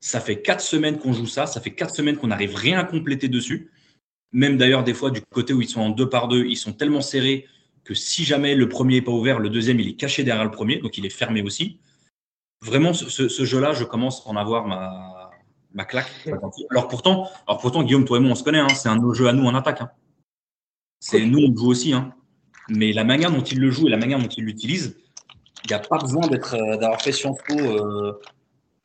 [0.00, 1.46] ça fait quatre semaines qu'on joue ça.
[1.46, 3.70] Ça fait quatre semaines qu'on n'arrive rien à compléter dessus.
[4.32, 6.72] Même d'ailleurs, des fois, du côté où ils sont en deux par deux, ils sont
[6.72, 7.46] tellement serrés
[7.84, 10.50] que si jamais le premier n'est pas ouvert, le deuxième, il est caché derrière le
[10.50, 11.78] premier, donc il est fermé aussi.
[12.60, 15.30] Vraiment, ce, jeu-là, je commence à en avoir ma,
[15.72, 16.10] ma claque.
[16.70, 19.28] Alors pourtant, alors pourtant, Guillaume, toi et moi, on se connaît, hein, c'est un jeu
[19.28, 19.80] à nous en attaque.
[19.80, 19.90] Hein.
[21.00, 21.92] C'est nous, on joue aussi.
[21.92, 22.12] Hein.
[22.68, 24.96] Mais la manière dont il le joue et la manière dont il l'utilise,
[25.64, 28.18] il n'y a pas besoin d'être, euh, d'avoir fait Sciences Po euh,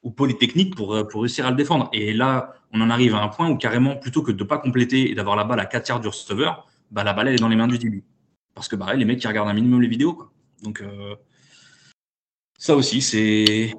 [0.03, 1.89] ou Polytechnique pour, euh, pour réussir à le défendre.
[1.93, 4.57] Et là, on en arrive à un point où carrément, plutôt que de ne pas
[4.57, 7.39] compléter et d'avoir la balle à 4 yards du receveur, bah, la balle elle est
[7.39, 8.03] dans les mains du début.
[8.53, 10.13] Parce que bah, les mecs, qui regardent un minimum les vidéos.
[10.13, 10.31] Quoi.
[10.61, 11.15] Donc, euh,
[12.63, 13.73] ça aussi, c'est.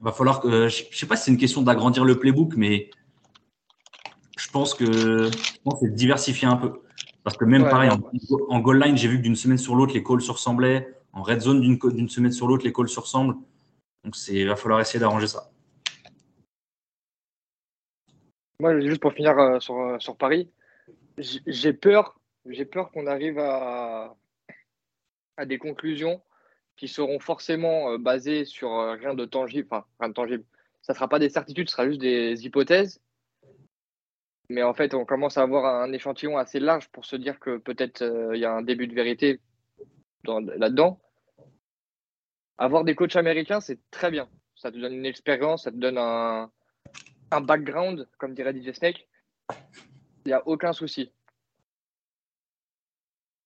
[0.00, 0.68] Va falloir que.
[0.68, 2.90] Je sais pas si c'est une question d'agrandir le playbook, mais
[4.36, 6.82] je pense que c'est de diversifier un peu.
[7.24, 7.90] Parce que même pareil,
[8.50, 10.94] en, goal line, j'ai vu que d'une semaine sur l'autre, les calls se ressemblaient.
[11.14, 13.34] En red zone, d'une semaine sur l'autre, les calls se ressemblent.
[14.04, 15.50] Donc, il va falloir essayer d'arranger ça.
[18.60, 20.50] Moi, juste pour finir euh, sur, euh, sur Paris,
[21.16, 24.14] j'ai peur j'ai peur qu'on arrive à,
[25.38, 26.20] à des conclusions
[26.78, 29.68] qui seront forcément euh, basées sur euh, rien de tangible.
[29.70, 30.44] Enfin, rien de tangible.
[30.80, 33.02] Ça ne sera pas des certitudes, ce sera juste des hypothèses.
[34.48, 37.58] Mais en fait, on commence à avoir un échantillon assez large pour se dire que
[37.58, 39.40] peut-être euh, il y a un début de vérité
[40.24, 40.98] là-dedans.
[42.56, 44.28] Avoir des coachs américains, c'est très bien.
[44.56, 46.50] Ça te donne une expérience, ça te donne un,
[47.30, 49.06] un background, comme dirait DJ Snake.
[50.24, 51.12] Il n'y a aucun souci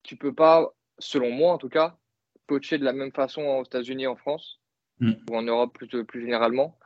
[0.03, 1.97] tu peux pas, selon moi en tout cas,
[2.53, 4.61] coacher de la même façon aux États-Unis, en France
[5.01, 5.13] mm.
[5.31, 6.79] ou en Europe plus, plus généralement.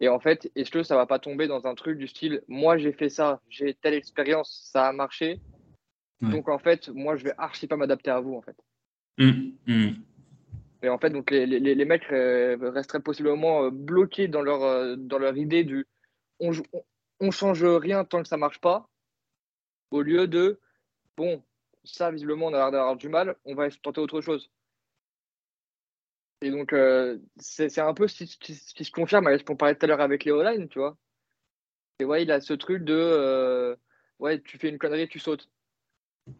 [0.00, 2.78] Et en fait, est-ce que ça va pas tomber dans un truc du style moi
[2.78, 5.40] j'ai fait ça, j'ai telle expérience, ça a marché.
[6.20, 8.56] Donc en fait, moi je vais archi pas m'adapter à vous en fait.
[9.18, 9.50] Mm.
[9.66, 9.90] Mm.
[10.82, 14.96] Et en fait, donc les, les, les mecs resteraient possiblement euh, bloqués dans leur, euh,
[14.96, 15.86] dans leur idée du
[16.40, 16.50] on,
[17.20, 18.88] on change rien tant que ça marche pas,
[19.90, 20.58] au lieu de
[21.16, 21.42] bon,
[21.84, 24.50] ça, visiblement, on a l'air d'avoir du mal, on va tenter autre chose.
[26.42, 29.84] Et donc, euh, c'est un peu ce qui, se confirme avec ce qu'on parlait tout
[29.84, 30.96] à l'heure avec Léo Line, tu vois.
[32.00, 33.76] Et ouais, il a ce truc de euh,
[34.18, 35.48] ouais, tu fais une connerie, tu sautes.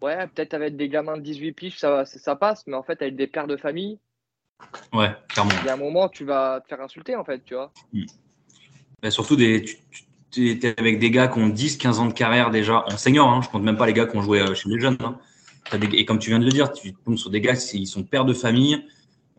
[0.03, 3.17] Ouais, peut-être avec des gamins de 18 piges, ça, ça passe, mais en fait, avec
[3.17, 3.99] des pères de famille,
[4.93, 5.53] ouais, clairement.
[5.63, 7.73] Il y a un moment, tu vas te faire insulter, en fait, tu vois.
[7.93, 9.11] Mmh.
[9.11, 9.65] surtout, des,
[10.31, 13.29] tu, es avec des gars qui ont 10, 15 ans de carrière déjà en senior.
[13.29, 14.97] Hein, je compte même pas les gars qui ont joué euh, chez les jeunes.
[15.01, 15.19] Hein
[15.93, 18.25] et comme tu viens de le dire, tu tombes sur des gars, ils sont pères
[18.25, 18.87] de famille.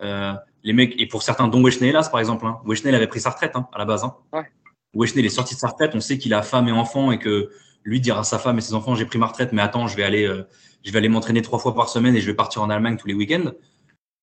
[0.01, 2.45] Euh, les mecs, et pour certains, dont Wesley hélas, par exemple.
[2.45, 2.59] Hein.
[2.85, 4.03] avait pris sa retraite hein, à la base.
[4.03, 4.15] Hein.
[4.33, 5.07] Ouais.
[5.25, 5.91] est sorti de sa retraite.
[5.93, 7.49] On sait qu'il a femme et enfant et que
[7.83, 9.95] lui dira à sa femme et ses enfants J'ai pris ma retraite, mais attends, je
[9.95, 10.47] vais aller, euh,
[10.83, 13.07] je vais aller m'entraîner trois fois par semaine et je vais partir en Allemagne tous
[13.07, 13.51] les week-ends.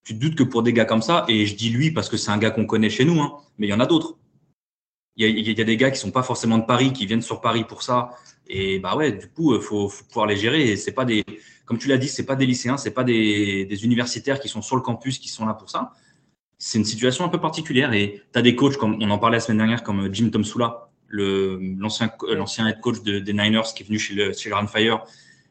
[0.05, 2.17] Tu te doutes que pour des gars comme ça, et je dis lui parce que
[2.17, 4.19] c'est un gars qu'on connaît chez nous, hein, mais il y en a d'autres.
[5.15, 7.23] Il y, a, y a des gars qui sont pas forcément de Paris, qui viennent
[7.23, 8.11] sur Paris pour ça.
[8.49, 10.71] Et bah ouais, du coup, il faut, faut, pouvoir les gérer.
[10.71, 11.25] Et c'est pas des,
[11.65, 14.77] comme tu l'as dit, c'est pas des lycéens, c'est pas des, universitaires qui sont sur
[14.77, 15.93] le campus qui sont là pour ça.
[16.59, 19.37] C'est une situation un peu particulière et tu as des coachs, comme on en parlait
[19.37, 23.99] la semaine dernière, comme Jim Tomsula, l'ancien l'ancien head coach des Niners qui est venu
[23.99, 25.03] chez le, chez le Runfire,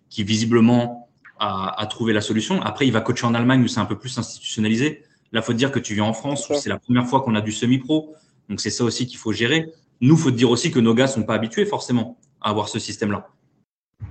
[0.09, 1.09] qui visiblement
[1.39, 2.61] a, trouvé la solution.
[2.61, 5.03] Après, il va coacher en Allemagne où c'est un peu plus institutionnalisé.
[5.31, 7.33] Là, faut te dire que tu viens en France où c'est la première fois qu'on
[7.33, 8.15] a du semi-pro.
[8.47, 9.71] Donc, c'est ça aussi qu'il faut gérer.
[10.01, 12.79] Nous, faut te dire aussi que nos gars sont pas habitués forcément à avoir ce
[12.79, 13.29] système-là.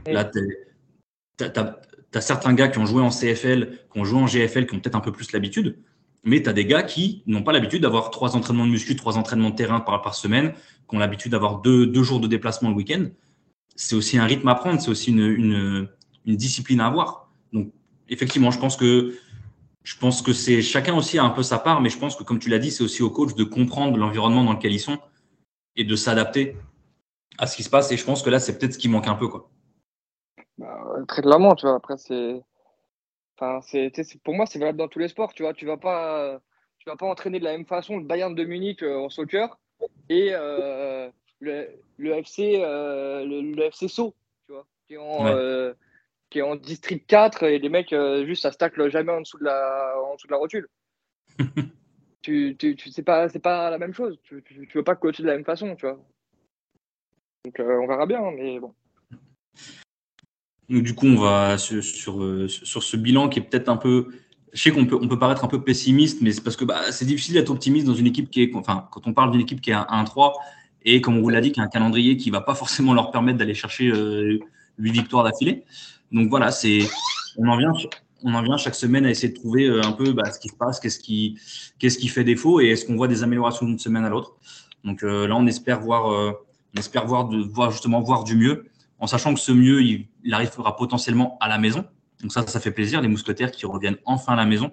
[0.06, 4.66] Là, tu as certains gars qui ont joué en CFL, qui ont joué en GFL,
[4.66, 5.78] qui ont peut-être un peu plus l'habitude,
[6.24, 9.16] mais tu as des gars qui n'ont pas l'habitude d'avoir trois entraînements de muscu, trois
[9.16, 10.52] entraînements de terrain par, par semaine,
[10.88, 13.06] qui ont l'habitude d'avoir deux, deux, jours de déplacement le week-end.
[13.74, 15.88] C'est aussi un rythme à prendre, c'est aussi une, une,
[16.26, 17.30] une, discipline à avoir.
[17.52, 17.72] Donc,
[18.08, 19.14] effectivement, je pense que
[19.82, 22.22] je pense que c'est chacun aussi a un peu sa part, mais je pense que
[22.22, 24.98] comme tu l'as dit, c'est aussi au coach de comprendre l'environnement dans lequel ils sont
[25.76, 26.56] et de s'adapter
[27.40, 27.90] à ce qui se passe.
[27.90, 29.50] Et je pense que là, c'est peut-être ce qui manque un peu, quoi.
[30.58, 31.74] Bah, très clairement, tu vois.
[31.74, 32.40] Après, c'est.
[33.36, 33.90] Enfin, c'est,
[34.22, 35.54] pour moi, c'est valable dans tous les sports, tu vois.
[35.54, 36.38] Tu vas pas,
[36.78, 39.58] tu vas pas entraîner de la même façon le Bayern de Munich euh, en soccer
[40.10, 41.10] et euh,
[41.40, 44.14] le, le, FC, euh, le, FC Sceaux,
[44.46, 45.72] tu vois, qui est en,
[46.28, 47.94] qui est en district 4 et les mecs,
[48.26, 50.68] juste, ça stacle jamais en dessous de la, en dessous de la rotule.
[52.22, 54.18] tu, tu, tu c'est pas, c'est pas la même chose.
[54.22, 55.98] Tu, tu, veux pas coacher de la même façon, tu vois.
[57.44, 58.74] Donc, on verra bien, mais bon.
[60.68, 64.08] Du coup, on va sur, sur, ce bilan qui est peut-être un peu
[64.52, 66.90] je sais qu'on peut, on peut paraître un peu pessimiste, mais c'est parce que bah,
[66.90, 69.60] c'est difficile d'être optimiste dans une équipe qui est, enfin, quand on parle d'une équipe
[69.60, 70.32] qui est à 1-3
[70.82, 73.12] et comme on vous l'a dit, qui a un calendrier qui va pas forcément leur
[73.12, 74.40] permettre d'aller chercher euh,
[74.78, 75.64] 8 victoires d'affilée.
[76.10, 76.80] Donc voilà, c'est,
[77.36, 77.72] on en vient,
[78.24, 80.48] on en vient chaque semaine à essayer de trouver euh, un peu bah, ce qui
[80.48, 81.38] se passe, qu'est-ce qui,
[81.78, 84.36] qu'est-ce qui fait défaut et est-ce qu'on voit des améliorations d'une semaine à l'autre.
[84.84, 86.32] Donc euh, là, on espère voir, euh,
[86.74, 88.66] on espère voir, de, voir justement voir du mieux,
[88.98, 91.84] en sachant que ce mieux, il, il arrivera potentiellement à la maison.
[92.22, 93.00] Donc ça, ça fait plaisir.
[93.00, 94.70] Les mousquetaires qui reviennent enfin à la maison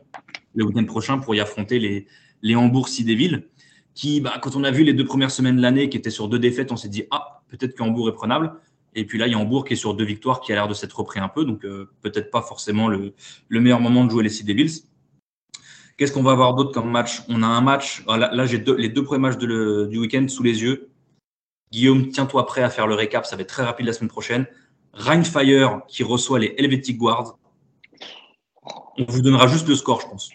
[0.53, 2.07] le week-end prochain pour y affronter les,
[2.41, 3.47] les Hambourg Villes
[3.93, 6.27] qui, bah, quand on a vu les deux premières semaines de l'année qui étaient sur
[6.27, 8.53] deux défaites, on s'est dit, ah, peut-être que Hambourg est prenable.
[8.93, 10.67] Et puis là, il y a Hambourg qui est sur deux victoires, qui a l'air
[10.67, 11.45] de s'être repris un peu.
[11.45, 13.13] Donc euh, peut-être pas forcément le,
[13.47, 14.83] le, meilleur moment de jouer les Sea Devils.
[15.97, 17.23] Qu'est-ce qu'on va avoir d'autre comme match?
[17.27, 19.97] On a un match, ah, là, là j'ai les deux premiers matchs de le, du
[19.97, 20.89] week-end sous les yeux.
[21.71, 24.47] Guillaume, tiens-toi prêt à faire le récap, ça va être très rapide la semaine prochaine.
[24.93, 27.37] Rheinfire qui reçoit les Helvetic Guards.
[28.97, 30.31] On vous donnera juste le score, je pense.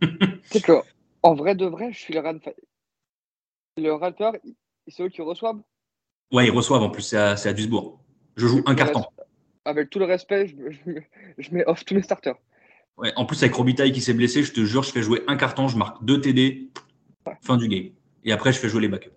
[0.44, 0.72] c'est que,
[1.22, 2.54] en vrai de vrai, je suis le Rheinfire.
[3.76, 4.32] Le Rheinfire,
[4.88, 5.60] c'est eux qui reçoivent?
[6.32, 8.00] Ouais, ils reçoivent en plus, c'est à, à, Duisbourg.
[8.36, 9.04] Je joue un carton.
[9.64, 11.00] Avec tout le respect, je, je,
[11.38, 12.36] je, mets off tous mes starters.
[12.96, 15.36] Ouais, en plus, avec Robitaille qui s'est blessé, je te jure, je fais jouer un
[15.36, 16.70] carton, je marque deux TD,
[17.26, 17.32] ouais.
[17.42, 17.90] fin du game.
[18.24, 19.12] Et après, je fais jouer les backups.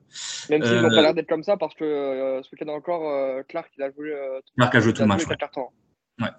[0.49, 3.41] Même s'ils n'ont pas l'air d'être comme ça, parce que euh, ce week-end encore, euh,
[3.47, 4.11] Clark, il a joué.
[4.11, 5.23] Euh, Clark a joué tout le match.
[6.19, 6.29] Ouais.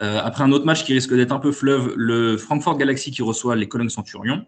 [0.00, 3.54] Après un autre match qui risque d'être un peu fleuve, le Frankfurt Galaxy qui reçoit
[3.54, 4.46] les Cologne Centurion.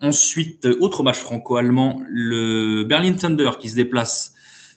[0.00, 4.34] ensuite, autre match franco-allemand, le Berlin Thunder qui se déplace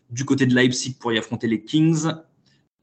[0.09, 2.07] du côté de Leipzig pour y affronter les Kings.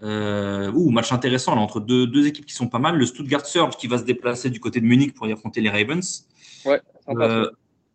[0.03, 2.97] Euh, ouh, match intéressant là, entre deux, deux, équipes qui sont pas mal.
[2.97, 5.69] Le Stuttgart Surge qui va se déplacer du côté de Munich pour y affronter les
[5.69, 6.27] Ravens.
[6.65, 7.51] Ouais, euh,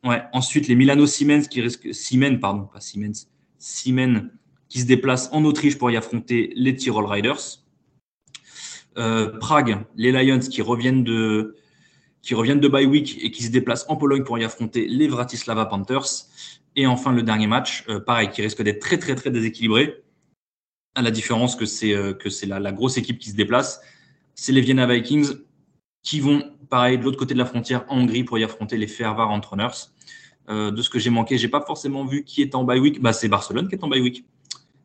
[0.06, 0.24] ouais.
[0.34, 1.94] Ensuite, les Milano Siemens qui risquent.
[1.94, 3.28] Siemens, pardon, pas Siemens.
[3.58, 4.30] Siemens
[4.70, 7.62] qui se déplacent en Autriche pour y affronter les Tyrol Riders.
[8.98, 11.56] Euh, Prague, les Lions qui reviennent de
[12.22, 15.08] qui reviennent de bye week et qui se déplacent en Pologne pour y affronter les
[15.08, 16.26] Vratislava Panthers.
[16.76, 20.04] Et enfin, le dernier match, euh, pareil, qui risque d'être très, très, très déséquilibré
[20.96, 23.80] à la différence que c'est euh, que c'est la, grosse équipe qui se déplace.
[24.34, 25.36] C'est les Vienna Vikings
[26.06, 28.88] qui vont, pareil, de l'autre côté de la frontière en Hongrie pour y affronter les
[28.88, 29.76] Fervar Entrepreneurs.
[30.48, 33.02] Euh, de ce que j'ai manqué, j'ai pas forcément vu qui est en bye week.
[33.02, 34.24] Bah, c'est Barcelone qui est en bye week.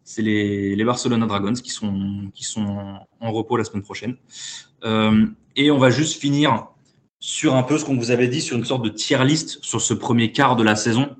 [0.03, 4.17] C'est les, les Barcelona Dragons qui sont, qui sont en repos la semaine prochaine.
[4.83, 6.69] Euh, et on va juste finir
[7.21, 9.83] sur un peu ce qu'on vous avait dit, sur une sorte de tier list sur
[9.83, 11.15] ce premier quart de la saison,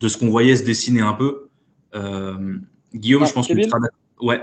[0.00, 1.50] de ce qu'on voyait se dessiner un peu.
[1.94, 2.56] Euh,
[2.94, 3.88] Guillaume, ah, je pense Kevin, que tu seras
[4.22, 4.42] Ouais.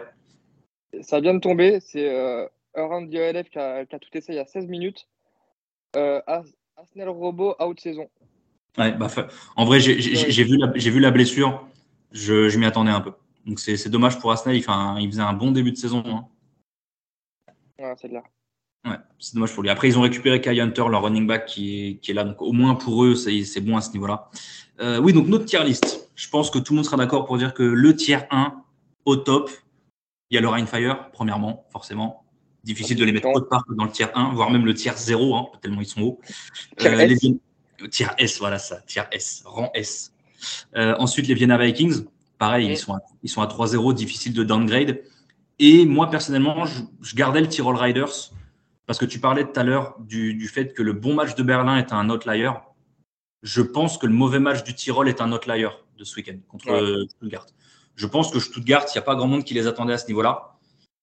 [1.02, 1.80] Ça vient de tomber.
[1.82, 5.08] C'est Around the OLF qui a, qui a, tout essayé il y a 16 minutes.
[5.96, 6.22] Euh,
[6.78, 8.10] Arsenal Robot out saison.
[8.78, 9.08] Ouais, bah,
[9.56, 11.68] en vrai, j'ai vu, la, vu la blessure.
[12.12, 13.14] Je, je m'y attendais un peu.
[13.46, 14.58] Donc c'est dommage pour Arsenal.
[14.58, 16.04] Il, un, il, faisait un bon début de saison.
[16.06, 16.28] Hein.
[17.80, 18.24] Ouais, c'est clair.
[18.86, 19.70] Ouais, c'est dommage pour lui.
[19.70, 22.24] Après, ils ont récupéré Kai Hunter, leur running back, qui est, qui est là.
[22.24, 24.30] Donc, au moins pour eux, c'est bon à ce niveau-là.
[24.80, 26.12] Euh, oui, donc notre tier list.
[26.16, 28.54] Je pense que tout le monde sera d'accord pour dire que le tier 1,
[29.06, 29.50] au top,
[30.30, 32.25] il y a le Rainfire, premièrement, forcément.
[32.66, 34.92] Difficile de les mettre autre part que dans le tier 1, voire même le tier
[34.96, 36.20] 0, hein, tellement ils sont hauts.
[36.78, 37.22] Tier, euh, S.
[37.22, 37.90] Les...
[37.90, 40.14] tier S, voilà ça, tier S, rang S.
[40.76, 42.06] Euh, ensuite, les Vienna Vikings,
[42.40, 45.02] pareil, ils, sont à, ils sont à 3-0, difficile de downgrade.
[45.60, 48.32] Et moi, personnellement, je, je, gardais le Tyrol Riders
[48.88, 51.44] parce que tu parlais tout à l'heure du, du, fait que le bon match de
[51.44, 52.52] Berlin est un outlier
[53.46, 56.68] je pense que le mauvais match du Tyrol est un outlier de ce week-end contre
[56.68, 57.08] ouais.
[57.08, 57.46] Stuttgart.
[57.96, 60.08] Je pense que Stuttgart, il n'y a pas grand monde qui les attendait à ce
[60.08, 60.55] niveau-là.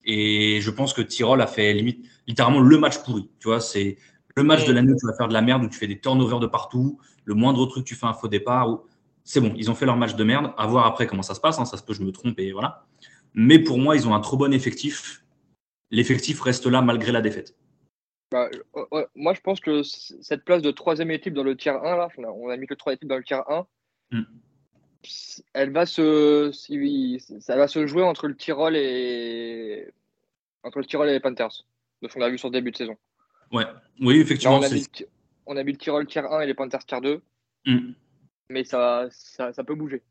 [0.05, 3.31] Et je pense que Tyrol a fait limite, littéralement le match pourri.
[3.39, 3.97] Tu vois, c'est
[4.37, 6.01] le match de l'année où tu vas faire de la merde, où tu fais des
[6.01, 6.99] turnovers de partout.
[7.25, 8.71] Le moindre truc, tu fais un faux départ.
[8.71, 8.81] Ou...
[9.25, 10.53] C'est bon, ils ont fait leur match de merde.
[10.57, 11.59] À voir après comment ça se passe.
[11.59, 11.65] Hein.
[11.65, 12.85] Ça se peut, je me trompe et voilà.
[13.35, 15.25] Mais pour moi, ils ont un trop bon effectif.
[15.91, 17.57] L'effectif reste là malgré la défaite.
[18.31, 18.49] Bah,
[18.91, 22.09] ouais, moi, je pense que cette place de troisième équipe dans le tiers 1, là,
[22.19, 23.67] on a mis que trois équipes dans le tiers 1,
[24.13, 24.23] mm.
[25.53, 26.51] Elle va se,
[27.41, 29.93] ça va se jouer entre le Tyrol et
[30.63, 31.65] entre le Tyrol et les Panthers,
[32.03, 32.97] de ce qu'on a vu sur le début de saison.
[33.53, 33.65] Ouais,
[34.01, 34.61] oui, effectivement.
[34.61, 34.87] Là, on, a mis,
[35.47, 37.21] on, a mis, le Tyrol tiers 1 et les Panthers tiers 2,
[37.67, 37.93] mm.
[38.51, 40.03] mais ça, ça, ça, peut bouger.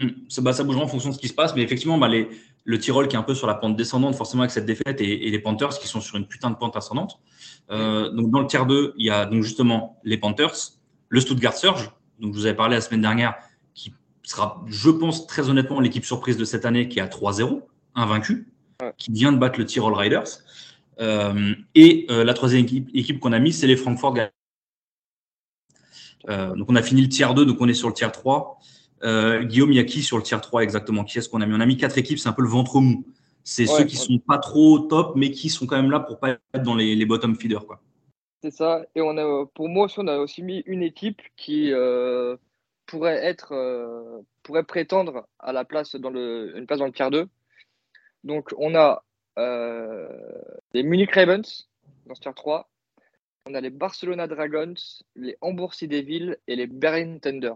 [0.00, 0.08] Mm.
[0.28, 2.28] Ça, bah, ça bougera en fonction de ce qui se passe, mais effectivement, bah, les,
[2.64, 5.26] le Tyrol qui est un peu sur la pente descendante, forcément avec cette défaite, et,
[5.26, 7.18] et les Panthers qui sont sur une putain de pente ascendante.
[7.70, 10.54] Euh, donc dans le tiers 2, il y a donc justement les Panthers,
[11.08, 11.90] le Stuttgart Surge,
[12.20, 13.34] donc je vous avais parlé la semaine dernière,
[14.30, 17.62] sera, je pense très honnêtement, l'équipe surprise de cette année qui est à 3-0,
[17.94, 18.92] invaincu, ouais.
[18.98, 20.40] qui vient de battre le Tyrol Riders.
[21.00, 24.14] Euh, et euh, la troisième équipe, équipe qu'on a mise, c'est les Frankfurt
[26.28, 28.58] euh, donc on a fini le tiers 2, donc on est sur le tiers 3.
[29.44, 31.04] Guillaume, il y a qui sur le tiers 3 exactement?
[31.04, 31.54] Qui est-ce qu'on a mis?
[31.54, 33.04] On a mis quatre équipes, c'est un peu le ventre mou.
[33.44, 36.30] C'est ceux qui sont pas trop top, mais qui sont quand même là pour pas
[36.30, 37.64] être dans les, bottom feeders.
[37.64, 37.80] Quoi.
[38.42, 38.84] C'est ça.
[38.96, 42.36] Et on a, pour moi aussi, on a aussi mis une équipe qui euh,
[42.86, 47.10] pourrait être, euh, pourrait prétendre à la place dans le, une place dans le tiers
[47.10, 47.28] 2.
[48.24, 49.04] Donc, on a
[49.38, 50.08] euh,
[50.72, 51.68] les Munich Ravens
[52.06, 52.68] dans ce tiers 3.
[53.48, 54.74] On a les Barcelona Dragons,
[55.14, 57.54] les Hamburg Sea Devils et les Berlin Thunder.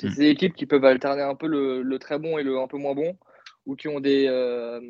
[0.00, 0.14] C'est hmm.
[0.14, 2.78] des équipes qui peuvent alterner un peu le, le, très bon et le un peu
[2.78, 3.16] moins bon
[3.66, 4.80] ou qui ont des, euh,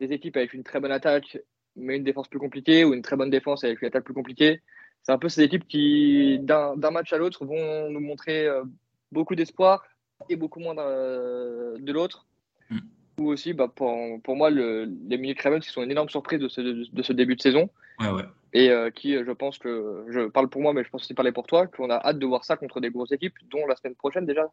[0.00, 1.38] des équipes avec une très bonne attaque,
[1.74, 4.62] mais une défense plus compliquée, ou une très bonne défense avec une attaque plus compliquée.
[5.06, 8.64] C'est un peu ces équipes qui, d'un match à l'autre, vont nous montrer euh,
[9.12, 9.84] beaucoup d'espoir
[10.28, 12.26] et beaucoup moins de l'autre.
[12.70, 12.78] Mm.
[13.20, 16.40] Ou aussi, bah, pour, pour, moi, le, les Munich Ravens qui sont une énorme surprise
[16.40, 17.70] de ce, de ce début de saison.
[18.00, 18.24] Ouais, ouais.
[18.52, 21.30] Et euh, qui, je pense que, je parle pour moi, mais je pense aussi parler
[21.30, 23.94] pour toi, qu'on a hâte de voir ça contre des grosses équipes, dont la semaine
[23.94, 24.50] prochaine déjà.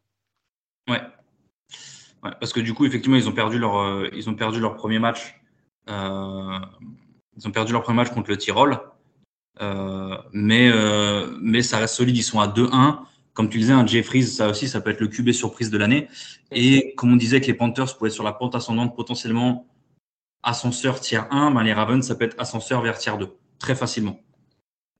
[0.87, 1.01] Ouais,
[2.21, 4.99] parce que du coup, effectivement, ils ont perdu leur, euh, ils ont perdu leur premier
[4.99, 5.41] match.
[5.89, 6.59] Euh,
[7.35, 8.79] ils ont perdu leur premier match contre le Tyrol.
[9.61, 10.71] Euh, mais,
[11.41, 12.17] mais ça reste solide.
[12.17, 12.99] Ils sont à 2-1.
[13.33, 16.07] Comme tu disais, un Jeffries, ça aussi, ça peut être le QB surprise de l'année.
[16.51, 19.67] Et comme on disait que les Panthers pouvaient être sur la pente ascendante potentiellement
[20.43, 24.19] ascenseur tiers 1, ben les Ravens, ça peut être ascenseur vers tiers 2, très facilement.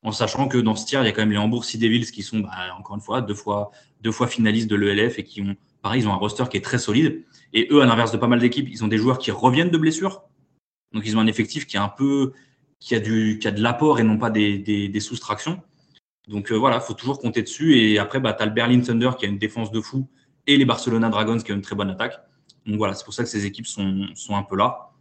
[0.02, 2.12] En sachant que dans ce tiers, il y a quand même les Hamburg Sea Devils
[2.12, 3.72] qui sont, bah, encore une fois, deux fois,
[4.02, 6.62] deux fois finalistes de l'ELF et qui ont Pareil, ils ont un roster qui est
[6.62, 7.26] très solide.
[7.52, 9.78] Et eux, à l'inverse de pas mal d'équipes, ils ont des joueurs qui reviennent de
[9.78, 10.24] blessures.
[10.94, 12.32] Donc, ils ont un effectif qui est un peu,
[12.84, 15.62] qui a a de l'apport et non pas des, des, soustractions.
[16.28, 17.78] Donc, euh, voilà, il faut toujours compter dessus.
[17.80, 20.08] Et après, bah, tu as le Berlin Thunder qui a une défense de fou
[20.48, 22.20] et les Barcelona Dragons qui ont une très bonne attaque.
[22.66, 24.92] Donc, voilà, c'est pour ça que ces équipes sont, sont un peu là.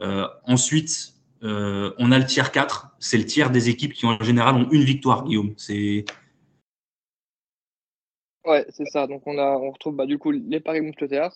[0.00, 2.96] Euh, ensuite, euh, on a le tiers 4.
[2.98, 5.52] C'est le tiers des équipes qui, en général, ont une victoire, Guillaume.
[5.58, 6.06] C'est
[8.46, 9.06] Ouais, c'est ça.
[9.06, 11.32] Donc on, a, on retrouve bah, du coup les Paris Mousquetaires,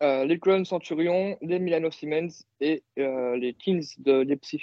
[0.00, 4.62] les Cologne Centurion, les Milano Siemens et euh, les Kings de Leipzig.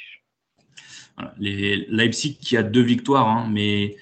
[1.37, 3.95] Les Leipzig qui a deux victoires, hein, mais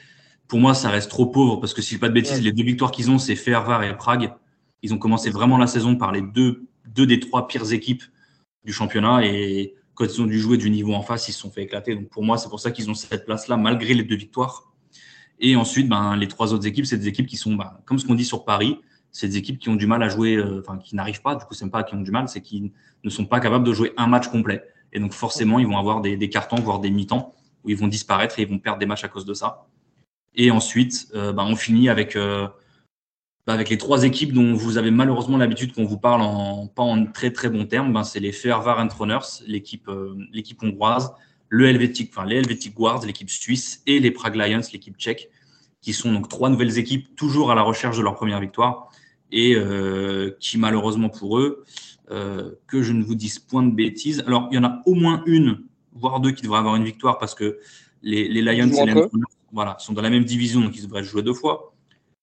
[0.47, 2.51] pour moi ça reste trop pauvre parce que si je dis pas de bêtises, les
[2.51, 4.33] deux victoires qu'ils ont, c'est Fervar et Prague.
[4.81, 8.03] Ils ont commencé vraiment la saison par les deux, deux des trois pires équipes
[8.63, 11.51] du championnat et quand ils ont dû jouer du niveau en face, ils se sont
[11.51, 11.95] fait éclater.
[11.95, 14.71] Donc pour moi, c'est pour ça qu'ils ont cette place-là malgré les deux victoires.
[15.39, 18.05] Et ensuite, ben, les trois autres équipes, c'est des équipes qui sont, ben, comme ce
[18.05, 18.77] qu'on dit sur Paris,
[19.11, 21.43] c'est des équipes qui ont du mal à jouer, euh, enfin, qui n'arrivent pas, du
[21.45, 22.71] coup, c'est pas qui ont du mal, c'est qui
[23.03, 24.63] ne sont pas capables de jouer un match complet.
[24.93, 27.33] Et donc, forcément, ils vont avoir des, cartons, voire des mi-temps,
[27.63, 29.67] où ils vont disparaître et ils vont perdre des matchs à cause de ça.
[30.33, 32.47] Et ensuite, euh, ben, on finit avec, euh,
[33.45, 36.83] ben, avec les trois équipes dont vous avez malheureusement l'habitude qu'on vous parle en, pas
[36.83, 37.91] en très très bons termes.
[37.91, 39.89] Ben, c'est les Fehervar Runners, l'équipe
[40.31, 41.13] l'équipe hongroise,
[41.49, 45.29] le Helvetic, les Helvetic Guards, l'équipe suisse, et les Prague Lions, l'équipe tchèque,
[45.81, 48.90] qui sont donc trois nouvelles équipes toujours à la recherche de leur première victoire
[49.31, 51.63] et euh, qui malheureusement pour eux,
[52.09, 54.23] euh, que je ne vous dise point de bêtises.
[54.27, 55.63] Alors il y en a au moins une,
[55.93, 57.59] voire deux qui devraient avoir une victoire parce que
[58.01, 59.05] les, les Lions et les
[59.53, 61.73] voilà, sont dans la même division, donc ils devraient jouer deux fois.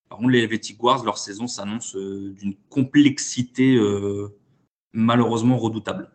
[0.09, 3.78] Par contre, les Helvetic Guards, leur saison s'annonce euh, d'une complexité
[4.93, 6.10] malheureusement redoutable.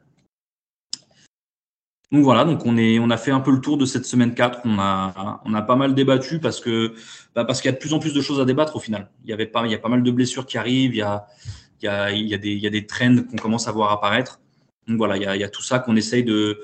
[2.14, 4.35] Donc voilà, donc on, est, on a fait un peu le tour de cette semaine
[4.35, 4.60] 4.
[4.65, 6.94] On a, on a pas mal débattu parce que
[7.34, 9.10] bah parce qu'il y a de plus en plus de choses à débattre au final.
[9.23, 10.94] Il y avait pas, il y a pas mal de blessures qui arrivent.
[10.94, 11.26] Il y a,
[11.81, 13.72] il y a, il y a des, il y a des trends qu'on commence à
[13.72, 14.40] voir apparaître.
[14.88, 16.61] Donc voilà, il y a, tout ça qu'on essaye de,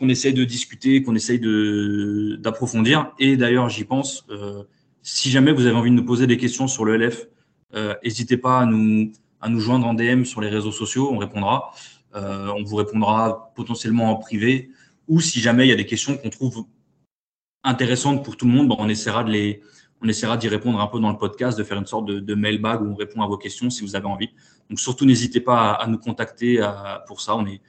[0.00, 3.12] qu'on essaye de discuter, qu'on essaye de d'approfondir.
[3.20, 4.26] Et d'ailleurs, j'y pense.
[4.30, 4.64] Euh,
[5.02, 7.28] si jamais vous avez envie de nous poser des questions sur le LF,
[7.76, 11.08] euh, n'hésitez pas à nous, à nous joindre en DM sur les réseaux sociaux.
[11.12, 11.70] On répondra.
[12.16, 14.70] Euh, on vous répondra potentiellement en privé
[15.08, 16.64] ou si jamais il y a des questions qu'on trouve
[17.64, 19.62] intéressantes pour tout le monde, on essaiera de les,
[20.02, 22.82] on essaiera d'y répondre un peu dans le podcast, de faire une sorte de, mailbag
[22.82, 24.30] où on répond à vos questions si vous avez envie.
[24.70, 26.64] Donc surtout n'hésitez pas à, nous contacter
[27.06, 27.34] pour ça.
[27.34, 27.60] On est,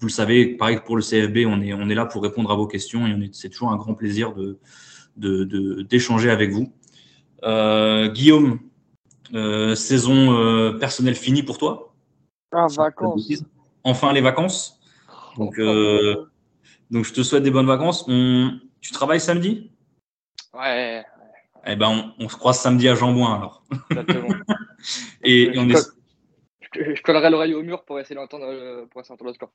[0.00, 2.56] vous le savez, pareil pour le CFB, on est, on est là pour répondre à
[2.56, 4.58] vos questions et c'est toujours un grand plaisir de,
[5.82, 6.72] d'échanger avec vous.
[7.44, 8.58] Euh, Guillaume,
[9.34, 11.94] euh, saison euh, personnelle finie pour toi?
[12.52, 13.44] Ah, vacances.
[13.84, 14.80] Enfin les vacances.
[15.36, 15.58] Donc,
[16.90, 18.06] donc, je te souhaite des bonnes vacances.
[18.06, 19.70] Tu travailles samedi?
[20.54, 21.04] Ouais.
[21.66, 23.62] Eh ben, on, se croise samedi à Jambouin alors.
[23.90, 24.28] Exactement.
[25.22, 25.68] et, je, on
[26.94, 28.86] je, collerai l'oreille au mur pour essayer d'entendre euh,
[29.24, 29.50] le score.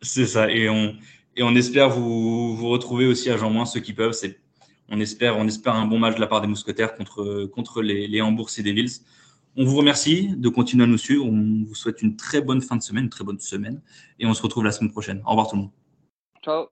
[0.00, 0.50] C'est ça.
[0.50, 0.96] Et on,
[1.36, 4.12] et on espère vous, vous retrouver aussi à Jambouin, ceux qui peuvent.
[4.12, 4.40] C'est,
[4.88, 8.08] on, espère, on espère un bon match de la part des Mousquetaires contre, contre les,
[8.08, 9.02] les Hambourg et Devils.
[9.56, 11.26] On vous remercie de continuer à nous suivre.
[11.26, 13.82] On vous souhaite une très bonne fin de semaine, une très bonne semaine.
[14.18, 15.20] Et on se retrouve la semaine prochaine.
[15.26, 15.70] Au revoir tout le monde.
[16.42, 16.68] Ciao.